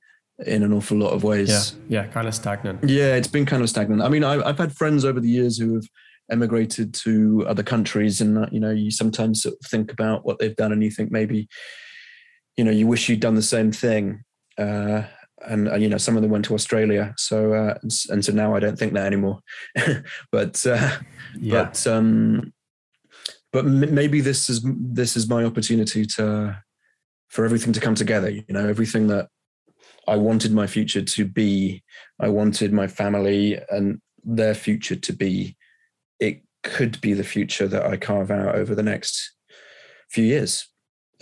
in 0.45 0.63
an 0.63 0.73
awful 0.73 0.97
lot 0.97 1.13
of 1.13 1.23
ways. 1.23 1.75
Yeah, 1.87 2.03
yeah, 2.03 2.07
kind 2.07 2.27
of 2.27 2.35
stagnant. 2.35 2.87
Yeah, 2.87 3.15
it's 3.15 3.27
been 3.27 3.45
kind 3.45 3.63
of 3.63 3.69
stagnant. 3.69 4.01
I 4.01 4.09
mean, 4.09 4.23
I, 4.23 4.45
have 4.45 4.57
had 4.57 4.75
friends 4.75 5.03
over 5.03 5.19
the 5.19 5.29
years 5.29 5.57
who 5.57 5.75
have 5.75 5.85
emigrated 6.31 6.93
to 6.93 7.45
other 7.47 7.63
countries, 7.63 8.21
and 8.21 8.47
you 8.51 8.59
know, 8.59 8.71
you 8.71 8.91
sometimes 8.91 9.41
sort 9.41 9.55
of 9.61 9.69
think 9.69 9.91
about 9.91 10.25
what 10.25 10.39
they've 10.39 10.55
done, 10.55 10.71
and 10.71 10.83
you 10.83 10.91
think 10.91 11.11
maybe, 11.11 11.47
you 12.55 12.63
know, 12.63 12.71
you 12.71 12.87
wish 12.87 13.09
you'd 13.09 13.19
done 13.19 13.35
the 13.35 13.41
same 13.41 13.71
thing. 13.71 14.23
Uh, 14.57 15.03
and, 15.45 15.67
and, 15.67 15.83
you 15.83 15.87
know, 15.87 15.99
some 15.99 16.15
of 16.15 16.23
them 16.23 16.31
went 16.31 16.45
to 16.45 16.55
Australia, 16.55 17.13
so 17.17 17.53
uh, 17.53 17.77
and, 17.81 17.91
and 18.09 18.25
so 18.25 18.31
now 18.31 18.55
I 18.55 18.59
don't 18.59 18.77
think 18.77 18.93
that 18.93 19.05
anymore. 19.05 19.39
but 20.31 20.65
uh, 20.65 20.97
yeah. 21.39 21.63
but 21.63 21.87
um, 21.87 22.53
but 23.51 23.65
m- 23.65 23.93
maybe 23.93 24.21
this 24.21 24.49
is 24.49 24.65
this 24.65 25.15
is 25.15 25.29
my 25.29 25.43
opportunity 25.43 26.05
to 26.05 26.57
for 27.29 27.43
everything 27.45 27.73
to 27.73 27.81
come 27.81 27.93
together 27.93 28.29
you 28.29 28.43
know 28.49 28.67
everything 28.67 29.07
that 29.07 29.27
i 30.07 30.15
wanted 30.15 30.51
my 30.51 30.67
future 30.67 31.01
to 31.01 31.25
be 31.25 31.83
i 32.19 32.27
wanted 32.27 32.73
my 32.73 32.87
family 32.87 33.59
and 33.69 34.01
their 34.23 34.53
future 34.53 34.95
to 34.95 35.13
be 35.13 35.55
it 36.19 36.41
could 36.63 36.99
be 37.01 37.13
the 37.13 37.23
future 37.23 37.67
that 37.67 37.85
i 37.85 37.95
carve 37.97 38.31
out 38.31 38.55
over 38.55 38.75
the 38.75 38.83
next 38.83 39.33
few 40.09 40.23
years 40.23 40.67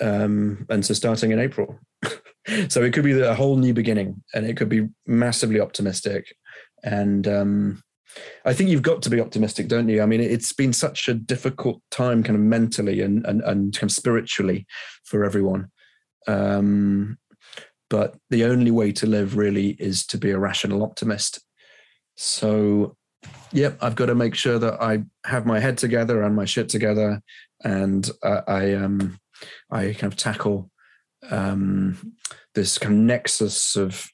um, 0.01 0.65
and 0.69 0.85
so 0.85 0.93
starting 0.93 1.31
in 1.31 1.39
april 1.39 1.79
so 2.67 2.83
it 2.83 2.93
could 2.93 3.03
be 3.03 3.19
a 3.19 3.33
whole 3.33 3.57
new 3.57 3.73
beginning 3.73 4.21
and 4.33 4.45
it 4.45 4.57
could 4.57 4.69
be 4.69 4.87
massively 5.05 5.59
optimistic 5.59 6.35
and 6.83 7.27
um, 7.27 7.81
I 8.45 8.53
think 8.53 8.69
you've 8.69 8.81
got 8.81 9.01
to 9.03 9.09
be 9.09 9.19
optimistic, 9.19 9.67
don't 9.67 9.89
you? 9.89 10.01
I 10.01 10.05
mean, 10.05 10.21
it's 10.21 10.53
been 10.53 10.73
such 10.73 11.07
a 11.07 11.13
difficult 11.13 11.81
time, 11.91 12.23
kind 12.23 12.35
of 12.35 12.41
mentally 12.41 13.01
and 13.01 13.25
and, 13.25 13.41
and 13.41 13.73
kind 13.73 13.89
of 13.89 13.95
spiritually, 13.95 14.65
for 15.03 15.23
everyone. 15.23 15.71
Um, 16.27 17.17
but 17.89 18.15
the 18.29 18.45
only 18.45 18.71
way 18.71 18.91
to 18.93 19.05
live 19.05 19.37
really 19.37 19.69
is 19.79 20.05
to 20.07 20.17
be 20.17 20.31
a 20.31 20.39
rational 20.39 20.83
optimist. 20.83 21.39
So, 22.15 22.95
yep, 23.51 23.77
I've 23.81 23.95
got 23.95 24.07
to 24.07 24.15
make 24.15 24.35
sure 24.35 24.59
that 24.59 24.81
I 24.81 25.03
have 25.25 25.45
my 25.45 25.59
head 25.59 25.77
together 25.77 26.23
and 26.23 26.35
my 26.35 26.45
shit 26.45 26.69
together, 26.69 27.21
and 27.63 28.09
uh, 28.23 28.41
I 28.47 28.73
um 28.73 29.19
I 29.71 29.93
kind 29.93 30.11
of 30.11 30.17
tackle 30.17 30.71
um, 31.29 32.15
this 32.53 32.77
kind 32.77 32.95
of 32.95 32.99
nexus 33.01 33.75
of 33.75 34.07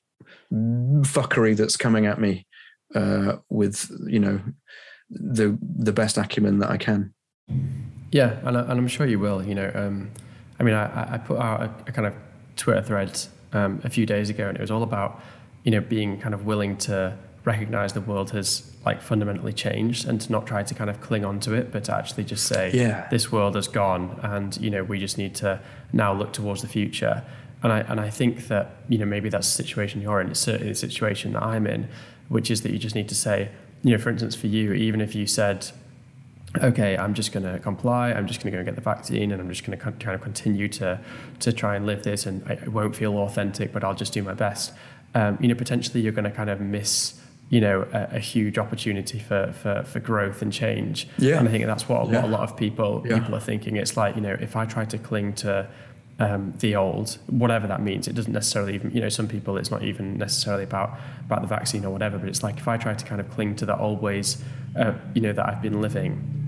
fuckery 0.52 1.56
that's 1.56 1.78
coming 1.78 2.06
at 2.06 2.20
me 2.20 2.48
uh, 2.96 3.38
with 3.50 3.92
you 4.08 4.20
know 4.20 4.42
the 5.10 5.58
the 5.62 5.94
best 5.94 6.18
acumen 6.18 6.60
that 6.60 6.70
I 6.70 6.78
can. 6.78 7.14
Yeah, 8.12 8.40
and, 8.44 8.58
I, 8.58 8.62
I'm 8.62 8.88
sure 8.88 9.06
you 9.06 9.20
will. 9.20 9.44
You 9.44 9.56
know, 9.56 9.72
um, 9.74 10.12
I 10.60 10.64
mean, 10.64 10.76
I, 10.76 11.14
I 11.14 11.18
put 11.18 11.40
out 11.40 11.62
a, 11.62 11.66
a 11.88 11.92
kind 11.92 12.08
of 12.08 12.14
Twitter 12.56 12.82
thread 12.82 13.20
um, 13.54 13.82
a 13.84 13.90
few 13.90 14.06
days 14.06 14.30
ago, 14.30 14.48
and 14.48 14.58
it 14.58 14.62
was 14.62 14.72
all 14.72 14.84
about 14.84 15.22
you 15.64 15.72
know 15.72 15.82
being 15.82 16.20
kind 16.20 16.34
of 16.34 16.46
willing 16.46 16.78
to 16.78 17.18
recognize 17.44 17.94
the 17.94 18.02
world 18.02 18.32
has 18.32 18.72
like 18.86 19.02
fundamentally 19.02 19.54
changed 19.54 20.08
and 20.08 20.22
to 20.22 20.32
not 20.32 20.46
try 20.46 20.62
to 20.62 20.74
kind 20.76 20.90
of 20.90 21.02
cling 21.02 21.26
on 21.26 21.40
to 21.40 21.54
it 21.54 21.72
but 21.72 21.84
to 21.84 21.96
actually 21.96 22.24
just 22.24 22.46
say 22.46 22.72
yeah. 22.72 23.08
this 23.10 23.32
world 23.32 23.56
has 23.56 23.68
gone 23.68 24.20
and 24.22 24.58
you 24.58 24.70
know 24.70 24.84
we 24.84 25.00
just 25.00 25.18
need 25.18 25.34
to 25.34 25.60
now 25.92 26.14
look 26.14 26.32
towards 26.34 26.62
the 26.62 26.68
future 26.68 27.24
and 27.64 27.72
I 27.72 27.80
and 27.82 28.00
I 28.00 28.10
think 28.10 28.48
that 28.48 28.76
you 28.90 28.98
know 29.00 29.06
maybe 29.06 29.30
that's 29.30 29.48
the 29.48 29.64
situation 29.64 30.02
you're 30.02 30.22
in 30.22 30.30
it's 30.30 30.40
certainly 30.40 30.70
the 30.70 30.76
situation 30.76 31.34
that 31.34 31.44
I'm 31.44 31.66
in 31.66 31.88
which 32.30 32.52
is 32.52 32.62
that 32.62 32.72
you 32.72 32.78
just 32.78 32.96
need 32.96 33.10
to 33.10 33.16
say 33.16 33.50
you 33.84 33.92
know 33.92 33.98
for 33.98 34.10
instance 34.10 34.36
for 34.36 34.48
you 34.48 34.74
even 34.74 35.02
if 35.02 35.16
you 35.16 35.26
said 35.26 35.72
okay, 36.58 36.98
I'm 36.98 37.14
just 37.14 37.32
going 37.32 37.44
to 37.44 37.60
comply. 37.60 38.12
I'm 38.12 38.28
just 38.28 38.42
going 38.42 38.52
to 38.52 38.56
go 38.56 38.60
and 38.60 38.66
get 38.66 38.76
the 38.76 38.82
vaccine, 38.82 39.32
and 39.32 39.42
I'm 39.42 39.50
just 39.50 39.66
going 39.66 39.78
to 39.78 39.84
kind 39.84 40.16
of 40.16 40.22
continue 40.22 40.68
to 40.70 41.00
to 41.40 41.54
try 41.54 41.76
and 41.76 41.86
live 41.86 42.04
this. 42.04 42.26
And 42.26 42.44
I 42.48 42.68
won't 42.68 42.96
feel 42.96 43.18
authentic, 43.18 43.72
but 43.72 43.84
I'll 43.84 43.96
just 43.96 44.14
do 44.14 44.24
my 44.24 44.34
best. 44.34 44.74
Um, 45.14 45.38
you 45.42 45.48
know, 45.48 45.56
potentially 45.56 46.02
you're 46.02 46.14
going 46.14 46.26
to 46.26 46.32
kind 46.32 46.50
of 46.50 46.62
miss 46.62 47.20
you 47.50 47.60
know 47.60 47.86
a, 47.92 48.16
a, 48.16 48.20
huge 48.20 48.58
opportunity 48.58 49.20
for, 49.20 49.52
for 49.52 49.84
for 49.84 50.00
growth 50.00 50.42
and 50.42 50.54
change. 50.54 51.08
Yeah. 51.18 51.38
And 51.38 51.48
I 51.48 51.52
think 51.52 51.66
that's 51.66 51.88
what, 51.90 52.08
yeah. 52.08 52.22
what 52.22 52.26
a 52.26 52.28
lot 52.28 52.42
of 52.42 52.56
people 52.56 53.06
yeah. 53.06 53.20
people 53.20 53.36
are 53.36 53.42
thinking. 53.42 53.76
It's 53.76 53.98
like 53.98 54.16
you 54.16 54.22
know 54.22 54.38
if 54.40 54.56
I 54.56 54.66
try 54.66 54.86
to 54.86 54.98
cling 54.98 55.34
to 55.36 55.68
um, 56.22 56.54
the 56.60 56.76
old, 56.76 57.18
whatever 57.28 57.68
that 57.68 57.82
means. 57.82 58.08
It 58.08 58.14
doesn't 58.14 58.32
necessarily 58.32 58.76
even, 58.76 58.92
you 58.92 59.02
know, 59.02 59.10
some 59.10 59.28
people 59.28 59.58
it's 59.58 59.72
not 59.72 59.84
even 59.84 60.18
necessarily 60.18 60.64
about 60.64 61.00
about 61.26 61.42
the 61.42 61.48
vaccine 61.48 61.84
or 61.84 61.92
whatever. 61.92 62.18
But 62.18 62.30
it's 62.30 62.44
like 62.44 62.58
if 62.58 62.68
I 62.68 62.78
try 62.78 62.94
to 62.94 63.06
kind 63.06 63.20
of 63.20 63.30
cling 63.32 63.56
to 63.58 63.66
the 63.66 63.78
old 63.78 64.02
ways, 64.02 64.42
uh, 64.78 64.94
you 65.14 65.22
know, 65.22 65.34
that 65.34 65.48
I've 65.48 65.62
been 65.62 65.82
living, 65.82 66.41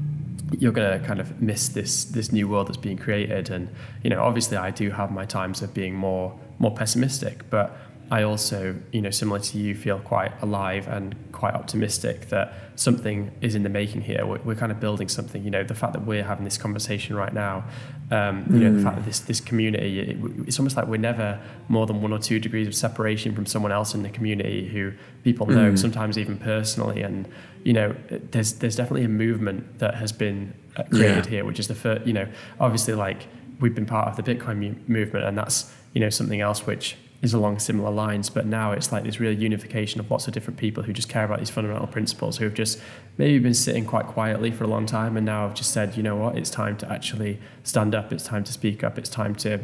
you're 0.60 0.72
going 0.72 1.00
to 1.00 1.06
kind 1.06 1.20
of 1.20 1.42
miss 1.42 1.70
this 1.70 2.06
this 2.06 2.32
new 2.32 2.48
world 2.48 2.68
that's 2.68 2.78
being 2.78 2.98
created. 2.98 3.50
And 3.50 3.70
you 4.04 4.10
know, 4.10 4.22
obviously, 4.22 4.58
I 4.58 4.72
do 4.72 4.90
have 4.92 5.12
my 5.12 5.26
times 5.26 5.62
of 5.62 5.74
being 5.74 5.96
more 5.96 6.38
more 6.60 6.74
pessimistic, 6.74 7.50
but 7.50 7.78
I 8.12 8.24
also, 8.24 8.76
you 8.92 9.02
know, 9.02 9.10
similar 9.10 9.40
to 9.40 9.58
you, 9.58 9.74
feel 9.74 9.98
quite 10.00 10.32
alive 10.42 10.88
and 10.88 11.16
quite 11.32 11.56
optimistic 11.56 12.30
that 12.30 12.54
something 12.76 13.32
is 13.42 13.56
in 13.56 13.64
the 13.64 13.70
making 13.70 14.02
here. 14.02 14.26
We're, 14.26 14.40
we're 14.40 14.56
kind 14.56 14.72
of 14.72 14.80
building 14.80 15.08
something. 15.08 15.44
You 15.44 15.50
know, 15.50 15.64
the 15.64 15.74
fact 15.74 15.94
that 15.94 16.06
we're 16.06 16.24
having 16.24 16.44
this 16.44 16.58
conversation 16.58 17.16
right 17.16 17.34
now, 17.34 17.64
um, 18.12 18.46
you 18.50 18.58
mm. 18.58 18.62
know, 18.62 18.74
the 18.74 18.84
fact 18.84 18.98
that 18.98 19.06
this 19.06 19.20
this 19.22 19.40
community, 19.40 20.00
it, 20.00 20.18
it's 20.46 20.60
almost 20.60 20.76
like 20.76 20.86
we're 20.88 20.98
never 20.98 21.40
more 21.70 21.88
than 21.88 22.02
one 22.02 22.14
or 22.14 22.20
two 22.20 22.40
degrees 22.40 22.68
of 22.68 22.76
separation 22.76 23.34
from 23.34 23.46
someone 23.46 23.72
else 23.72 23.96
in 23.96 24.04
the 24.04 24.10
community 24.10 24.68
who 24.68 24.92
people 25.24 25.48
know, 25.48 25.72
mm. 25.72 25.80
sometimes 25.80 26.18
even 26.18 26.38
personally. 26.38 27.02
And 27.02 27.28
you 27.64 27.74
know, 27.74 27.96
there's 28.10 28.54
there's 28.54 28.76
definitely 28.76 29.06
a 29.06 29.10
movement 29.10 29.80
that 29.80 29.96
has 29.96 30.12
been 30.12 30.54
uh, 30.76 30.84
created 30.84 31.26
yeah. 31.26 31.32
here, 31.32 31.46
which 31.46 31.60
is 31.60 31.68
the 31.68 31.76
first. 31.76 32.06
You 32.06 32.14
know, 32.14 32.28
obviously, 32.60 32.94
like 32.94 33.28
we've 33.60 33.76
been 33.76 33.86
part 33.86 34.08
of 34.08 34.24
the 34.24 34.24
Bitcoin 34.24 34.58
mu- 34.58 34.76
movement, 34.88 35.26
and 35.26 35.38
that's 35.38 35.74
you 35.94 36.02
know 36.02 36.10
something 36.10 36.42
else 36.42 36.66
which 36.66 36.98
is 37.24 37.34
along 37.34 37.58
similar 37.58 37.90
lines. 37.90 38.30
But 38.30 38.46
now 38.46 38.74
it's 38.74 38.92
like 38.92 39.06
this 39.06 39.20
real 39.20 39.32
unification 39.32 40.00
of 40.00 40.12
lots 40.12 40.28
of 40.28 40.34
different 40.34 40.60
people 40.60 40.84
who 40.84 40.92
just 40.92 41.08
care 41.08 41.24
about 41.24 41.40
these 41.40 41.50
fundamental 41.50 41.88
principles, 41.88 42.38
who 42.38 42.44
have 42.44 42.54
just 42.54 42.80
maybe 43.18 43.40
been 43.40 43.54
sitting 43.54 43.86
quite 43.86 44.06
quietly 44.06 44.52
for 44.52 44.66
a 44.66 44.68
long 44.68 44.86
time 44.86 45.16
and 45.16 45.26
now 45.26 45.48
have 45.48 45.56
just 45.56 45.72
said, 45.72 45.96
you 45.96 46.04
know 46.04 46.18
what, 46.18 46.38
it's 46.38 46.50
time 46.50 46.76
to 46.78 46.92
actually 46.92 47.40
stand 47.64 47.96
up, 47.96 48.12
it's 48.12 48.26
time 48.26 48.44
to 48.44 48.52
speak 48.52 48.84
up, 48.84 48.98
it's 48.98 49.10
time 49.10 49.34
to 49.36 49.60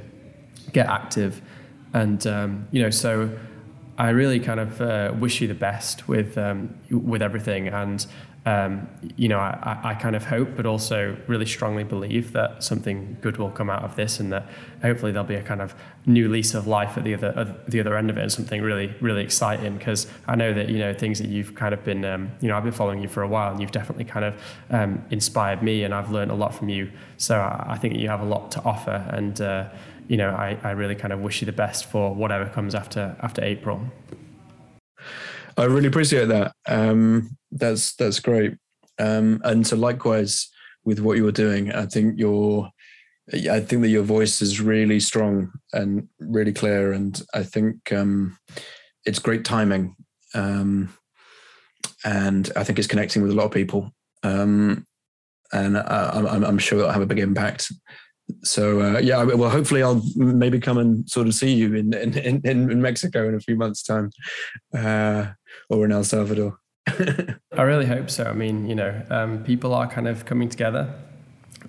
get 0.71 0.87
active. 0.87 1.41
And, 1.93 2.25
um, 2.25 2.67
you 2.71 2.81
know, 2.81 2.91
so 2.91 3.29
I 3.99 4.09
really 4.11 4.39
kind 4.39 4.61
of 4.61 4.81
uh, 4.81 5.13
wish 5.19 5.41
you 5.41 5.47
the 5.49 5.53
best 5.53 6.07
with, 6.07 6.37
um, 6.37 6.73
with 6.89 7.21
everything. 7.21 7.67
And, 7.67 8.05
um, 8.45 8.87
you 9.17 9.27
know, 9.27 9.39
I, 9.39 9.77
I, 9.83 9.93
kind 9.95 10.15
of 10.15 10.23
hope, 10.23 10.55
but 10.55 10.65
also 10.65 11.17
really 11.27 11.45
strongly 11.45 11.83
believe 11.83 12.31
that 12.31 12.63
something 12.63 13.17
good 13.19 13.35
will 13.35 13.51
come 13.51 13.69
out 13.69 13.83
of 13.83 13.97
this, 13.97 14.21
and 14.21 14.31
that 14.31 14.47
hopefully 14.81 15.11
there'll 15.11 15.27
be 15.27 15.35
a 15.35 15.43
kind 15.43 15.61
of 15.61 15.75
new 16.05 16.29
lease 16.29 16.53
of 16.53 16.65
life 16.65 16.97
at 16.97 17.03
the 17.03 17.13
other 17.13 17.33
at 17.37 17.69
the 17.69 17.81
other 17.81 17.97
end 17.97 18.09
of 18.09 18.17
it, 18.17 18.21
and 18.21 18.31
something 18.31 18.61
really 18.61 18.95
really 19.01 19.21
exciting. 19.21 19.77
Because 19.77 20.07
I 20.25 20.35
know 20.35 20.53
that 20.53 20.69
you 20.69 20.79
know 20.79 20.93
things 20.93 21.19
that 21.19 21.27
you've 21.27 21.53
kind 21.53 21.73
of 21.73 21.83
been, 21.83 22.05
um, 22.05 22.31
you 22.39 22.47
know, 22.47 22.55
I've 22.55 22.63
been 22.63 22.71
following 22.71 23.01
you 23.01 23.09
for 23.09 23.23
a 23.23 23.27
while, 23.27 23.51
and 23.51 23.59
you've 23.59 23.73
definitely 23.73 24.05
kind 24.05 24.23
of 24.23 24.41
um, 24.69 25.03
inspired 25.11 25.61
me, 25.61 25.83
and 25.83 25.93
I've 25.93 26.09
learned 26.09 26.31
a 26.31 26.35
lot 26.35 26.55
from 26.55 26.69
you. 26.69 26.89
So 27.17 27.37
I, 27.37 27.73
I 27.73 27.77
think 27.77 27.97
you 27.97 28.07
have 28.07 28.21
a 28.21 28.25
lot 28.25 28.51
to 28.53 28.63
offer, 28.63 29.05
and 29.09 29.41
uh, 29.41 29.67
you 30.09 30.17
know, 30.17 30.31
I, 30.31 30.57
I 30.63 30.71
really 30.71 30.95
kind 30.95 31.13
of 31.13 31.19
wish 31.21 31.39
you 31.39 31.45
the 31.45 31.51
best 31.53 31.85
for 31.85 32.13
whatever 32.13 32.49
comes 32.49 32.73
after 32.75 33.15
after 33.21 33.43
April. 33.43 33.79
I 35.55 35.65
really 35.65 35.87
appreciate 35.87 36.27
that. 36.29 36.51
Um, 36.67 37.37
that's 37.51 37.95
that's 37.95 38.19
great. 38.19 38.57
Um, 38.97 39.39
and 39.45 39.65
so 39.65 39.77
likewise 39.77 40.49
with 40.83 40.99
what 40.99 41.15
you 41.15 41.23
were 41.23 41.31
doing, 41.31 41.71
I 41.71 41.85
think 41.85 42.19
your 42.19 42.71
I 43.31 43.59
think 43.59 43.83
that 43.83 43.89
your 43.89 44.03
voice 44.03 44.41
is 44.41 44.59
really 44.59 44.99
strong 44.99 45.51
and 45.73 46.07
really 46.19 46.53
clear, 46.53 46.91
and 46.91 47.21
I 47.35 47.43
think 47.43 47.93
um, 47.93 48.37
it's 49.05 49.19
great 49.19 49.45
timing. 49.45 49.95
Um, 50.33 50.89
and 52.03 52.51
I 52.55 52.63
think 52.63 52.79
it's 52.79 52.87
connecting 52.87 53.21
with 53.21 53.31
a 53.31 53.35
lot 53.35 53.45
of 53.45 53.51
people. 53.51 53.91
Um, 54.23 54.87
and 55.51 55.77
I, 55.77 56.11
I'm, 56.13 56.43
I'm 56.43 56.57
sure 56.57 56.79
it'll 56.79 56.91
have 56.91 57.01
a 57.01 57.07
big 57.07 57.19
impact 57.19 57.71
so 58.43 58.81
uh, 58.81 58.99
yeah, 58.99 59.23
well, 59.23 59.49
hopefully 59.49 59.83
I'll 59.83 60.01
maybe 60.15 60.59
come 60.59 60.77
and 60.77 61.09
sort 61.09 61.27
of 61.27 61.33
see 61.33 61.53
you 61.53 61.73
in 61.75 61.93
in, 61.93 62.17
in, 62.17 62.71
in 62.71 62.81
Mexico 62.81 63.27
in 63.27 63.35
a 63.35 63.39
few 63.39 63.55
months' 63.55 63.83
time, 63.83 64.11
uh, 64.75 65.27
or 65.69 65.85
in 65.85 65.91
El 65.91 66.03
Salvador. 66.03 66.59
I 66.87 67.61
really 67.61 67.85
hope 67.85 68.09
so. 68.09 68.25
I 68.25 68.33
mean, 68.33 68.67
you 68.67 68.75
know, 68.75 69.03
um, 69.09 69.43
people 69.43 69.73
are 69.73 69.87
kind 69.87 70.07
of 70.07 70.25
coming 70.25 70.49
together, 70.49 70.93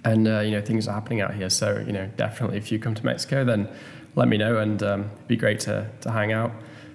and 0.04 0.28
uh, 0.28 0.40
you 0.40 0.50
know, 0.50 0.60
things 0.60 0.86
are 0.88 0.94
happening 0.94 1.20
out 1.20 1.34
here. 1.34 1.50
So 1.50 1.82
you 1.86 1.92
know, 1.92 2.10
definitely, 2.16 2.58
if 2.58 2.70
you 2.70 2.78
come 2.78 2.94
to 2.94 3.04
Mexico, 3.04 3.44
then 3.44 3.68
let 4.16 4.28
me 4.28 4.36
know, 4.36 4.58
and 4.58 4.82
um, 4.82 5.00
it'd 5.14 5.28
be 5.28 5.36
great 5.36 5.60
to 5.60 5.90
to 6.02 6.10
hang 6.10 6.32
out. 6.32 6.52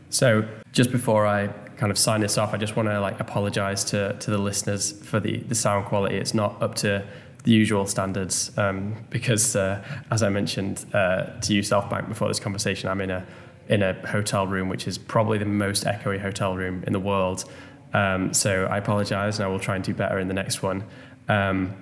So 0.09 0.47
just 0.71 0.91
before 0.91 1.25
I 1.25 1.47
kind 1.77 1.91
of 1.91 1.97
sign 1.97 2.21
this 2.21 2.37
off, 2.37 2.53
I 2.53 2.57
just 2.57 2.75
want 2.75 2.87
to 2.89 2.99
like 2.99 3.19
apologize 3.19 3.83
to 3.85 4.13
to 4.13 4.31
the 4.31 4.37
listeners 4.37 4.91
for 5.03 5.19
the 5.19 5.39
the 5.39 5.55
sound 5.55 5.85
quality. 5.85 6.15
It's 6.15 6.33
not 6.33 6.61
up 6.61 6.75
to 6.75 7.05
the 7.45 7.51
usual 7.51 7.85
standards 7.85 8.55
um, 8.57 8.95
because, 9.09 9.55
uh, 9.55 9.83
as 10.11 10.21
I 10.23 10.29
mentioned 10.29 10.85
uh, 10.93 11.39
to 11.39 11.53
you, 11.53 11.61
Selfbankt, 11.61 12.09
before 12.09 12.27
this 12.27 12.39
conversation, 12.39 12.89
I'm 12.89 13.01
in 13.01 13.11
a 13.11 13.25
in 13.67 13.81
a 13.81 13.93
hotel 14.07 14.45
room 14.45 14.69
which 14.69 14.87
is 14.87 14.97
probably 14.97 15.39
the 15.39 15.45
most 15.45 15.85
echoey 15.85 16.19
hotel 16.21 16.55
room 16.55 16.83
in 16.85 16.93
the 16.93 16.99
world. 16.99 17.45
Um, 17.93 18.33
so 18.33 18.65
I 18.65 18.77
apologise, 18.77 19.37
and 19.37 19.45
I 19.45 19.47
will 19.47 19.59
try 19.59 19.75
and 19.75 19.83
do 19.83 19.93
better 19.93 20.19
in 20.19 20.27
the 20.27 20.33
next 20.33 20.61
one. 20.61 20.83
Um, 21.29 21.73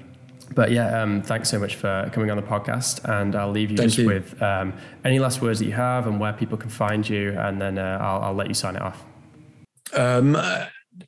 but 0.53 0.71
yeah, 0.71 1.01
um, 1.01 1.21
thanks 1.21 1.49
so 1.49 1.59
much 1.59 1.75
for 1.75 2.09
coming 2.13 2.29
on 2.29 2.37
the 2.37 2.43
podcast, 2.43 3.03
and 3.09 3.35
I'll 3.35 3.51
leave 3.51 3.71
you 3.71 3.77
Thank 3.77 3.87
just 3.87 3.99
you. 3.99 4.07
with 4.07 4.41
um, 4.41 4.73
any 5.03 5.19
last 5.19 5.41
words 5.41 5.59
that 5.59 5.65
you 5.65 5.71
have 5.71 6.05
and 6.05 6.19
where 6.19 6.33
people 6.33 6.57
can 6.57 6.69
find 6.69 7.07
you, 7.07 7.31
and 7.39 7.59
then 7.59 7.77
uh, 7.77 7.97
I'll, 8.01 8.21
I'll, 8.21 8.33
let 8.33 8.47
you 8.47 8.53
sign 8.53 8.75
it 8.75 8.81
off. 8.81 9.03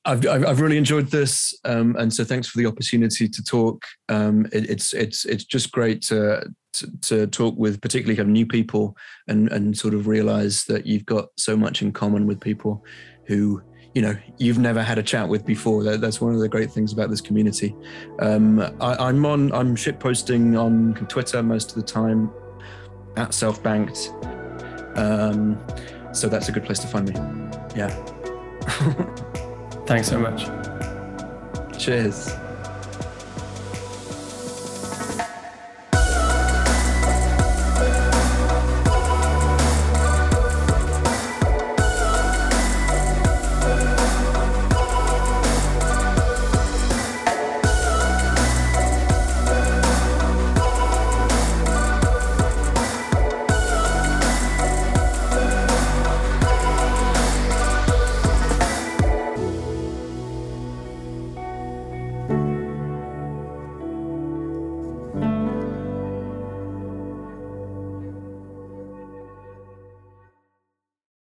I've, 0.03 0.25
I've 0.27 0.61
really 0.61 0.77
enjoyed 0.77 1.07
this, 1.07 1.53
um, 1.63 1.95
and 1.97 2.13
so 2.13 2.23
thanks 2.23 2.47
for 2.47 2.57
the 2.57 2.65
opportunity 2.65 3.27
to 3.27 3.43
talk. 3.43 3.85
Um, 4.09 4.45
it, 4.51 4.69
it's 4.69 4.93
it's 4.93 5.25
it's 5.25 5.43
just 5.43 5.71
great 5.71 6.01
to, 6.03 6.51
to, 6.73 6.91
to 7.01 7.27
talk 7.27 7.55
with 7.57 7.81
particularly 7.81 8.15
kind 8.15 8.29
of 8.29 8.33
new 8.33 8.45
people 8.45 8.97
and 9.27 9.51
and 9.51 9.77
sort 9.77 9.93
of 9.93 10.07
realize 10.07 10.65
that 10.65 10.85
you've 10.85 11.05
got 11.05 11.29
so 11.37 11.55
much 11.55 11.81
in 11.81 11.91
common 11.91 12.25
with 12.25 12.39
people 12.39 12.83
who 13.25 13.61
you 13.93 14.01
know 14.01 14.15
you've 14.37 14.57
never 14.57 14.81
had 14.81 14.97
a 14.97 15.03
chat 15.03 15.27
with 15.27 15.45
before. 15.45 15.83
That, 15.83 16.01
that's 16.01 16.19
one 16.19 16.33
of 16.33 16.39
the 16.39 16.49
great 16.49 16.71
things 16.71 16.91
about 16.91 17.09
this 17.09 17.21
community. 17.21 17.75
Um, 18.19 18.59
I, 18.81 19.09
am 19.09 19.25
on 19.25 19.51
I'm 19.53 19.75
shit 19.75 19.99
posting 19.99 20.57
on 20.57 20.95
Twitter 21.09 21.43
most 21.43 21.69
of 21.69 21.75
the 21.75 21.83
time 21.83 22.31
at 23.17 23.29
selfbankt, 23.29 24.09
um, 24.97 25.63
so 26.13 26.27
that's 26.27 26.49
a 26.49 26.51
good 26.51 26.65
place 26.65 26.79
to 26.79 26.87
find 26.87 27.07
me. 27.09 27.15
Yeah. 27.75 27.93
Thanks 29.85 30.07
so 30.07 30.17
much. 30.19 30.47
Cheers. 31.77 32.35